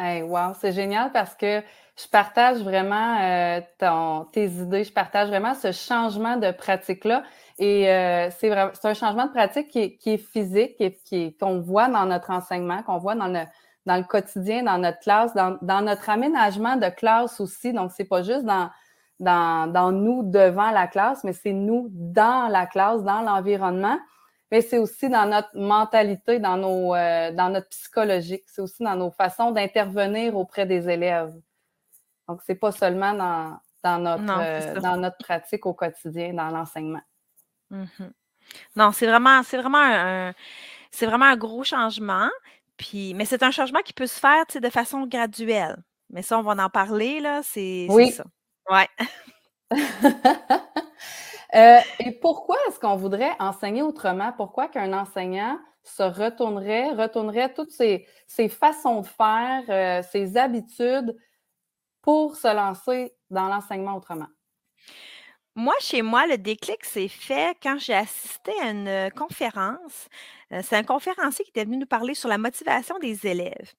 [0.05, 1.63] Hey, wow, c'est génial parce que
[1.97, 7.23] je partage vraiment euh, ton, tes idées, je partage vraiment ce changement de pratique-là.
[7.61, 11.89] Et euh, c'est un changement de pratique qui est, qui est physique, qui qu'on voit
[11.89, 13.45] dans notre enseignement, qu'on voit dans le,
[13.87, 17.73] dans le quotidien, dans notre classe, dans, dans notre aménagement de classe aussi.
[17.73, 18.71] Donc, c'est pas juste dans,
[19.21, 23.99] dans, dans nous devant la classe, mais c'est nous dans la classe, dans l'environnement
[24.53, 28.97] mais c'est aussi dans notre mentalité, dans, nos, euh, dans notre psychologique, c'est aussi dans
[28.97, 31.33] nos façons d'intervenir auprès des élèves.
[32.29, 37.01] Donc, c'est pas seulement dans, dans notre, euh, dans notre pratique au quotidien, dans l'enseignement.
[37.71, 38.11] Mm-hmm.
[38.77, 40.35] Non, c'est vraiment, c'est vraiment un,
[40.91, 42.29] c'est vraiment un gros changement.
[42.77, 45.83] Puis, mais c'est un changement qui peut se faire de façon graduelle.
[46.11, 47.41] Mais ça, on va en parler, là.
[47.43, 48.11] C'est oui.
[48.11, 48.25] ça.
[48.71, 48.89] Ouais.
[51.55, 54.33] Euh, et pourquoi est-ce qu'on voudrait enseigner autrement?
[54.37, 58.07] Pourquoi qu'un enseignant se retournerait, retournerait toutes ses,
[58.49, 61.17] façons de faire, euh, ses habitudes
[62.01, 64.29] pour se lancer dans l'enseignement autrement?
[65.55, 70.77] Moi, chez moi, le déclic s'est fait quand j'ai assisté à une conférence euh, c'est
[70.77, 73.73] un conférencier qui était venu nous parler sur la motivation des élèves.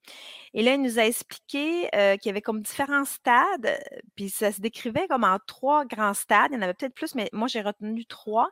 [0.56, 3.78] Et là, il nous a expliqué euh, qu'il y avait comme différents stades, euh,
[4.16, 6.52] puis ça se décrivait comme en trois grands stades.
[6.52, 8.50] Il y en avait peut-être plus, mais moi, j'ai retenu trois.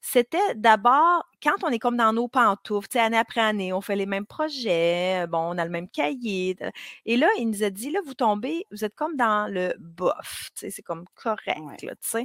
[0.00, 3.80] C'était d'abord quand on est comme dans nos pantoufles, tu sais, année après année, on
[3.80, 6.56] fait les mêmes projets, bon, on a le même cahier.
[7.04, 10.50] Et là, il nous a dit, là, vous tombez, vous êtes comme dans le bof,
[10.54, 12.24] tu sais, c'est comme correct, tu sais.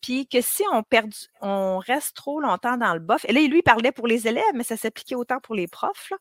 [0.00, 3.58] Puis que si on perd, on reste trop longtemps dans le bof, et là, lui,
[3.58, 6.12] il parlait pour les élèves, mais ça s'est appliqué autant pour les profs,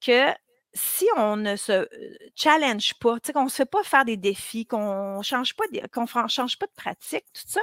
[0.00, 0.28] que
[0.72, 1.88] si on ne se
[2.36, 6.06] challenge pas, qu'on ne se fait pas faire des défis, qu'on ne change, pas qu'on
[6.06, 7.60] change pas de pratique, tout ça,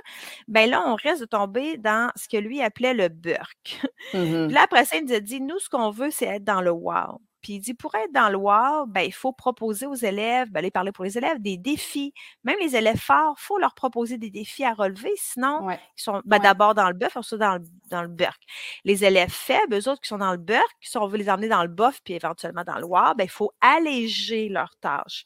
[0.47, 3.81] ben là, on reste de tomber dans ce que lui appelait le burk.
[4.13, 6.61] Mmh là, après ça, il nous a dit, nous, ce qu'on veut, c'est être dans
[6.61, 7.21] le wow.
[7.41, 10.59] Puis il dit, pour être dans le wow, ben, il faut proposer aux élèves, ben,
[10.59, 12.13] aller parler pour les élèves, des défis.
[12.43, 16.21] Même les élèves forts, il faut leur proposer des défis à relever, sinon, ils sont
[16.25, 18.41] ben, d'abord dans le bœuf, ensuite dans le, dans le burk.
[18.83, 21.49] Les élèves faibles, eux autres qui sont dans le burk, si on veut les emmener
[21.49, 25.25] dans le bof, puis éventuellement dans le wow, ben, il faut alléger leurs tâches.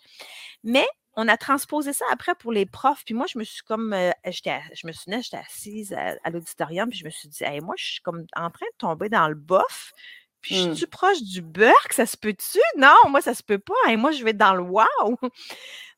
[0.64, 3.04] Mais on a transposé ça après pour les profs.
[3.06, 7.00] Puis moi, je me suis comme, euh, je me souvenais, j'étais assise à, l'auditorium, puis
[7.00, 9.94] je me suis dit, moi, je suis comme en train de tomber dans le bof.
[10.42, 10.76] Puis je mmh.
[10.76, 12.60] suis proche du burk, ça se peut-tu?
[12.78, 13.74] Non, moi, ça se peut pas.
[13.90, 15.18] Et moi, je vais dans le wow.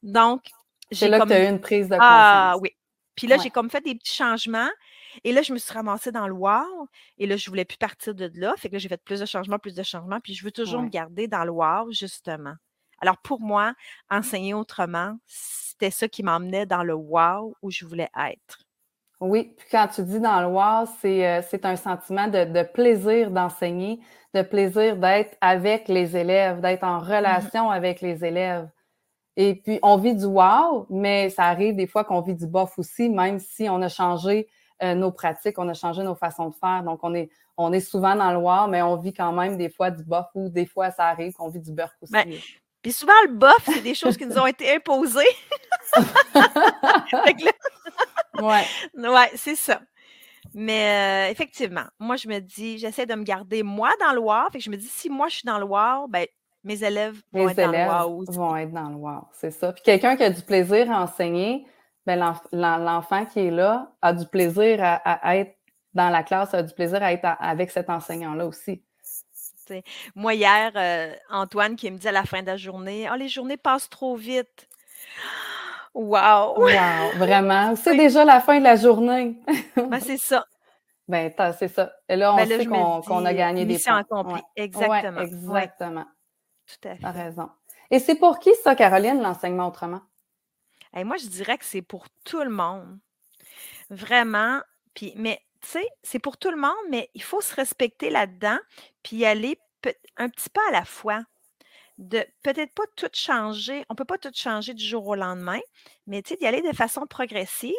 [0.03, 0.43] Donc,
[0.91, 2.09] j'ai là que tu as eu une prise de ah, conscience.
[2.09, 2.71] Ah oui.
[3.15, 4.69] Puis là, j'ai comme fait des petits changements.
[5.23, 6.87] Et là, je me suis ramassée dans le wow.
[7.17, 8.53] Et là, je voulais plus partir de là.
[8.57, 10.19] Fait que là, j'ai fait plus de changements, plus de changements.
[10.19, 12.55] Puis je veux toujours me garder dans le wow, justement.
[12.99, 13.73] Alors, pour moi,
[14.09, 18.62] enseigner autrement, c'était ça qui m'emmenait dans le wow où je voulais être.
[19.25, 24.01] Oui, puis quand tu dis dans le wow, c'est, euh, un sentiment de, plaisir d'enseigner,
[24.33, 28.67] de plaisir d'être avec les élèves, d'être en mmh relation avec les élèves.
[29.37, 32.77] Et puis, on vit du wow, mais ça arrive des fois qu'on vit du bof
[32.77, 34.49] aussi, même si on a changé
[34.83, 36.83] euh, nos pratiques, on a changé nos façons de faire.
[36.83, 39.69] Donc, on est, on est souvent dans le wow, mais on vit quand même des
[39.69, 42.11] fois du bof ou des fois ça arrive qu'on vit du beurre aussi.
[42.11, 42.27] Ben,
[42.81, 45.21] puis souvent, le bof, c'est des choses qui nous ont été imposées.
[48.41, 48.65] ouais.
[48.95, 49.81] Ouais, c'est ça.
[50.53, 54.49] Mais euh, effectivement, moi, je me dis, j'essaie de me garder moi dans le wow.
[54.51, 56.25] Fait que je me dis, si moi, je suis dans le wow, ben,
[56.63, 59.73] mes élèves vont être dans le wow vont être dans le wow, c'est ça.
[59.73, 61.65] Puis quelqu'un qui a du plaisir à enseigner,
[62.05, 65.55] ben, l'enfant qui est là a du plaisir à, être
[65.93, 68.83] dans la classe, a du plaisir à être avec cet enseignant-là aussi.
[70.15, 73.29] moi, hier, euh, Antoine qui me dit à la fin de la journée Oh, les
[73.29, 74.67] journées passent trop vite.
[75.93, 76.59] Wow!
[76.59, 77.75] Wow, vraiment?
[77.81, 79.39] C'est déjà la fin de la journée.
[79.75, 80.45] ben, c'est ça.
[81.07, 81.93] Ben, c'est ça.
[82.09, 83.97] Et là, on ben sait qu'on a gagné des points.
[83.97, 84.41] accomplie.
[84.55, 85.19] Exactement.
[85.21, 86.05] exactement.
[86.65, 87.01] Tout à fait.
[87.01, 87.49] T'as raison.
[87.91, 90.01] Et c'est pour qui ça, Caroline, l'enseignement autrement?
[90.95, 92.99] moi, je dirais que c'est pour tout le monde.
[93.89, 94.61] Vraiment.
[94.93, 98.57] Puis, mais tu sais, c'est pour tout le monde, mais il faut se respecter là-dedans,
[99.01, 99.57] puis y aller
[100.17, 101.21] un petit peu à la fois.
[101.99, 105.59] De peut-être pas tout changer, on ne peut pas tout changer du jour au lendemain,
[106.07, 107.73] mais d'y aller de façon progressive,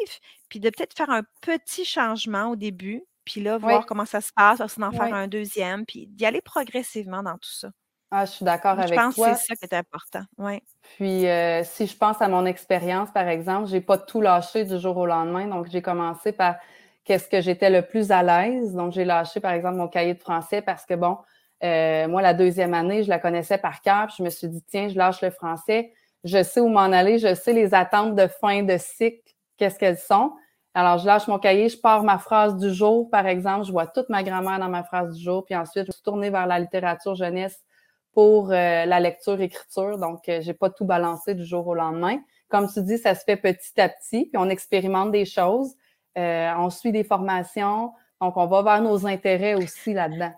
[0.47, 4.31] puis de peut-être faire un petit changement au début, puis là, voir comment ça se
[4.33, 7.69] passe, d'en faire un deuxième, puis d'y aller progressivement dans tout ça.
[8.11, 9.09] Ah, je suis d'accord avec toi.
[9.09, 10.23] Je pense que c'est ça qui est important.
[10.37, 10.61] Ouais.
[10.95, 14.63] Puis, euh, si je pense à mon expérience, par exemple, je n'ai pas tout lâché
[14.63, 15.47] du jour au lendemain.
[15.47, 16.55] Donc, j'ai commencé par
[17.03, 18.73] qu'est-ce que j'étais le plus à l'aise.
[18.73, 21.17] Donc, j'ai lâché, par exemple, mon cahier de français parce que, bon,
[21.63, 24.09] euh, moi, la deuxième année, je la connaissais par cœur.
[24.15, 25.93] je me suis dit, tiens, je lâche le français.
[26.23, 27.17] Je sais où m'en aller.
[27.17, 30.31] Je sais les attentes de fin de cycle, qu'est-ce qu'elles sont.
[30.73, 33.65] Alors, je lâche mon cahier, je pars ma phrase du jour, par exemple.
[33.65, 35.45] Je vois toute ma grammaire dans ma phrase du jour.
[35.45, 37.63] Puis ensuite, je me suis tournée vers la littérature jeunesse
[38.11, 39.97] pour euh, la lecture-écriture.
[39.97, 42.17] Donc, euh, j'ai pas tout balancé du jour au lendemain.
[42.49, 45.75] Comme tu dis, ça se fait petit à petit, puis on expérimente des choses.
[46.17, 47.93] Euh, on suit des formations.
[48.19, 50.33] Donc, on va vers nos intérêts aussi là-dedans.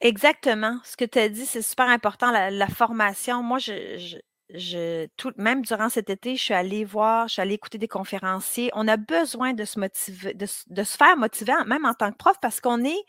[0.00, 0.78] Exactement.
[0.84, 3.42] Ce que tu as dit, c'est super important, la, formation.
[3.42, 4.18] Moi, je,
[4.50, 7.88] je, tout, même durant cet été, je suis allée voir, je suis allée écouter des
[7.88, 8.70] conférenciers.
[8.74, 12.36] On a besoin de se motiver, de, se faire motiver, même en tant que prof,
[12.40, 13.04] parce qu'on est,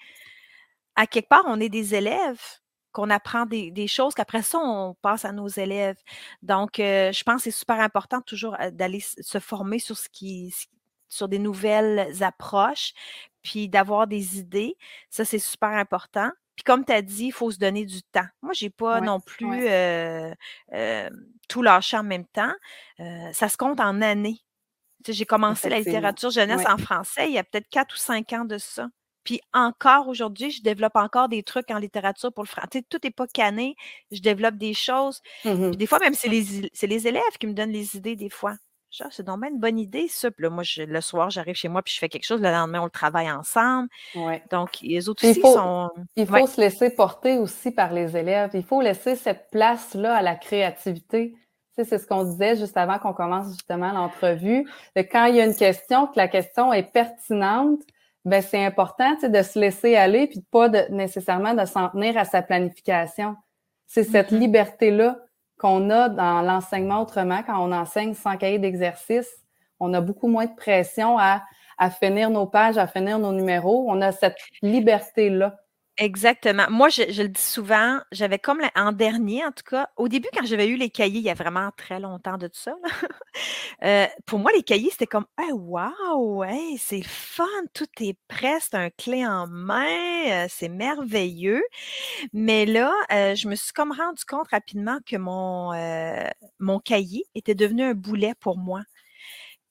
[0.96, 2.42] à quelque part, on est des élèves
[2.92, 5.98] qu'on apprend des, choses, qu'après ça, on passe à nos élèves.
[6.42, 10.08] Donc, euh, je pense que c'est super important toujours euh, d'aller se former sur ce
[10.08, 10.54] qui,
[11.10, 12.94] sur des nouvelles approches,
[13.42, 14.78] puis d'avoir des idées.
[15.10, 16.32] Ça, c'est super important.
[16.56, 18.26] Puis comme tu as dit, il faut se donner du temps.
[18.42, 19.68] Moi, je n'ai pas non plus
[21.48, 22.54] tout lâché en même temps.
[23.34, 24.40] ça se compte en années.
[25.08, 28.46] j'ai commencé la littérature jeunesse en français il y a peut-être quatre ou cinq ans
[28.46, 28.88] de ça.
[29.26, 32.84] Puis encore aujourd'hui, je développe encore des trucs en littérature pour le français.
[32.88, 33.76] Tout n'est pas cané.
[34.12, 35.20] Je développe des choses.
[35.44, 38.56] Mmh des fois, même, c'est les, les élèves qui me donnent les idées, des fois
[39.10, 40.32] c'est donc une bonne idée, ça.
[40.32, 42.42] Puis là, moi, le soir, j'arrive chez moi puis je fais quelque chose.
[42.42, 43.90] Le lendemain, on le travaille ensemble.
[44.52, 45.90] Donc, les autres aussi il faut, sont.
[46.16, 48.52] Il faut se laisser porter aussi par les élèves.
[48.54, 51.36] Il faut laisser cette place-là à la créativité.
[51.76, 54.68] c'est ce qu'on disait juste avant qu'on commence justement l'entrevue.
[54.96, 57.82] Quand il y a une question, que la question est pertinente,
[58.24, 62.26] ben c'est important de se laisser aller puis pas de, nécessairement de s'en tenir à
[62.26, 63.36] sa planification.
[63.86, 64.40] C'est cette mm-hmm.
[64.40, 65.18] liberté-là
[65.58, 69.30] qu'on a dans l'enseignement autrement, quand on enseigne sans cahier d'exercice,
[69.80, 71.44] on a beaucoup moins de pression à,
[71.78, 73.86] à finir nos pages, à finir nos numéros.
[73.90, 75.58] On a cette liberté-là.
[75.98, 76.66] Exactement.
[76.70, 80.46] Moi, je, le dis souvent, j'avais comme en dernier, en tout cas, au début, quand
[80.46, 82.76] j'avais eu les cahiers, il y a vraiment très longtemps de tout ça,
[83.84, 88.58] euh, pour moi, les cahiers, c'était comme hey, wow, hey, c'est fun, tout est prêt,
[88.62, 89.86] c'est un clé en main,
[90.30, 91.64] euh, c'est merveilleux.
[92.34, 95.74] Mais là, euh, je me suis comme rendu compte rapidement que mon,
[96.60, 98.82] mon cahier était devenu un boulet pour moi.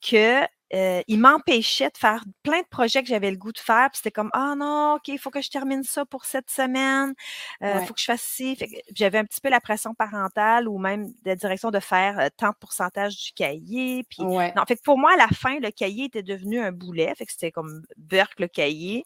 [0.02, 0.42] Que
[0.74, 3.88] euh, il m'empêchait de faire plein de projets que j'avais le goût de faire.
[3.90, 7.14] Puis c'était comme Ah non, OK, il faut que je termine ça pour cette semaine.
[7.60, 8.58] Il euh, faut que je fasse ci.
[8.94, 12.50] J'avais un petit peu la pression parentale ou même la direction de faire euh, tant
[12.50, 14.04] de pourcentage du cahier.
[14.08, 17.14] Puis, non, fait pour moi, à la fin, le cahier était devenu un boulet.
[17.16, 19.04] Fait que c'était comme Burke le cahier.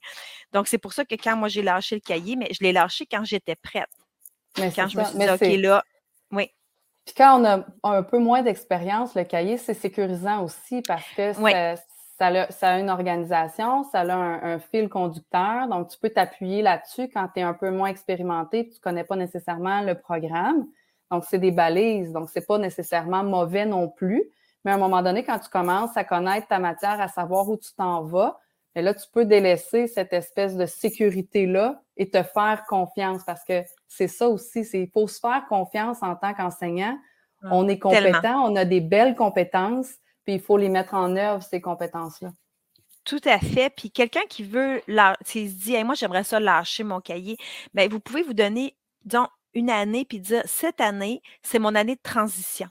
[0.53, 3.05] Donc, c'est pour ça que quand moi j'ai lâché le cahier, mais je l'ai lâché
[3.05, 3.89] quand j'étais prête.
[4.59, 5.85] Mais quand je me suis dit, OK, là,
[6.33, 6.51] oui.
[7.09, 11.33] Puis quand on a un peu moins d'expérience, le cahier, c'est sécurisant aussi parce que
[11.33, 15.69] ça, a, une organisation, ça a un, fil conducteur.
[15.69, 19.05] Donc, tu peux t'appuyer là-dessus quand tu es un peu moins expérimenté, tu ne connais
[19.05, 20.67] pas nécessairement le programme.
[21.11, 22.13] Donc, c'est des balises.
[22.13, 24.25] Donc, ce n'est pas nécessairement mauvais non plus.
[24.67, 27.57] Mais à un moment donné, quand tu commences à connaître ta matière, à savoir où
[27.57, 28.39] tu t'en vas,
[28.79, 33.65] mais là, tu peux délaisser cette espèce de sécurité-là et te faire confiance parce que
[33.89, 36.97] c'est ça aussi, c'est il faut se faire confiance en tant qu'enseignant.
[37.43, 39.89] On est compétent, on a des belles compétences,
[40.25, 42.31] puis il faut les mettre en œuvre, ces compétences-là.
[43.05, 43.69] Tout à fait.
[43.71, 44.81] Puis quelqu'un qui veut,
[45.25, 47.37] s'il se dit, moi, j'aimerais ça lâcher mon cahier,
[47.75, 51.97] bien, vous pouvez vous donner, disons, une année, puis dire, cette année, c'est mon année
[51.97, 52.69] de transition.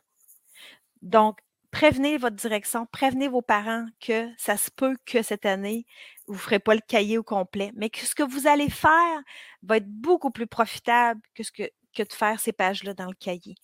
[1.01, 1.39] Donc,
[1.71, 5.85] prévenez votre direction, prévenez vos parents que ça se peut que cette année,
[6.27, 9.21] vous ne ferez pas le cahier au complet, mais que ce que vous allez faire
[9.63, 13.15] va être beaucoup plus profitable que, ce que, que de faire ces pages-là dans le
[13.19, 13.55] cahier.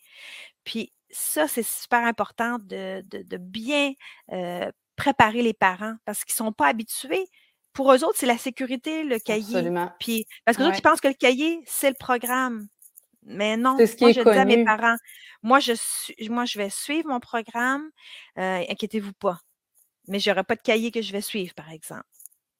[0.64, 3.04] Puis ça, c'est super important de,
[3.38, 3.93] bien
[4.32, 7.28] euh, préparer les parents parce qu'ils ne sont pas habitués
[7.74, 9.56] pour eux autres, c'est la sécurité, le cahier.
[9.56, 9.91] Absolument.
[9.99, 10.78] Puis, parce que Ouais.
[10.78, 12.68] ils pensent que le cahier, c'est le programme.
[13.26, 14.95] Mais non, C'est ce qui moi, est je dis à mes parents,
[15.41, 17.89] moi je, suis- moi, je vais suivre mon programme,
[18.38, 19.39] euh, inquiétez-vous pas.
[20.07, 22.03] Mais je n'aurai pas de cahier que je vais suivre, par exemple.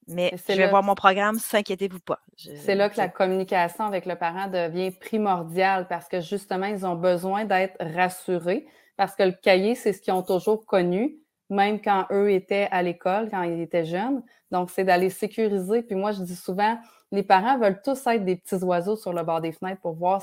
[0.07, 2.20] Mais je vais là- voir mon programme, s'inquiétez-vous pas.
[2.38, 6.95] C'est là que la communication avec le parent devient primordiale parce que justement, ils ont
[6.95, 8.66] besoin d'être rassurés
[8.97, 11.18] parce que le cahier, c'est ce qu'ils ont toujours connu,
[11.49, 14.24] même quand eux étaient à l'école, quand ils étaient jeunes.
[14.51, 15.82] Donc, c'est d'aller sécuriser.
[15.84, 16.78] Puis moi, je dis souvent,
[17.14, 20.22] les parents veulent tous être des petits oiseaux sur le bord des fenêtres pour voir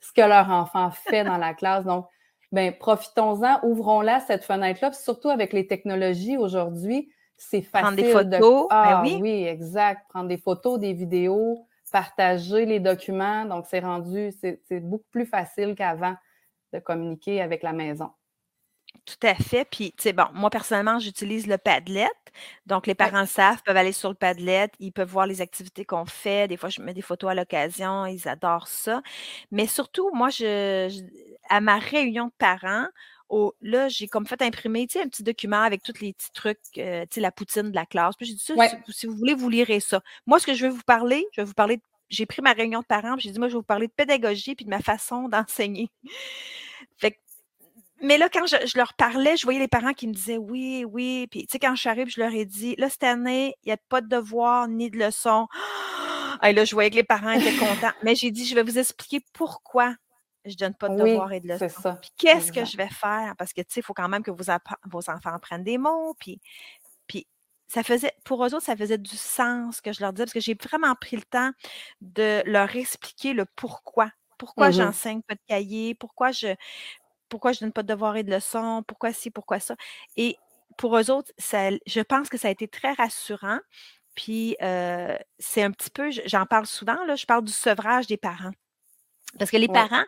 [0.00, 1.84] ce- que leur enfant fait dans la classe.
[1.84, 2.06] Donc,
[2.52, 4.92] ben, profitons-en, ouvrons-la, cette fenêtre-là.
[4.92, 7.82] Surtout avec les technologies aujourd'hui, c'est facile.
[7.82, 9.18] Prendre des de- photos, ben Ah oui.
[9.20, 10.08] oui, exact.
[10.08, 13.44] Prendre des photos, des vidéos, partager les documents.
[13.44, 16.14] Donc, c'est rendu, c'est c'est beaucoup plus facile qu'avant
[16.72, 18.10] de communiquer avec la maison.
[19.04, 19.64] Tout à fait.
[19.70, 22.08] Puis, tu sais, bon, moi, personnellement, j'utilise le Padlet.
[22.66, 26.04] Donc, les parents savent, peuvent aller sur le Padlet, ils peuvent voir les activités qu'on
[26.06, 26.48] fait.
[26.48, 29.02] Des fois, je mets des photos à l'occasion, ils adorent ça.
[29.50, 31.02] Mais surtout, moi, je, je-
[31.50, 32.86] à ma réunion de parents,
[33.28, 37.04] au- là, j'ai comme fait imprimer, un petit document avec tous les petits trucs, euh,
[37.16, 38.14] la poutine de la classe.
[38.16, 38.68] Puis, j'ai dit, ça, Ouais.
[38.86, 40.00] si, si vous voulez, vous lirez ça.
[40.26, 42.52] Moi, ce que je vais vous parler, je vais vous parler, de- j'ai pris ma
[42.52, 44.70] réunion de parents, puis j'ai dit, moi, je vais vous parler de pédagogie puis de
[44.70, 45.90] ma façon d'enseigner.
[46.96, 47.16] Fait que
[48.02, 50.84] mais là, quand je, je leur parlais, je voyais les parents qui me disaient oui,
[50.84, 51.26] oui.
[51.30, 53.68] Puis, tu sais, quand je suis arrivée, je leur ai dit, là, cette année, il
[53.68, 55.48] n'y a pas de devoir ni de leçons.
[56.42, 57.92] Et là, je voyais que les parents étaient contents.
[58.04, 59.94] Mais j'ai dit, je vais vous expliquer pourquoi
[60.44, 61.68] je ne donne pas de Oui, devoirs et de leçons.
[61.68, 61.98] ça.
[62.00, 63.34] Puis, qu'est-ce que je vais faire?
[63.36, 64.50] Parce que, tu sais, il faut quand même que vos,
[65.10, 66.14] enfants apprennent des mots.
[66.20, 66.40] Puis,
[67.08, 67.26] puis,
[67.66, 70.40] ça faisait, pour eux autres, ça faisait du sens que je leur disais, parce que
[70.40, 71.50] j'ai vraiment pris le temps
[72.00, 74.10] de leur expliquer le pourquoi.
[74.38, 74.74] Pourquoi Mhm.
[74.74, 76.54] j'enseigne pas de cahier, pourquoi je
[77.28, 79.76] pourquoi je donne pas de devoirs et de leçons, pourquoi ci, pourquoi ça?
[80.16, 80.36] Et
[80.76, 83.58] pour eux autres, ça, je pense que ça a été très rassurant.
[84.14, 88.16] Puis euh, c'est un petit peu, j'en parle souvent, là, je parle du sevrage des
[88.16, 88.50] parents.
[89.38, 89.72] Parce que les Ouais.
[89.74, 90.04] parents,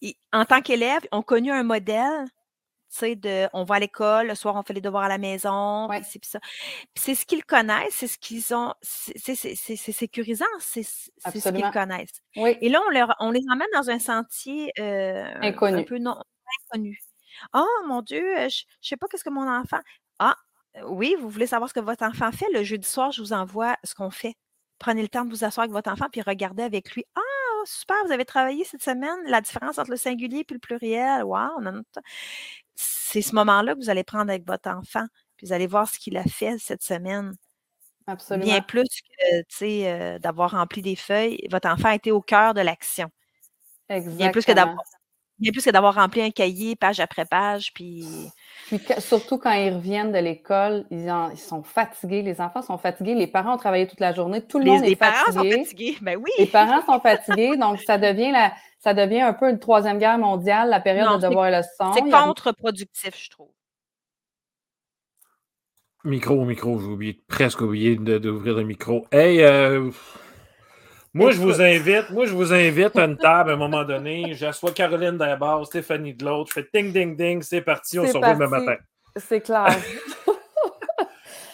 [0.00, 4.28] ils- en tant qu'élèves, ont connu un modèle, tu sais, de on va à l'école,
[4.28, 6.00] le soir on fait les devoirs à la maison, Ouais.
[6.00, 6.40] puis ça.
[6.94, 11.10] C'est ce qu'ils connaissent, c'est ce qu'ils ont, c'est sécurisant, c'est ce
[11.50, 12.20] qu'ils connaissent.
[12.36, 16.16] Oui, Et là, on, leur, on les emmène dans un sentier euh, un- peu non
[16.60, 16.98] inconnu.
[17.54, 18.48] Oh mon Dieu, je ne
[18.80, 19.80] sais pas qu'est-ce que mon enfant.
[20.18, 20.36] Ah,
[20.86, 22.46] oui, vous voulez savoir ce que votre enfant fait?
[22.52, 24.34] Le jeudi soir, je vous envoie ce qu'on fait.
[24.78, 27.04] Prenez le temps de vous asseoir avec votre enfant puis regardez avec lui.
[27.14, 27.20] Ah,
[27.64, 31.24] super, vous avez travaillé cette semaine, la différence entre le singulier et le pluriel.
[31.24, 31.60] Wow,
[32.74, 35.06] c'est ce moment-là que vous allez prendre avec votre enfant.
[35.36, 37.34] Puis vous allez voir ce qu'il a fait cette semaine.
[38.06, 38.46] absolument.
[38.46, 38.88] Bien plus
[39.18, 41.46] que euh, d'avoir rempli des feuilles.
[41.50, 43.10] Votre enfant a été au cœur de l'action.
[43.88, 44.82] Bien plus que d'avoir
[45.38, 47.72] bien plus que d'avoir rempli un cahier page après page.
[47.74, 48.04] Puis
[48.68, 52.62] Puis que- surtout quand ils reviennent de l'école, ils, en- ils sont fatigués, les enfants
[52.62, 54.96] sont fatigués, les parents ont travaillé toute la journée, tout le les, monde les est
[54.96, 55.64] parents sont fatigué.
[55.64, 55.96] fatigués.
[56.00, 56.30] Ben oui.
[56.38, 60.18] Les parents sont fatigués, donc ça devient la, ça devient un peu une troisième guerre
[60.18, 61.92] mondiale, la période Non, de devoirs et leçons.
[61.94, 63.50] C'est contre-productif, je trouve.
[66.04, 69.06] Micro, micro, j'ai oublié, presque oublié d'ouvrir le micro.
[69.12, 69.88] Hey, euh,
[71.14, 74.34] moi, je vous invite, moi, je vous invite à une table à un moment donné.
[74.34, 76.50] J'assois Caroline d'un bord, Stéphanie de l'autre.
[76.54, 78.66] Je fais ding, ding, ding, c'est parti, on se revoit demain parti.
[78.66, 78.82] matin.
[79.16, 79.68] C'est clair.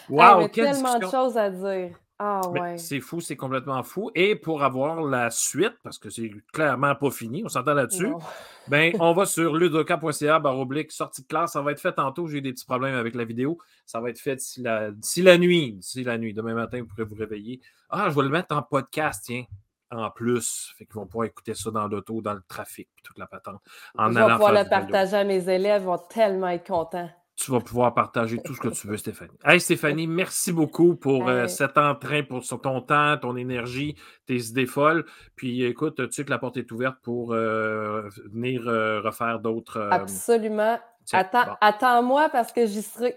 [0.09, 1.95] Wow, Hey, mais quelle tellement de choses à dire.
[2.21, 2.77] Ah ouais.
[2.77, 4.11] C'est fou, c'est complètement fou.
[4.13, 8.11] Et pour avoir la suite, parce que c'est clairement pas fini, on s'entend là-dessus,
[8.67, 11.53] ben, on va sur ludoka.ca, baroblique, sortie de classe.
[11.53, 12.27] Ça va être fait tantôt.
[12.27, 13.57] J'ai eu des petits problèmes avec la vidéo.
[13.85, 15.71] Ça va être fait d'ici la, la nuit.
[15.71, 16.33] D'ici la nuit.
[16.33, 17.61] Demain matin, vous pourrez vous réveiller.
[17.89, 19.45] Ah, je vais le mettre en podcast, tiens.
[19.89, 20.73] En plus.
[20.77, 23.61] Fait qu'ils vont pouvoir écouter ça dans l'auto, dans le trafic, puis toute la patente.
[23.97, 27.09] En Je vais pouvoir le partager à mes élèves, ils vont tellement être contents.
[27.41, 29.31] Tu vas pouvoir partager tout ce que tu veux, Stéphanie.
[29.45, 34.65] Hey, Stéphanie, merci beaucoup pour euh, cet entrain, pour ton temps, ton énergie, tes idées
[34.65, 35.05] folles.
[35.37, 39.77] Puis écoute, tu sais que la porte est ouverte pour euh, venir euh, refaire d'autres.
[39.77, 40.79] euh, Absolument.
[41.13, 41.51] Attends, bon.
[41.61, 43.15] attends-moi parce que j'y serai.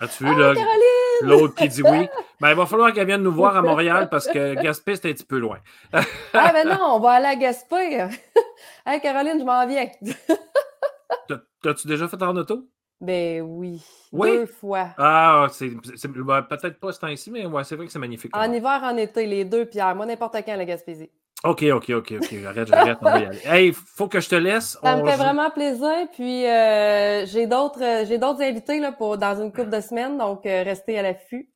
[0.00, 0.52] As-tu vu, là,
[1.22, 2.06] l'autre qui dit oui?
[2.40, 5.12] Ben, il va falloir qu'elle vienne nous voir à Montréal parce que Gaspé, c'est un
[5.14, 5.58] petit peu loin.
[5.94, 8.06] ah, ben non, on va aller à Gaspé.
[8.84, 9.86] hey, Caroline, je m'en viens.
[11.26, 12.68] T'as- T'as-tu déjà fait en auto?
[13.00, 13.82] Ben oui.
[14.12, 14.30] Oui?
[14.30, 14.88] Deux fois.
[14.98, 18.34] Ah, c'est c'est- ben, peut-être pas ce temps-ci, mais ouais, c'est vrai que c'est magnifique.
[18.36, 19.94] En hiver, en été, les deux, Pierre.
[19.94, 21.10] Moi, n'importe quand, la Gaspésie.
[21.44, 22.34] OK, OK, OK, OK.
[22.42, 22.98] J'arrête, j'arrête.
[23.02, 23.38] On va y aller.
[23.44, 24.78] Hey, faut que je te laisse.
[24.82, 26.08] Ça On- me fait vraiment plaisir.
[26.14, 30.16] Puis, euh, j'ai d'autres euh, j'ai d'autres invités là, pour, dans une couple de semaines,
[30.16, 31.50] donc euh, restez à l'affût.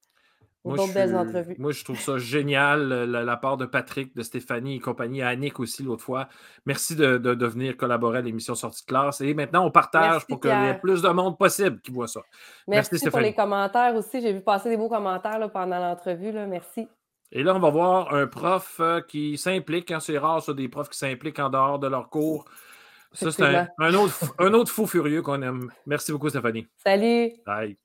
[0.62, 1.56] Pour d'autres belles entrevues.
[1.58, 5.58] Moi, je trouve ça génial, la, part de Patrick, de Stéphanie et compagnie, à Annick
[5.58, 6.28] aussi l'autre fois.
[6.66, 9.22] Merci de, de, venir collaborer à l'émission Sortie de classe.
[9.22, 12.20] Et maintenant, on partage pour qu'il y ait plus de monde possible qui voit ça.
[12.68, 14.20] Merci, Merci pour les commentaires aussi.
[14.20, 16.32] J'ai vu passer des beaux commentaires pendant l'entrevue.
[16.32, 16.86] Merci.
[17.32, 19.90] Et là, on va voir un prof euh, qui s'implique.
[19.90, 22.44] Hein, c'est rare, ça, des profs qui s'impliquent en dehors de leur cours.
[23.12, 25.70] Ça, c'est un, autre, un autre fou furieux qu'on aime.
[25.86, 26.66] Merci beaucoup, Stéphanie.
[26.76, 27.32] Salut.
[27.46, 27.76] Bye.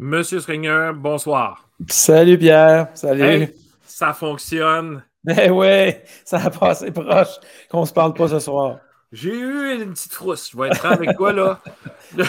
[0.00, 1.68] Monsieur Stringer, bonsoir.
[1.88, 2.86] Salut Pierre.
[2.94, 3.52] Salut.
[3.84, 5.02] ça fonctionne.
[5.28, 8.78] Eh ouais, ça a passé proche qu'on se parle pas ce soir.
[9.10, 10.52] J'ai eu une petite frousse.
[10.52, 11.60] Je vais être avec toi là.
[12.16, 12.22] je,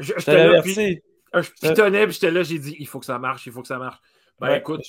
[0.00, 1.00] je, là, puis,
[1.32, 3.68] je pitonnais, puis j'étais là, j'ai dit il faut que ça marche, il faut que
[3.68, 4.00] ça marche.
[4.40, 4.82] Ben écoute.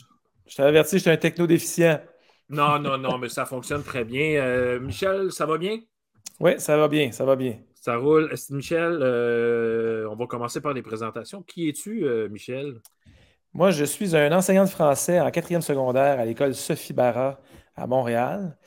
[0.47, 2.01] Je t'avais averti, j'étais un techno déficient.
[2.49, 4.41] Non, non, non, mais ça fonctionne très bien.
[4.41, 5.79] Euh, Michel, ça va bien?
[6.39, 7.57] Oui, ça va bien, ça va bien.
[7.75, 8.33] Ça roule.
[8.49, 11.43] Michel, euh, on va commencer par les présentations.
[11.43, 12.81] Qui es-tu, euh, Michel?
[13.53, 17.39] Moi, je suis un enseignant de français en quatrième secondaire à l'école Sophie Barra
[17.75, 18.57] à Montréal.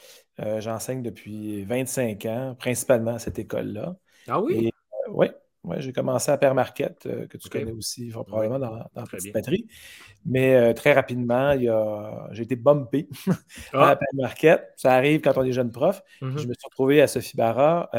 [0.40, 3.96] Euh, j'enseigne depuis 25 ans, principalement à cette école-là.
[4.28, 4.70] Ah oui?
[5.10, 5.26] oui,
[5.64, 9.66] ouais, j'ai commencé à Père Marquette, que tu connais aussi probablement dans, dans Petite Patrie.
[10.24, 11.56] Mais très rapidement,
[12.32, 13.08] j'ai été bumpé
[13.72, 13.96] à ah.
[13.96, 14.72] Père Marquette.
[14.76, 16.02] Ça arrive quand on est jeune prof.
[16.22, 16.38] Mm-hmm.
[16.38, 17.90] Je me suis retrouvé à Sophie Barra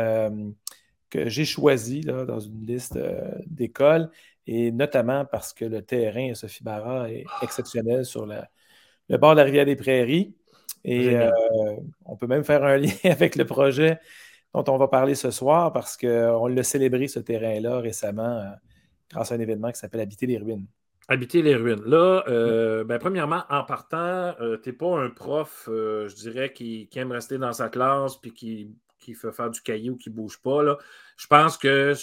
[1.10, 4.10] que j'ai choisi dans une liste euh, d'écoles,
[4.48, 9.38] et notamment parce que le terrain à Sophie Barra est exceptionnel sur le bord de
[9.38, 10.36] la rivière des Prairies.
[10.86, 11.30] Et euh,
[12.06, 14.00] on peut même faire un lien avec le projet
[14.54, 18.50] dont on va parler ce soir parce qu'on l'a célébré ce terrain-là récemment euh,
[19.10, 20.66] grâce à un événement qui s'appelle Habiter les ruines.
[21.08, 21.84] Habiter les ruines.
[21.86, 22.24] Là,
[22.84, 27.40] ben, premièrement, en partant, tu n'es pas un prof, je dirais, qui, qui, aime rester
[27.40, 30.62] dans sa classe puis qui qui fait faire du caillou, qui ne bouge pas.
[30.62, 30.78] Là.
[31.18, 31.94] Je pense que,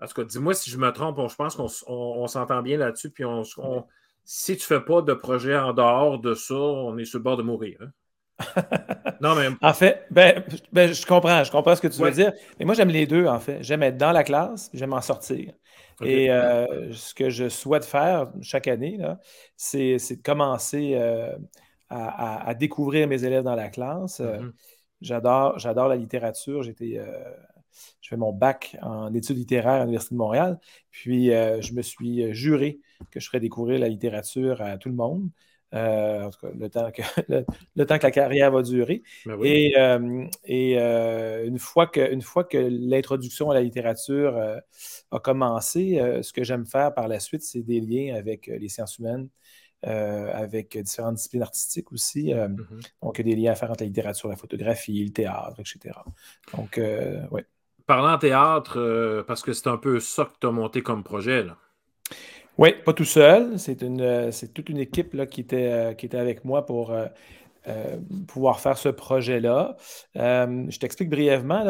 [0.00, 3.10] en tout cas, dis-moi si je me trompe, je pense qu'on s'entend bien là-dessus.
[3.10, 3.42] Puis on,
[4.24, 7.24] si tu ne fais pas de projet en dehors de ça, on est sur le
[7.24, 7.78] bord de mourir.
[7.82, 7.90] Hein.
[9.20, 9.48] non, mais.
[9.62, 12.32] En fait, ben, ben, je comprends, je comprends ce que tu veux dire.
[12.58, 13.62] Mais moi, j'aime les deux, en fait.
[13.62, 15.52] J'aime être dans la classe, j'aime en sortir.
[16.02, 18.98] Et euh, ce que je souhaite faire chaque année,
[19.56, 21.34] c'est de commencer euh,
[21.88, 24.20] à, découvrir mes élèves dans la classe.
[24.20, 24.52] Euh, mm-hmm.
[25.00, 26.62] J'adore, j'adore la littérature.
[26.62, 27.24] J'étais, euh,
[28.02, 30.58] je fais mon bac en études littéraires à l'Université de Montréal.
[30.90, 32.80] Puis, je me suis juré
[33.10, 35.30] que je ferais découvrir la littérature à tout le monde.
[35.74, 37.02] Euh, en tout cas, le temps, que,
[37.76, 39.02] le, temps que la carrière va durer.
[39.24, 39.74] Ben et,
[40.44, 44.38] et une fois que, une fois que l'introduction à la littérature
[45.10, 48.98] a commencé, ce que j'aime faire par la suite, c'est des liens avec les sciences
[48.98, 49.28] humaines,
[49.86, 52.32] euh, avec différentes disciplines artistiques aussi.
[52.32, 52.92] Euh, mm-hmm.
[53.02, 55.60] Donc, il y a des liens à faire entre la littérature, la photographie, le théâtre,
[55.60, 55.94] etc.
[56.56, 57.42] Donc, euh, oui.
[57.86, 61.56] Parlant théâtre, parce que c'est un peu ça que tu as monté comme projet, là.
[62.58, 63.58] Oui, pas tout seul.
[63.58, 63.76] C'est
[64.54, 66.92] toute une équipe là, qui, était, qui était avec moi pour
[67.68, 67.96] euh,
[68.28, 69.76] pouvoir faire ce projet-là.
[70.16, 71.64] Euh, je t'explique brièvement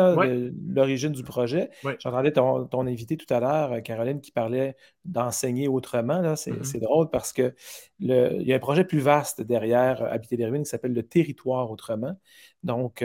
[0.69, 1.71] l'origine du projet.
[2.01, 4.77] J'entendais ton, invité tout à l'heure, euh, Caroline, qui parlait
[5.07, 6.21] d'enseigner autrement.
[6.21, 6.65] Mm-hmm.
[6.65, 7.55] C'est drôle parce qu'il
[8.01, 12.15] y a un projet plus vaste derrière Habiter les ruines qui s'appelle le territoire autrement.
[12.63, 13.03] Donc,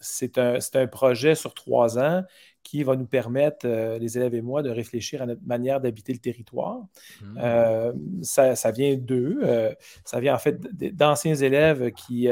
[0.00, 2.22] c'est un, un, projet sur trois ans
[2.62, 6.12] qui va nous permettre, euh, les élèves et moi, de réfléchir à notre manière d'habiter
[6.12, 6.80] le territoire.
[7.20, 7.38] Mmh.
[7.38, 7.92] Euh,
[8.22, 9.40] ça, vient d'eux.
[9.42, 10.60] Euh, ça vient en fait
[10.94, 12.28] d'anciens élèves qui,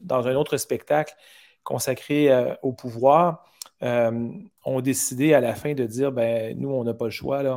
[0.00, 1.14] dans un autre spectacle
[1.62, 2.30] consacré
[2.62, 3.44] au pouvoir,
[3.82, 7.56] ont décidé à la fin de dire, ben, nous, on n'a pas le choix, là,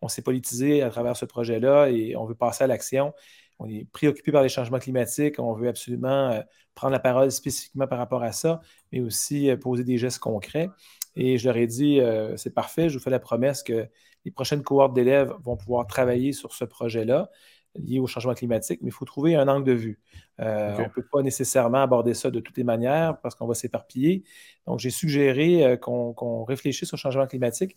[0.00, 3.12] on s'est politisé à travers ce projet-là et on veut passer à l'action
[3.58, 6.40] on est préoccupé par les changements climatiques, on veut absolument
[6.74, 8.60] prendre la parole spécifiquement par rapport à ça,
[8.92, 10.70] mais aussi poser des gestes concrets.
[11.16, 13.88] Et je leur ai dit, euh, c'est parfait, je vous fais la promesse que
[14.24, 17.30] les prochaines cohortes d'élèves vont pouvoir travailler sur ce projet-là
[17.74, 20.00] lié au changement climatique, mais il faut trouver un angle de vue.
[20.40, 23.54] Euh, on ne peut pas nécessairement aborder ça de toutes les manières parce qu'on va
[23.54, 24.24] s'éparpiller.
[24.66, 27.76] Donc, j'ai suggéré euh, qu'on réfléchisse au changement climatique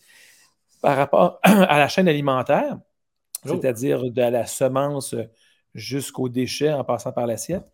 [0.81, 2.79] par rapport à la chaîne alimentaire,
[3.45, 3.49] oh.
[3.49, 5.15] c'est-à-dire de la semence
[5.73, 7.65] jusqu'aux déchets en passant par l'assiette.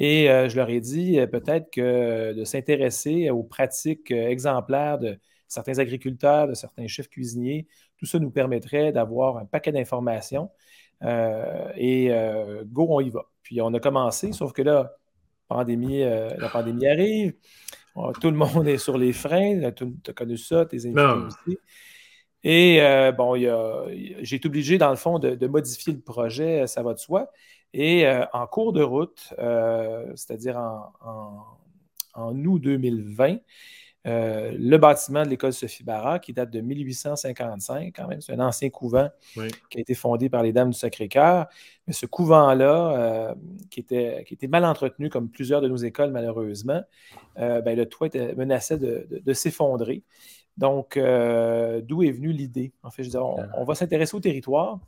[0.00, 4.98] Et euh, je leur ai dit euh, peut-être que de s'intéresser aux pratiques euh, exemplaires
[4.98, 5.18] de
[5.48, 10.50] certains agriculteurs, de certains chefs cuisiniers, tout ça nous permettrait d'avoir un paquet d'informations.
[11.02, 12.10] et
[12.66, 13.24] go, on y va.
[13.42, 14.92] Puis on a commencé, sauf que là,
[15.48, 17.32] pandémie, la pandémie arrive,
[18.20, 21.58] tout le monde est sur les freins, tu as connu ça, tes invités aussi.
[22.44, 22.80] Et
[23.16, 26.98] bon, j'ai été obligé, dans le fond, de, de, modifier le projet, ça va de
[26.98, 27.32] soi.
[27.74, 31.44] Et euh, en cours de route, euh, c'est-à-dire en,
[32.14, 33.38] en août 2020.
[34.06, 38.40] Euh, le bâtiment de l'école Sophie Barra, qui date de 1855, quand même, c'est un
[38.40, 41.46] ancien couvent qui a été fondé par les Dames du Sacré-Cœur.
[41.86, 43.34] Mais ce couvent-là, euh,
[43.70, 46.82] qui, était, qui était mal entretenu, comme plusieurs de nos écoles, malheureusement,
[47.38, 50.04] euh, ben, le toit menaçait de, s'effondrer.
[50.56, 52.72] Donc, d'où est venue l'idée?
[52.82, 54.80] En fait, je disais, on, va s'intéresser au territoire,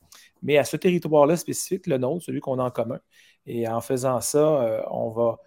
[0.42, 3.00] mais à ce territoire-là spécifique, le nôtre, celui qu'on a en commun.
[3.46, 5.38] Et en faisant ça, on va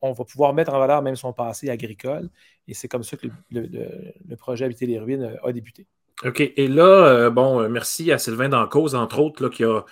[0.00, 2.28] on, va pouvoir mettre en valeur même son passé agricole.
[2.66, 5.86] Et c'est comme ça que le, projet Habiter les ruines euh, a débuté.
[6.24, 6.40] OK.
[6.40, 9.84] Et là, euh, bon, euh, merci à Sylvain Dancause, entre autres, qui, a,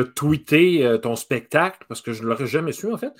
[0.00, 3.12] tweeté ton spectacle, parce que je ne l'aurais jamais su, en fait.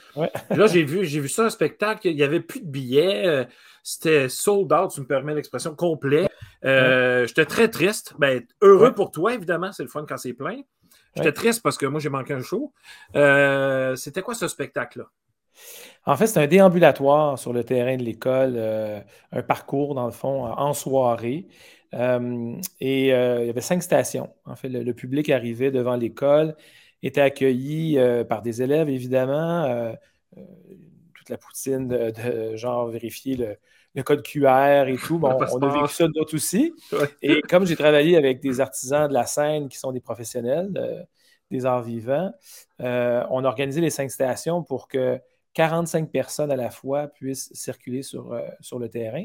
[0.50, 3.46] là, j'ai vu, j'ai vu ça, un spectacle, il n'y avait plus de billets.
[3.82, 6.28] C'était sold out, tu me permets l'expression, complet.
[6.62, 8.14] J'étais très triste.
[8.18, 10.60] Ben, heureux pour toi, évidemment, c'est le fun quand c'est plein.
[11.16, 12.72] J'étais triste parce que moi, j'ai manqué un show.
[13.96, 15.06] C'était quoi ce spectacle-là?
[16.04, 19.00] En fait, c'est un déambulatoire sur le terrain de l'école, euh,
[19.30, 21.46] un parcours, dans le fond, en soirée.
[21.94, 24.30] Euh, et euh, il y avait cinq stations.
[24.44, 26.56] En fait, le, public arrivait devant l'école,
[27.02, 29.94] était accueilli par des élèves, évidemment.
[31.14, 33.58] toute la poutine de, genre vérifier
[33.94, 35.18] le, code QR et tout.
[35.18, 36.72] Bon, on a vécu ça d'autres aussi.
[37.20, 41.06] Et comme j'ai travaillé avec des artisans de la scène qui sont des professionnels
[41.50, 42.32] des arts vivants,
[42.78, 45.20] on a organisé les cinq stations pour que
[45.54, 49.24] 45 personnes à la fois puissent circuler sur, euh, sur le terrain.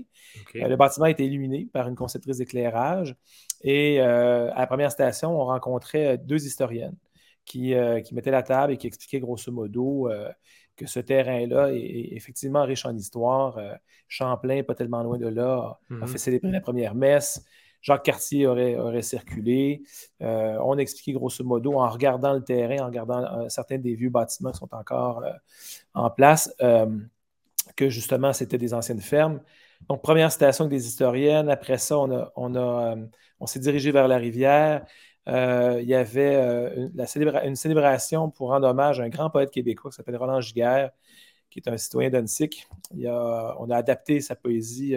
[0.56, 3.16] Euh, le bâtiment a été illuminé par une conceptrice d'éclairage.
[3.62, 6.98] Et euh, à la première station, on rencontrait deux historiennes
[7.46, 7.74] qui,
[8.04, 10.10] qui, mettaient la table et qui expliquaient grosso modo
[10.76, 13.58] que ce terrain-là est, effectivement riche en histoire.
[14.10, 16.08] Champlain, pas tellement loin de là, a mhm.
[16.08, 17.46] fait célébrer la première messe.
[17.82, 19.84] Jacques Cartier aurait, circulé.
[20.22, 23.96] Euh, on a expliqué grosso modo en regardant le terrain, en regardant euh, certains des
[23.96, 25.32] vieux bâtiments qui sont encore euh,
[25.94, 26.54] en place,
[27.76, 29.42] que justement c'était des anciennes fermes.
[29.90, 31.50] Donc, première avec des historiennes.
[31.50, 34.86] Après ça, on, s'est dirigé vers la rivière.
[35.28, 36.90] il y avait
[37.46, 40.92] une, célébration pour rendre hommage à un grand poète québécois qui s'appelle Roland Giguère,
[41.50, 42.50] qui est un citoyen d'Annecy.
[42.96, 44.96] on a adapté sa poésie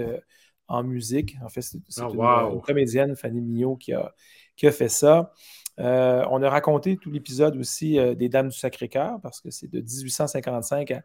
[0.70, 1.36] en musique.
[1.44, 4.14] En fait, c'est ah, une, comédienne, Fanny Mignot, qui a,
[4.56, 5.32] qui a fait ça.
[5.78, 9.70] Euh, on a raconté tout l'épisode aussi euh, des Dames du Sacré-Cœur, parce que c'est
[9.70, 11.02] de 1855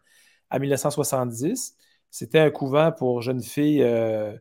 [0.50, 1.76] à, 1970.
[2.12, 4.34] C'était un couvent pour jeunes filles euh,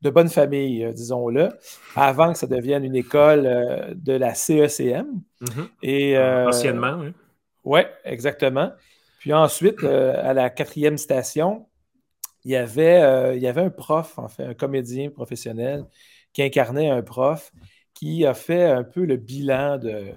[0.00, 1.50] de bonne famille, disons-le,
[1.94, 5.20] avant que ça devienne une école de la CECM.
[5.42, 5.68] Mm-hmm.
[5.82, 7.12] Et, Anciennement, oui.
[7.62, 8.72] Oui, exactement.
[9.18, 11.66] Puis ensuite, à la quatrième station,
[12.44, 15.84] il y, avait, euh, il y avait un prof, en fait, un comédien professionnel
[16.32, 17.52] qui incarnait un prof
[17.92, 20.14] qui a fait un peu le bilan de,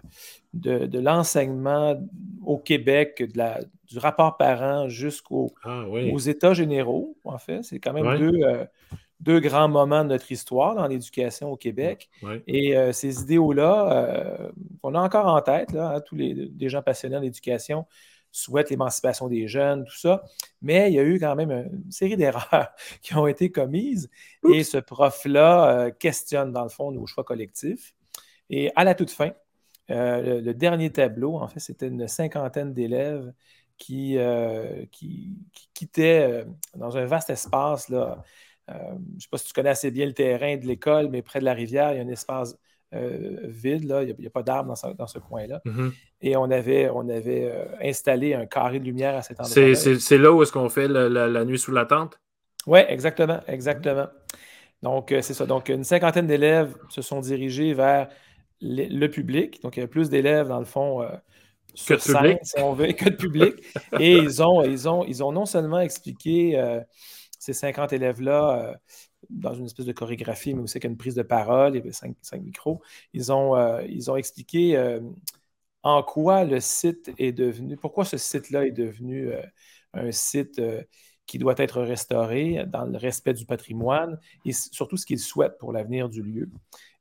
[0.54, 2.00] de, l'enseignement
[2.46, 5.84] au Québec, de la, du rapport parent jusqu'aux ah
[6.26, 7.62] États généraux, en fait.
[7.64, 8.64] C'est quand même deux, euh,
[9.20, 12.10] deux, grands moments de notre histoire dans l'éducation au Québec.
[12.48, 14.50] Et euh, ces idéaux-là,
[14.82, 17.86] on a encore en tête, là, hein, tous les, les, gens passionnés en éducation,
[18.34, 20.24] souhaite l'émancipation des jeunes, tout ça.
[20.62, 22.70] Mais il y a eu quand même une série d'erreurs
[23.02, 24.10] qui ont été commises
[24.52, 27.94] et ce prof-là euh, questionne dans le fond nos choix collectifs.
[28.50, 29.32] Et à la toute fin,
[29.92, 33.32] euh, le, dernier tableau, en fait, c'était une cinquantaine d'élèves
[33.78, 35.38] qui, euh, qui,
[35.74, 37.90] quittaient dans un vaste espace.
[37.90, 38.24] Là,
[38.68, 41.40] je ne sais pas si tu connais assez bien le terrain de l'école, mais près
[41.40, 42.58] de la rivière, il y a un espace
[42.94, 44.04] euh, vide, là.
[44.04, 45.62] il n'y a, pas d'arbre dans, ce coin-là.
[45.66, 45.92] Mm-hmm.
[46.24, 49.76] Et on avait, on avait euh, installé un carré de lumière à cet endroit.
[49.76, 52.20] C'est là où est-ce qu'on fait la, nuit sous la tente?
[52.66, 54.08] Oui, exactement, exactement.
[54.82, 55.46] Donc, euh, c'est ça.
[55.46, 58.08] Donc, une cinquantaine d'élèves se sont dirigés vers
[58.62, 59.62] le, public.
[59.62, 61.06] Donc, il y a plus d'élèves, dans le fond,
[61.88, 62.40] que de public.
[62.44, 63.56] si on veut, que de public.
[64.00, 66.58] Et ils ont, ils, ont, ils ont non seulement expliqué
[67.38, 68.78] ces 50 élèves-là
[69.30, 71.92] dans une espèce de chorégraphie, mais aussi avec une prise de parole, il y avait
[71.92, 72.82] cinq, micros.
[73.14, 75.00] Ils ont, euh, ils ont expliqué euh,
[75.84, 79.42] en quoi le site est devenu, pourquoi ce site-là est devenu euh,
[79.94, 80.62] un site
[81.28, 85.72] qui doit être restauré dans le respect du patrimoine et surtout ce qu'ils souhaitent pour
[85.72, 86.50] l'avenir du lieu.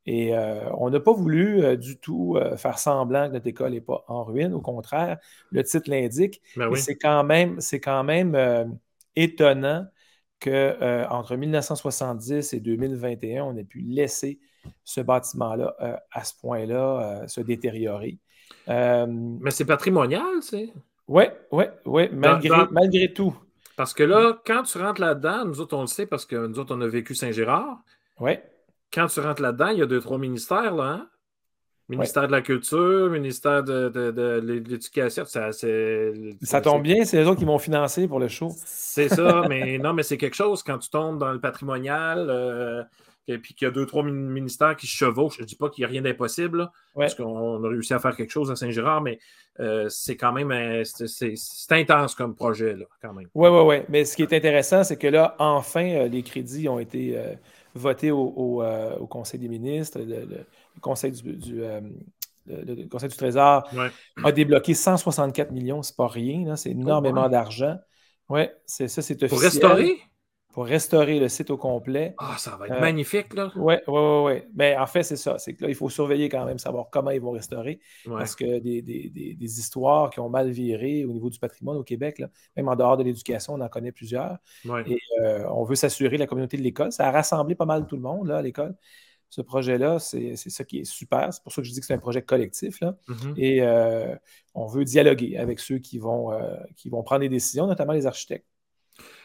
[0.04, 0.34] Et
[0.76, 4.52] on n'a pas voulu du tout faire semblant que notre école n'est pas en ruine.
[4.52, 5.16] Au contraire,
[5.50, 6.42] le titre l'indique.
[6.54, 8.78] Ben c'est quand même, quand même
[9.16, 9.86] étonnant
[10.42, 14.40] qu'entre euh, 1970 et 2021, on ait pu laisser
[14.84, 18.18] ce bâtiment-là euh, à ce point-là euh, se détériorer.
[18.68, 20.72] Mais c'est patrimonial, c'est?
[21.08, 23.34] Oui, oui, oui, malgré, malgré tout.
[23.76, 26.58] Parce que là, quand tu rentres là-dedans, nous autres, on le sait parce que nous
[26.58, 27.78] autres, on a vécu Saint-Gérard.
[28.20, 28.32] Oui.
[28.92, 31.08] Quand tu rentres là-dedans, il y a deux, trois ministères, là, hein?
[31.88, 37.44] Ministère de la Culture, ministère de, l'Éducation, ça, ça tombe bien, c'est eux autres qui
[37.44, 38.50] m'ont financé pour le show.
[38.56, 42.82] C'est ça, mais non, mais c'est quelque chose quand tu tombes dans le patrimonial, euh,
[43.28, 45.36] et puis qu'il y a deux, trois ministères qui se chevauchent.
[45.36, 48.16] Je ne dis pas qu'il n'y a rien d'impossible, parce qu'on a réussi à faire
[48.16, 49.18] quelque chose à Saint-Gérard, mais
[49.60, 51.36] euh, c'est quand même c'est
[51.70, 53.28] intense comme projet, là, quand même.
[53.34, 53.76] Oui, oui, oui.
[53.88, 57.16] Mais ce qui est intéressant, c'est que là, enfin, euh, les crédits ont été
[57.74, 60.00] votés au, Conseil des ministres.
[60.00, 61.80] le, le Conseil du, euh,
[62.90, 63.68] Conseil du Trésor
[64.24, 67.76] a débloqué 164 millions, c'est pas rien, c'est énormément d'argent.
[68.28, 69.28] Oui, c'est ça, c'est officiel.
[69.28, 69.98] Pour restaurer?
[70.52, 72.14] Pour restaurer le site au complet.
[72.18, 73.50] Ah, ça va être magnifique, là.
[73.56, 74.42] Oui, oui, oui.
[74.54, 75.38] Mais en fait, c'est ça.
[75.38, 77.80] C'est que là, il faut surveiller quand même, savoir comment ils vont restaurer.
[78.06, 82.22] Parce que des, histoires qui ont mal viré au niveau du patrimoine au Québec,
[82.56, 84.38] même en dehors de l'éducation, on en connaît plusieurs.
[84.86, 86.92] Et euh, on veut s'assurer la communauté de l'école.
[86.92, 88.76] Ça a rassemblé pas mal tout le monde, là, à l'école
[89.32, 91.32] ce projet-là, c'est ça qui est super.
[91.32, 92.82] C'est pour ça que je dis que c'est un projet collectif.
[92.82, 92.98] Là.
[93.08, 93.34] Mm-hmm.
[93.38, 94.14] Et euh,
[94.52, 98.06] on veut dialoguer avec ceux qui vont, euh, qui vont prendre des décisions, notamment les
[98.06, 98.46] architectes.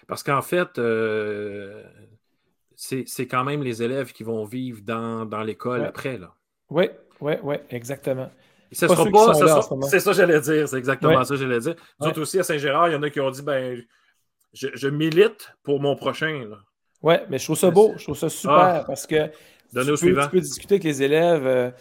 [0.07, 1.83] Parce qu'en fait, euh,
[2.75, 6.19] c'est quand même les élèves qui vont vivre dans, l'école après.
[6.69, 6.89] Oui,
[7.19, 8.29] oui, oui, exactement.
[8.71, 8.85] Ce
[9.89, 11.75] c'est ça que j'allais dire, c'est exactement ça que j'allais dire.
[12.01, 13.81] Nous aussi, à Saint-Gérard, il y en a qui ont dit ben,
[14.53, 16.49] je, milite pour mon prochain.
[17.01, 18.83] Oui, mais je trouve ça beau, je trouve ça super ah.
[18.85, 19.29] parce que
[19.73, 20.23] au.
[20.23, 21.71] Tu peux discuter avec les élèves, euh,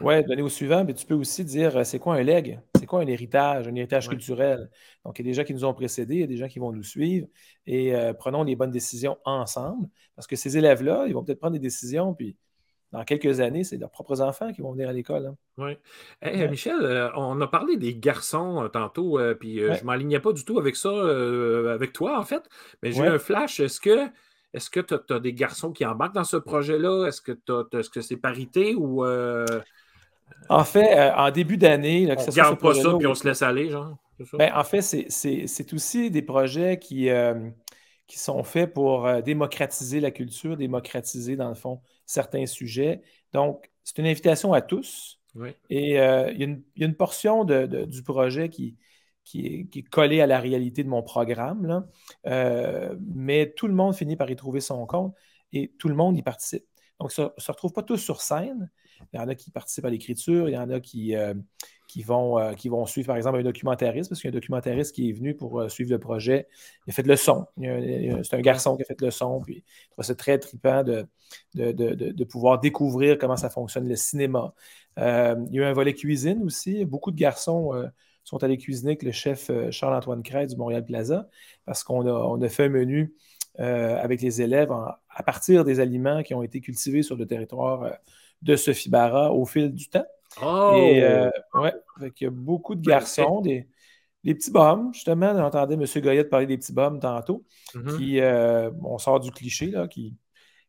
[0.00, 2.88] ouais, donner au suivant, mais tu peux aussi dire euh, c'est quoi un leg, c'est
[2.88, 4.70] quoi un héritage, un héritage culturel?
[5.04, 6.46] Donc, il y a des gens qui nous ont précédés, il y a des gens
[6.46, 7.26] qui vont nous suivre
[7.66, 11.54] et euh, prenons les bonnes décisions ensemble parce que ces élèves-là, ils vont peut-être prendre
[11.54, 12.36] des décisions, puis
[12.92, 15.26] dans quelques années, c'est leurs propres enfants qui vont venir à l'école.
[15.26, 15.36] Hein.
[15.58, 16.48] Oui.
[16.48, 20.76] Michel, on a parlé des garçons tantôt, puis je ne m'alignais pas du tout avec
[20.76, 20.90] ça,
[21.72, 22.48] avec toi, en fait,
[22.82, 23.58] mais j'ai eu un flash.
[23.58, 24.06] Est-ce que
[24.54, 27.08] est-ce que tu as, des garçons qui embarquent dans ce projet-là?
[27.08, 27.20] Est-ce
[27.90, 29.04] que c'est parité ou.
[30.30, 32.06] Euh, en fait, euh, en début d'année.
[32.06, 33.96] On ne garde pas ça puis on se laisse aller, genre?
[34.32, 37.50] Ben, en fait, c'est aussi des projets qui, euh,
[38.06, 43.02] qui sont faits pour démocratiser la culture, démocratiser, dans le fond, certains sujets.
[43.32, 45.20] Donc, c'est une invitation à tous.
[45.68, 48.76] Et il y, a une portion du projet qui,
[49.26, 51.84] qui est, collé à la réalité de mon programme.
[52.26, 55.14] Euh, mais tout le monde finit par y trouver son compte
[55.52, 56.64] et tout le monde y participe.
[57.00, 58.70] Donc, ça ne se retrouve pas tous sur scène.
[59.12, 61.34] Il y en a qui participent à l'écriture, il y en a qui, euh,
[61.88, 64.38] qui, vont, euh, qui vont suivre, par exemple, un documentariste, parce qu'il y a un
[64.38, 66.48] documentariste qui est venu pour suivre le projet.
[66.86, 67.46] Il a fait le son.
[67.58, 69.40] C'est un garçon qui a fait le son.
[69.40, 69.64] Puis,
[70.00, 71.06] c'est très trippant de
[71.54, 74.54] de, de, pouvoir découvrir comment ça fonctionne le cinéma.
[74.96, 76.84] il y a eu un volet cuisine aussi.
[76.84, 77.72] Beaucoup de garçons
[78.26, 81.28] sont allés cuisiner avec le chef euh, Charles-Antoine Cray du Montréal Plaza
[81.64, 83.14] parce qu'on a, on a fait un menu
[83.60, 87.82] euh, avec les élèves à partir des aliments qui ont été cultivés sur le territoire
[87.84, 87.90] euh,
[88.42, 90.06] de Sophie Barra au fil du temps.
[90.42, 90.72] Oh!
[90.76, 91.02] Et
[91.54, 93.66] ouais, il y a beaucoup de garçons, des,
[94.22, 95.32] petits bums, justement.
[95.34, 95.84] On entendait M.
[96.02, 97.44] Goyette parler des petits bums tantôt,
[97.74, 97.96] mm-hmm.
[97.96, 98.20] qui,
[98.82, 100.16] on sort du cliché, là, qui,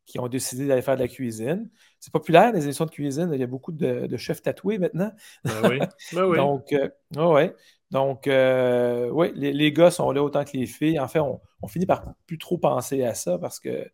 [0.08, 1.68] qui ont décidé d'aller faire de la cuisine.
[2.00, 3.30] C'est populaire, les émissions de cuisine.
[3.34, 5.12] Il y a beaucoup de, chefs tatoués maintenant.
[5.44, 5.78] Ben oui.
[6.14, 6.36] Ben oui.
[6.38, 7.54] Donc, euh, ouais.
[7.90, 11.00] Donc, euh, oui, les, gars sont là autant que les filles.
[11.00, 13.88] En fait, on, finit par plus trop penser à ça parce que.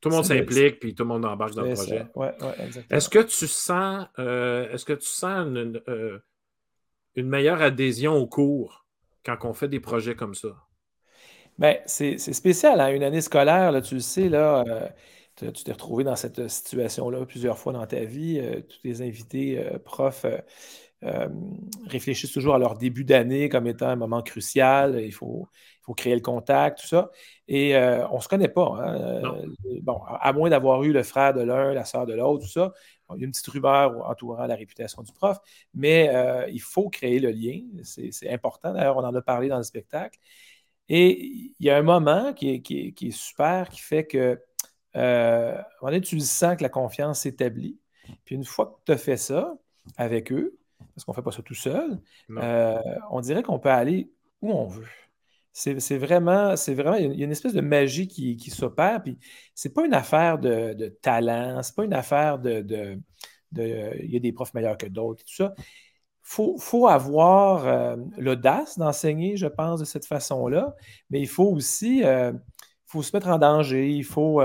[0.00, 2.06] Tout le monde s'implique puis tout le monde embarque dans le projet.
[2.14, 2.96] Ouais, exactement.
[2.96, 5.80] Est-ce que tu sens, euh, est-ce que tu sens une,
[7.14, 8.86] une, meilleure adhésion au cours
[9.24, 10.48] quand on fait des projets comme ça?
[11.58, 12.80] Bien, c'est spécial.
[12.80, 12.90] Hein?
[12.90, 14.62] Une année scolaire, là, tu le sais, là
[15.38, 18.40] tu t'es retrouvé dans cette situation-là plusieurs fois dans ta vie.
[18.40, 20.26] Euh, tous les invités euh, profs
[21.04, 21.28] euh,
[21.86, 25.00] réfléchissent toujours à leur début d'année comme étant un moment crucial.
[25.00, 25.48] Il faut,
[25.82, 27.10] faut créer le contact, tout ça.
[27.46, 28.76] Et on ne se connaît pas.
[28.78, 29.22] Hein,
[29.82, 32.72] bon, à moins d'avoir eu le frère de l'un, la sœur de l'autre, tout ça.
[33.14, 35.38] il y a une petite rumeur entourant la réputation du prof,
[35.74, 36.10] mais
[36.50, 37.60] il faut créer le lien.
[37.82, 38.72] C'est important.
[38.74, 40.18] D'ailleurs, on en a parlé dans le spectacle.
[40.90, 42.62] Et il y a un moment qui
[43.00, 44.38] est super qui fait que
[44.96, 47.78] euh, à un moment donné, tu sens que la confiance s'établit.
[48.24, 49.54] Puis une fois que tu as fait ça
[49.96, 50.57] avec eux,
[50.94, 52.00] parce qu'on ne fait pas ça tout seul,
[52.30, 52.78] euh,
[53.10, 54.10] on dirait qu'on peut aller
[54.42, 54.86] où on veut.
[55.52, 59.02] C'est vraiment, c'est vraiment, il y a une espèce de magie qui, qui s'opère.
[59.02, 59.18] Puis
[59.56, 63.00] c'est pas une affaire de, de talent, c'est pas une affaire de, de,
[63.56, 65.54] il y a des profs meilleurs que d'autres, tout ça.
[65.58, 70.76] Il faut, avoir euh, l'audace d'enseigner, je pense, de cette façon-là,
[71.10, 72.40] mais il faut aussi, il
[72.86, 74.42] faut se mettre en danger, il faut,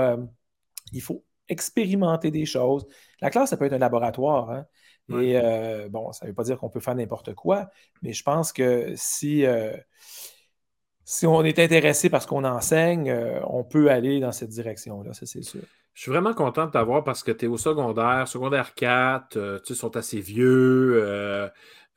[0.92, 2.86] il faut expérimenter des choses.
[3.20, 4.50] La classe, ça peut être un laboratoire.
[4.50, 4.66] Hein.
[5.10, 7.68] Et euh, bon, ça ne veut pas dire qu'on peut faire n'importe quoi,
[8.02, 9.76] mais je pense que si, euh,
[11.04, 15.12] si on est intéressé par ce qu'on enseigne, euh, on peut aller dans cette direction-là,
[15.12, 15.60] ça c'est sûr.
[15.92, 19.58] Je suis vraiment content de t'avoir parce que tu es au secondaire, secondaire 4, euh,
[19.64, 21.50] tu sont assez vieux.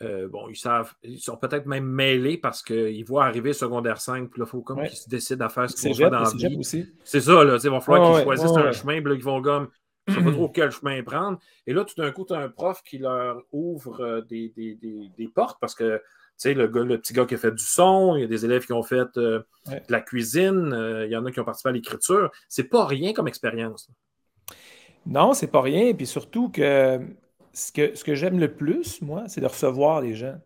[0.04, 4.30] Euh, bon, ils savent, ils sont peut-être même mêlés parce qu'ils voient arriver secondaire 5,
[4.30, 6.30] puis là, il faut comme qu'ils se décident à faire ce qu'ils faire dans la
[6.30, 6.60] vie.
[7.04, 9.70] C'est ça, là, il va falloir qu'ils choisissent un chemin, puis là, ils vont comme,
[10.12, 11.40] ne sais pas trop quel chemin prendre.
[11.66, 15.12] Et là, tout d'un coup, tu as un prof qui leur ouvre des, des, des,
[15.18, 16.02] des portes parce que
[16.38, 18.66] sais, le, le petit gars qui a fait du son, il y a des élèves
[18.66, 21.70] qui ont fait euh, de la cuisine, euh, il y en a qui ont participé
[21.70, 22.32] à l'écriture.
[22.48, 23.90] C'est pas rien comme expérience.
[25.06, 25.88] Non, c'est pas rien.
[25.88, 27.00] Et puis surtout que
[27.54, 30.40] ce que, ce que j'aime le plus, moi, c'est de recevoir les gens.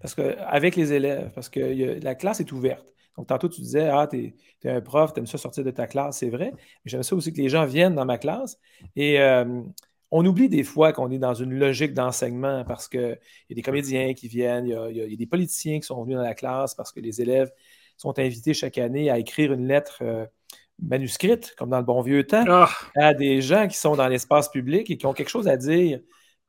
[0.00, 2.94] Parce que, avec les élèves, parce que la classe est ouverte.
[3.18, 4.32] Donc, tantôt, tu disais, ah, tu
[4.62, 6.52] es, un prof, tu aimes ça sortir de ta classe, c'est vrai.
[6.54, 8.60] Mais j'aime ça aussi que les gens viennent dans ma classe.
[8.94, 9.60] Et euh,
[10.12, 13.18] on oublie des fois qu'on est dans une logique d'enseignement parce qu'il
[13.50, 16.22] y a des comédiens qui viennent, il y, a, des politiciens qui sont venus dans
[16.22, 17.50] la classe parce que les élèves
[17.96, 20.24] sont invités chaque année à écrire une lettre euh,
[20.80, 22.70] manuscrite, comme dans le bon vieux temps, ah!
[22.94, 25.98] à des gens qui sont dans l'espace public et qui ont quelque chose à dire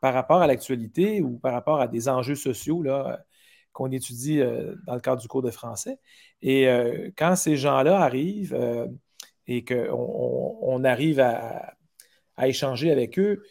[0.01, 3.25] par rapport à l'actualité ou par rapport à des enjeux sociaux là,
[3.79, 5.97] qu'on étudie euh, dans le cadre du cours de français.
[6.41, 8.57] Et euh, quand ces gens-là arrivent
[9.47, 11.75] et qu'on on arrive à
[12.47, 13.43] échanger avec eux,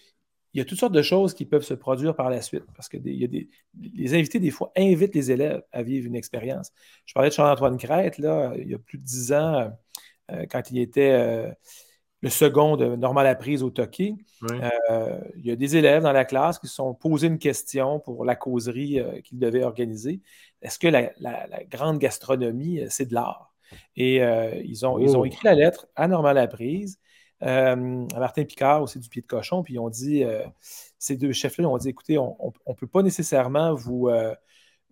[0.54, 2.88] il y a toutes sortes de choses qui peuvent se produire par la suite parce
[2.88, 6.72] que les invités, des fois, invitent les élèves à vivre une expérience.
[7.04, 8.24] Je parlais de Charles-Antoine Crête, il
[8.68, 9.70] y a plus de dix ans,
[10.30, 11.50] euh, quand il était euh,
[12.20, 14.16] le second de Normal Apprise au Toki.
[14.42, 18.00] Euh, il y a des élèves dans la classe qui se sont posés une question
[18.00, 20.20] pour la causerie qu'ils devaient organiser.
[20.62, 21.12] Est-ce que la,
[21.70, 23.54] grande gastronomie, c'est de l'art?
[23.96, 25.24] Et ils, ont, ils ont oh.
[25.24, 26.98] écrit la lettre à Normal Apprise
[27.42, 30.44] euh, à Martin Picard aussi du pied de cochon, puis ils ont dit, euh,
[30.98, 34.10] ces deux chefs-là ont dit, écoutez, on ne peut pas nécessairement vous,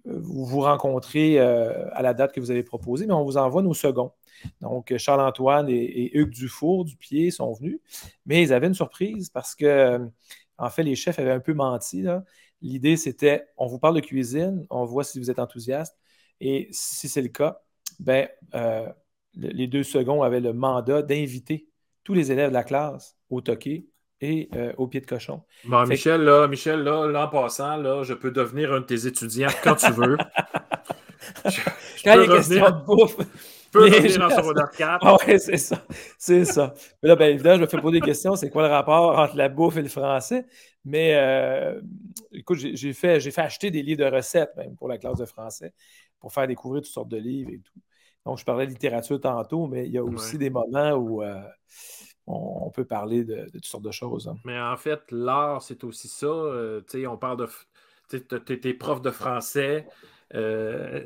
[0.06, 3.74] euh, vous, rencontrer à la date que vous avez proposée, mais on vous envoie nos
[3.74, 4.12] seconds.
[4.60, 7.80] Donc, Charles-Antoine et, Hugues Dufour du pied sont venus,
[8.26, 10.00] mais ils avaient une surprise parce que,
[10.58, 12.04] en fait, les chefs avaient un peu menti.
[12.62, 15.96] L'idée, c'était, on vous parle de cuisine, on voit si vous êtes enthousiaste,
[16.40, 17.60] et si c'est le cas,
[17.98, 18.28] ben,
[19.34, 21.68] les deux seconds avaient le mandat d'inviter
[22.04, 23.88] tous les élèves de la classe au toqué
[24.20, 25.42] et euh, au pied de cochon.
[25.64, 29.50] Bon, Michel, là, Michel, là, en passant, là, je peux devenir un de tes étudiants
[29.62, 30.16] quand tu veux.
[31.44, 31.60] je,
[32.04, 33.16] quand il y a question de bouffe.
[33.18, 35.00] Je peux revenir en secondaire 4.
[35.06, 35.84] Ah oui, c'est ça.
[36.18, 36.72] C'est ça.
[37.02, 38.36] Mais là, bien évidemment, je me fais poser des questions.
[38.36, 40.46] C'est quoi le rapport entre la bouffe et le français?
[40.84, 41.80] Mais euh,
[42.32, 45.74] écoute, j'ai fait, fait acheter des livres de recettes même pour la classe de français,
[46.20, 47.80] pour faire découvrir toutes sortes de livres et tout.
[48.24, 51.40] Donc, je parlais de littérature tantôt, mais il y a aussi des moments où euh,
[52.26, 54.28] on, peut parler de, toutes sortes de choses.
[54.28, 54.36] Hein.
[54.44, 56.26] Mais en fait, l'art, c'est aussi ça.
[56.26, 57.48] Euh, on parle de.
[58.08, 59.86] Tu es prof de français,
[60.34, 61.04] euh,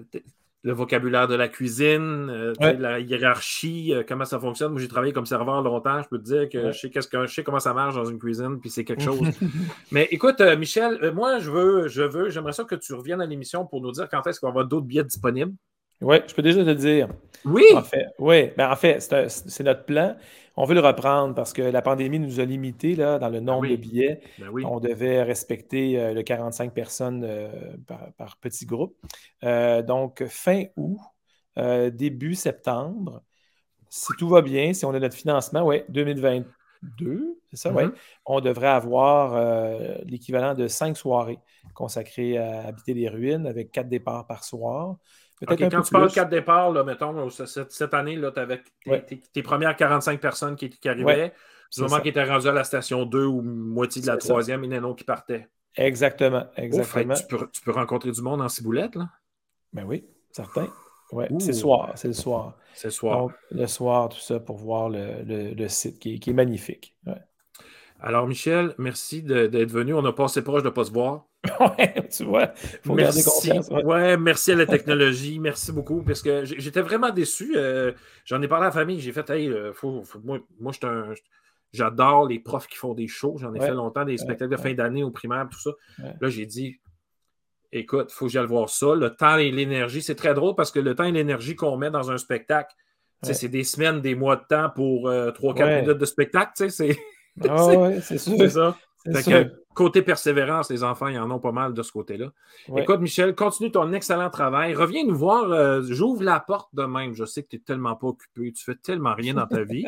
[0.62, 4.72] le vocabulaire de la cuisine, la hiérarchie, comment ça fonctionne.
[4.72, 6.02] Moi, j'ai travaillé comme serveur longtemps.
[6.02, 8.18] Je peux te dire que, je, sais que je sais comment ça marche dans une
[8.18, 9.20] cuisine, puis c'est quelque chose.
[9.92, 13.66] mais écoute, Michel, moi, je veux, je veux, j'aimerais ça que tu reviennes à l'émission
[13.66, 15.54] pour nous dire quand est-ce qu'on va avoir d'autres billets disponibles.
[16.02, 17.08] Oui, je peux déjà te dire.
[17.44, 17.64] Oui.
[17.74, 18.50] En fait, oui.
[18.56, 20.16] Ben, en fait, c'est notre plan.
[20.62, 23.46] On veut le reprendre parce que la pandémie nous a limités là, dans le ben
[23.46, 24.20] nombre de billets.
[24.38, 27.50] Ben On devait respecter euh, le 45 personnes euh,
[28.18, 28.94] par, petit groupe.
[29.42, 30.98] Euh, donc, fin août,
[31.56, 33.22] début septembre,
[33.88, 37.94] si tout va bien, si on a notre financement, oui, 2022, c'est ça, oui, mm-hmm.
[38.26, 41.38] on devrait avoir l'équivalent de cinq soirées
[41.72, 44.96] consacrées à habiter les ruines avec quatre départs par soir
[45.46, 48.62] quand tu parles de quatre départs, là, mettons, cette, année, tu avais
[49.32, 51.32] tes, premières 45 personnes qui, arrivaient.
[51.70, 54.64] C'est le moment qui était rendu à la station 2 ou moitié de la troisième,
[54.64, 55.48] il y en a qui partaient.
[55.76, 56.46] Exactement.
[56.56, 57.14] exactement.
[57.14, 59.08] tu, peux, rencontrer du monde en ciboulette, là?
[59.72, 60.68] Ben oui, certain.
[61.12, 61.92] Ouais, c'est le soir.
[61.94, 62.56] C'est le soir.
[62.74, 63.28] C'est le soir.
[63.50, 66.96] le soir, tout ça, pour voir le, site qui est, magnifique.
[68.02, 69.94] Alors, Michel, merci d'être venu.
[69.94, 71.26] On a passé proche de ne pas se voir.
[71.60, 72.52] ouais, tu vois,
[72.84, 73.68] faut garder confiance.
[73.70, 74.16] Ouais.
[74.18, 75.38] merci à la technologie.
[75.38, 76.02] merci beaucoup.
[76.02, 77.54] Parce que j'étais vraiment déçu.
[77.56, 77.92] Euh,
[78.24, 79.00] j'en ai parlé à la famille.
[79.00, 79.72] J'ai fait, hey, euh,
[80.22, 80.72] moi, moi
[81.72, 83.36] j'adore les profs qui font des shows.
[83.38, 85.70] J'en ai fait longtemps, des spectacles de fin d'année au primaire, tout ça.
[86.20, 86.80] Là, j'ai dit,
[87.72, 88.94] écoute, il faut que j'aille voir ça.
[88.94, 91.90] Le temps et l'énergie, c'est très drôle parce que le temps et l'énergie qu'on met
[91.90, 92.74] dans un spectacle,
[93.22, 96.70] c'est des semaines, des mois de temps pour 3-4 euh, minutes de spectacle.
[96.70, 96.98] C'est
[97.48, 98.76] ah c'est ça.
[99.74, 102.32] côté persévérance, les enfants, ils en ont pas mal de ce côté-là.
[102.76, 104.74] Écoute, Michel, continue ton excellent travail.
[104.74, 105.50] Reviens nous voir.
[105.50, 107.14] Euh, j'ouvre la porte de même.
[107.14, 108.52] Je sais que tu n'es tellement pas occupé.
[108.52, 109.86] Tu fais tellement rien dans ta vie.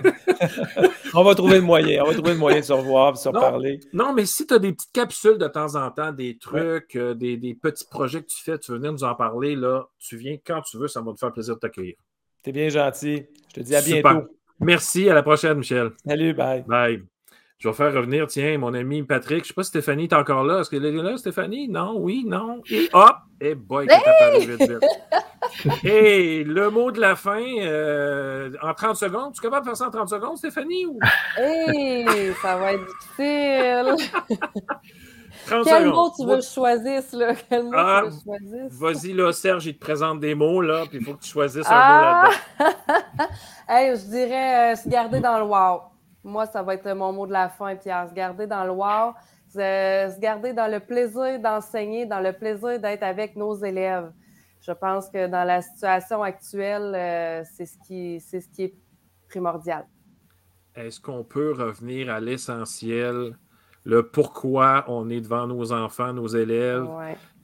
[1.14, 2.02] on va trouver le moyen.
[2.02, 3.80] On va trouver le moyen de se revoir, de se parler.
[3.92, 7.14] Non, mais si tu as des petites capsules de temps en temps, des trucs, euh,
[7.14, 10.38] des, petits projets que tu fais, tu veux venir nous en parler, là, tu viens
[10.44, 10.88] quand tu veux.
[10.88, 11.96] Ça va te faire plaisir de t'accueillir.
[12.46, 13.26] es bien gentil.
[13.48, 14.39] Je te dis à bientôt.
[14.60, 15.92] Merci, à la prochaine, Michel.
[16.06, 16.62] Salut, bye.
[16.66, 17.02] Bye.
[17.58, 19.38] Je vais faire revenir, tiens, mon ami Patrick.
[19.38, 20.60] Je ne sais pas si Stéphanie est encore là.
[20.60, 21.68] Est-ce qu'elle est là, Stéphanie?
[21.68, 22.62] Non, oui, non.
[22.70, 23.16] Et hop!
[23.38, 24.46] Et boy, hey!
[24.46, 25.84] vite, vite.
[25.84, 29.34] Et le mot de la fin, euh, en 30 secondes.
[29.34, 30.86] Tu es capable de faire ça en 30 secondes, Stéphanie?
[30.86, 30.98] Ou...
[31.36, 34.08] Hey, ça va être difficile.
[35.48, 37.34] Quel mot tu veux que je choisisse, là?
[37.48, 40.60] Quel mot ah, tu veux que je Vas-y, là, Serge, il te présente des mots,
[40.60, 42.74] là, puis il faut que tu choisisses un mot là-dedans.
[43.18, 43.28] Ah!
[43.68, 45.82] hey, je dirais euh, se garder dans le wow.
[46.22, 48.08] Moi, ça va être mon mot de la fin, Pierre.
[48.08, 49.14] Se garder dans le wow,
[49.48, 54.12] se, garder dans le plaisir d'enseigner, dans le plaisir d'être avec nos élèves.
[54.60, 58.74] Je pense que dans la situation actuelle, euh, c'est ce, qui, ce qui est
[59.28, 59.86] primordial.
[60.74, 63.36] Est-ce qu'on peut revenir à l'essentiel,
[63.90, 66.86] le pourquoi on est devant nos enfants, nos élèves,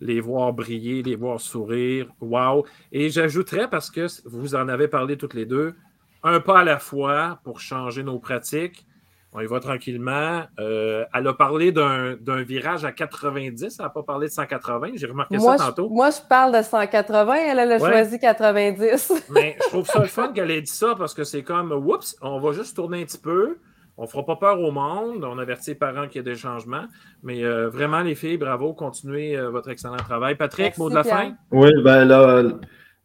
[0.00, 2.06] les voir briller, les voir sourire?
[2.20, 2.64] Wow!
[2.92, 5.74] Et j'ajouterais, parce que vous en avez parlé toutes les deux,
[6.22, 8.86] un pas à la fois pour changer nos pratiques.
[9.32, 10.44] On y va tranquillement.
[10.60, 14.90] Euh, elle a parlé d'un virage à 90, elle n'a pas parlé de 180.
[14.94, 15.88] J'ai remarqué ça tantôt.
[15.90, 19.24] moi, je parle de 180, elle, a choisi 90.
[19.30, 22.16] Mais je trouve ça le fun qu'elle ait dit ça parce que c'est comme, oups,
[22.22, 23.58] on va juste tourner un petit peu.
[23.98, 25.24] On ne fera pas peur au monde.
[25.24, 26.84] On avertit les parents qu'il y a des changements.
[27.22, 28.74] Mais euh, vraiment, les filles, bravo.
[28.74, 30.34] Continuez euh, votre excellent travail.
[30.34, 31.34] Patrick, mot de la fin?
[31.50, 32.42] Oui, ben là,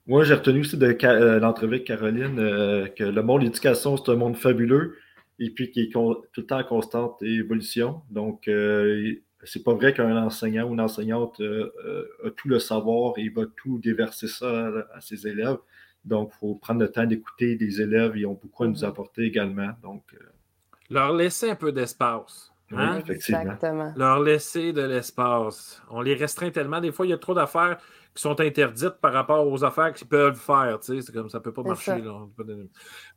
[0.08, 3.98] moi, j'ai retenu aussi de euh, l'entrevue avec Caroline euh, que le monde de l'éducation,
[3.98, 4.98] c'est un monde fabuleux
[5.40, 8.02] et puis qui est tout le temps en constante évolution.
[8.10, 9.14] Donc, euh,
[9.44, 13.80] c'est pas vrai qu'un enseignant ou une enseignante a tout le savoir et va tout
[13.80, 15.58] déverser ça à, ses élèves.
[16.06, 18.14] Donc, il faut prendre le temps d'écouter des élèves.
[18.16, 18.86] Ils ont beaucoup à nous mm-hmm.
[18.86, 19.70] apporter également.
[19.82, 20.04] Donc,
[20.92, 22.52] Leur laisser un peu d'espace.
[22.74, 23.00] Hein?
[23.08, 23.94] Exactement.
[23.96, 25.82] Leur laisser de l'espace.
[25.90, 26.80] On les restreint tellement.
[26.80, 27.78] Des fois, il y a trop d'affaires
[28.14, 30.78] qui sont interdites par rapport aux affaires qu'ils peuvent faire.
[30.82, 32.04] C'est comme ça ne peut pas marcher.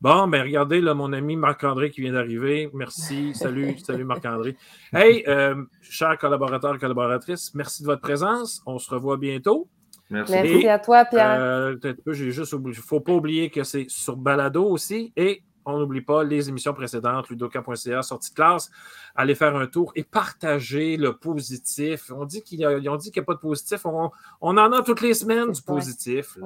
[0.00, 2.70] Bon, ben regardez, là, mon ami Marc-André qui vient d'arriver.
[2.74, 3.34] Merci.
[3.34, 4.56] Salut, salut Marc-André.
[4.92, 8.62] Hey, euh, chers collaborateurs et collaboratrices, merci de votre présence.
[8.66, 9.68] On se revoit bientôt.
[10.10, 11.40] Merci, à toi, Pierre.
[11.40, 11.76] Euh,
[12.06, 15.12] j'ai juste Il ne faut pas oublier que c'est sur Balado aussi.
[15.16, 18.70] Et on n'oublie pas les émissions précédentes, ludoka.ca, sortie de classe.
[19.14, 22.10] Allez faire un tour et partager le positif.
[22.14, 23.84] On dit qu'ils ont dit qu'il n'y a pas de positif.
[23.86, 24.10] On,
[24.40, 26.38] en a toutes les semaines du positif.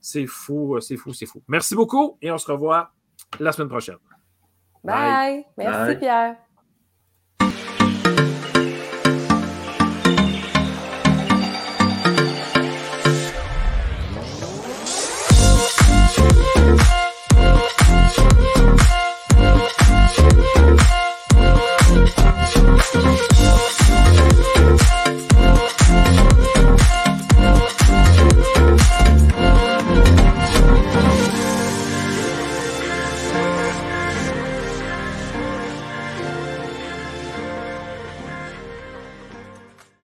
[0.00, 1.42] C'est fou, c'est fou, c'est fou.
[1.48, 2.90] Merci beaucoup et on se revoit
[3.38, 3.98] la semaine prochaine.
[4.82, 5.44] Bye.
[5.56, 6.36] Merci, Pierre.